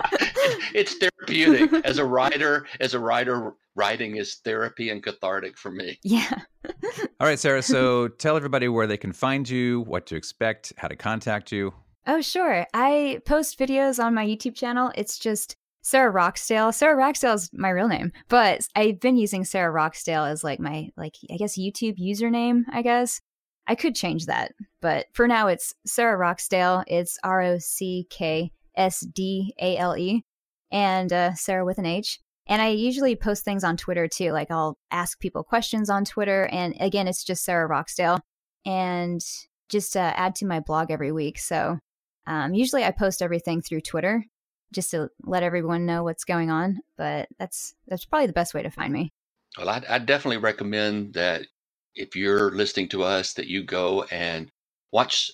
It's 0.72 0.94
therapeutic. 0.94 1.84
As 1.84 1.98
a 1.98 2.04
writer, 2.04 2.66
as 2.78 2.94
a 2.94 3.00
writer, 3.00 3.54
writing 3.76 4.16
is 4.16 4.36
therapy 4.36 4.90
and 4.90 5.02
cathartic 5.02 5.56
for 5.56 5.70
me. 5.70 5.98
Yeah. 6.04 6.40
All 7.20 7.26
right, 7.26 7.38
Sarah. 7.38 7.62
So 7.62 8.08
tell 8.08 8.36
everybody 8.36 8.68
where 8.68 8.86
they 8.86 8.96
can 8.96 9.12
find 9.12 9.48
you, 9.48 9.82
what 9.82 10.06
to 10.06 10.16
expect, 10.16 10.72
how 10.76 10.88
to 10.88 10.96
contact 10.96 11.52
you. 11.52 11.72
Oh, 12.06 12.20
sure. 12.20 12.66
I 12.74 13.20
post 13.24 13.58
videos 13.58 14.02
on 14.02 14.14
my 14.14 14.24
YouTube 14.26 14.54
channel. 14.54 14.90
It's 14.94 15.18
just 15.18 15.56
Sarah 15.82 16.12
Rocksdale. 16.12 16.74
Sarah 16.74 17.00
Rocksdale 17.00 17.34
is 17.34 17.50
my 17.52 17.70
real 17.70 17.86
name, 17.86 18.12
but 18.28 18.66
I've 18.74 18.98
been 18.98 19.16
using 19.16 19.44
Sarah 19.44 19.72
Rocksdale 19.72 20.28
as 20.28 20.42
like 20.42 20.58
my 20.58 20.88
like 20.96 21.14
I 21.30 21.36
guess 21.36 21.56
YouTube 21.56 21.98
username. 21.98 22.62
I 22.72 22.82
guess 22.82 23.20
I 23.68 23.76
could 23.76 23.94
change 23.94 24.26
that, 24.26 24.52
but 24.80 25.06
for 25.12 25.28
now 25.28 25.46
it's 25.46 25.74
Sarah 25.86 26.18
Rocksdale. 26.18 26.82
It's 26.88 27.18
R 27.22 27.42
O 27.42 27.58
C 27.58 28.06
K 28.10 28.50
S 28.76 29.00
D 29.00 29.54
A 29.60 29.76
L 29.76 29.96
E, 29.96 30.24
and 30.72 31.12
uh, 31.12 31.34
Sarah 31.34 31.64
with 31.64 31.78
an 31.78 31.86
H. 31.86 32.20
And 32.48 32.62
I 32.62 32.68
usually 32.68 33.16
post 33.16 33.44
things 33.44 33.64
on 33.64 33.76
Twitter 33.76 34.08
too. 34.08 34.32
Like 34.32 34.50
I'll 34.50 34.78
ask 34.90 35.18
people 35.18 35.42
questions 35.42 35.90
on 35.90 36.04
Twitter, 36.04 36.48
and 36.52 36.74
again, 36.80 37.08
it's 37.08 37.24
just 37.24 37.44
Sarah 37.44 37.68
Rocksdale, 37.68 38.20
and 38.64 39.20
just 39.68 39.96
uh, 39.96 40.12
add 40.14 40.34
to 40.36 40.46
my 40.46 40.60
blog 40.60 40.90
every 40.90 41.12
week. 41.12 41.38
So 41.38 41.78
um, 42.26 42.54
usually 42.54 42.84
I 42.84 42.90
post 42.92 43.22
everything 43.22 43.62
through 43.62 43.80
Twitter 43.80 44.24
just 44.72 44.90
to 44.90 45.08
let 45.22 45.42
everyone 45.42 45.86
know 45.86 46.04
what's 46.04 46.24
going 46.24 46.50
on. 46.50 46.78
But 46.96 47.28
that's 47.38 47.74
that's 47.88 48.04
probably 48.04 48.26
the 48.26 48.32
best 48.32 48.54
way 48.54 48.62
to 48.62 48.70
find 48.70 48.92
me. 48.92 49.12
Well, 49.58 49.68
I, 49.68 49.82
I 49.88 49.98
definitely 49.98 50.38
recommend 50.38 51.14
that 51.14 51.46
if 51.94 52.14
you're 52.14 52.50
listening 52.50 52.88
to 52.90 53.02
us, 53.02 53.34
that 53.34 53.46
you 53.46 53.64
go 53.64 54.04
and 54.04 54.50
watch 54.92 55.30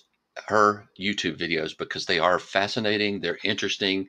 her 0.47 0.85
YouTube 0.99 1.37
videos 1.37 1.77
because 1.77 2.05
they 2.05 2.19
are 2.19 2.39
fascinating. 2.39 3.19
They're 3.19 3.39
interesting. 3.43 4.07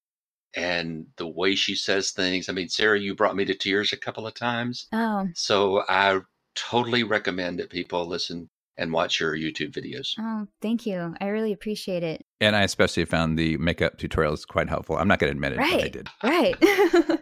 And 0.57 1.07
the 1.17 1.27
way 1.27 1.55
she 1.55 1.75
says 1.75 2.13
things. 2.13 2.49
I 2.49 2.53
mean, 2.53 2.69
Sarah, 2.69 2.99
you 2.99 3.15
brought 3.15 3.37
me 3.37 3.45
to 3.45 3.55
tears 3.55 3.93
a 3.93 3.97
couple 3.97 4.27
of 4.27 4.35
times. 4.35 4.87
Oh. 4.93 5.29
So 5.35 5.83
I 5.89 6.21
totally 6.55 7.03
recommend 7.03 7.59
that 7.59 7.71
people 7.71 8.07
listen 8.07 8.49
and 8.77 8.93
watch 8.93 9.21
your 9.21 9.37
YouTube 9.37 9.73
videos. 9.73 10.15
Oh, 10.19 10.47
thank 10.61 10.87
you. 10.87 11.15
I 11.21 11.27
really 11.29 11.53
appreciate 11.53 12.03
it. 12.03 12.25
And 12.41 12.57
I 12.57 12.63
especially 12.63 13.05
found 13.05 13.39
the 13.39 13.57
makeup 13.59 13.99
tutorials 13.99 14.47
quite 14.47 14.69
helpful. 14.69 14.97
I'm 14.97 15.09
not 15.09 15.19
going 15.19 15.33
to 15.33 15.37
admit 15.37 15.53
it, 15.53 15.59
right. 15.59 15.73
but 15.73 15.85
I 15.85 15.89
did. 15.89 16.09
Right. 17.13 17.21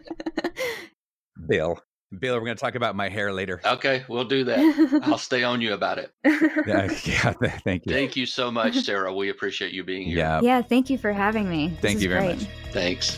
Bill. 1.47 1.79
Bill, 2.19 2.35
we're 2.35 2.45
going 2.45 2.55
to 2.55 2.61
talk 2.61 2.75
about 2.75 2.95
my 2.95 3.09
hair 3.09 3.33
later. 3.33 3.61
Okay, 3.65 4.03
we'll 4.07 4.25
do 4.25 4.43
that. 4.45 5.01
I'll 5.03 5.17
stay 5.17 5.43
on 5.43 5.61
you 5.61 5.73
about 5.73 5.97
it. 5.97 6.11
yeah, 6.23 6.89
yeah, 7.05 7.33
thank 7.63 7.85
you. 7.85 7.93
Thank 7.93 8.15
you 8.15 8.25
so 8.25 8.51
much, 8.51 8.77
Sarah. 8.79 9.13
We 9.13 9.29
appreciate 9.29 9.73
you 9.73 9.83
being 9.83 10.07
here. 10.07 10.17
Yeah. 10.17 10.41
Yeah, 10.41 10.61
thank 10.61 10.89
you 10.89 10.97
for 10.97 11.11
having 11.13 11.49
me. 11.49 11.77
Thank 11.81 11.97
is 11.97 12.03
you 12.03 12.09
very 12.09 12.25
great. 12.25 12.41
much. 12.41 12.49
Thanks. 12.71 13.17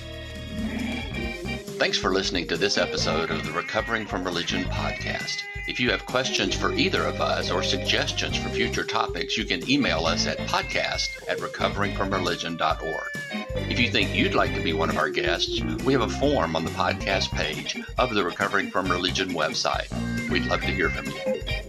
Thanks 1.78 1.98
for 1.98 2.14
listening 2.14 2.48
to 2.48 2.56
this 2.58 2.78
episode 2.78 3.30
of 3.32 3.46
the 3.46 3.52
Recovering 3.52 4.06
from 4.06 4.24
Religion 4.24 4.64
podcast. 4.64 5.44
If 5.68 5.78
you 5.78 5.92
have 5.92 6.06
questions 6.06 6.56
for 6.56 6.72
either 6.72 7.04
of 7.04 7.20
us 7.20 7.52
or 7.52 7.64
suggestions 7.64 8.38
for 8.38 8.48
future 8.50 8.86
topics, 8.86 9.38
you 9.38 9.44
can 9.44 9.70
email 9.70 10.06
us 10.06 10.26
at 10.26 10.38
podcast 10.48 11.10
at 11.28 11.40
recoveringfromreligion.org. 11.40 13.10
If 13.70 13.78
you 13.78 13.92
think 13.92 14.16
you'd 14.16 14.36
like 14.36 14.56
to 14.56 14.64
be 14.64 14.72
one 14.72 14.90
of 14.90 14.98
our 14.98 15.10
guests, 15.10 15.62
we 15.84 15.92
have 15.92 16.02
a 16.02 16.10
form 16.10 16.56
on 16.56 16.64
the 16.64 16.72
podcast 16.72 17.32
page 17.32 17.78
of 17.98 18.14
the 18.14 18.24
Recovering 18.24 18.72
from 18.72 18.90
Religion 18.90 19.32
website. 19.32 19.92
We'd 20.30 20.46
love 20.46 20.62
to 20.62 20.68
hear 20.68 20.90
from 20.90 21.08
you. 21.08 21.65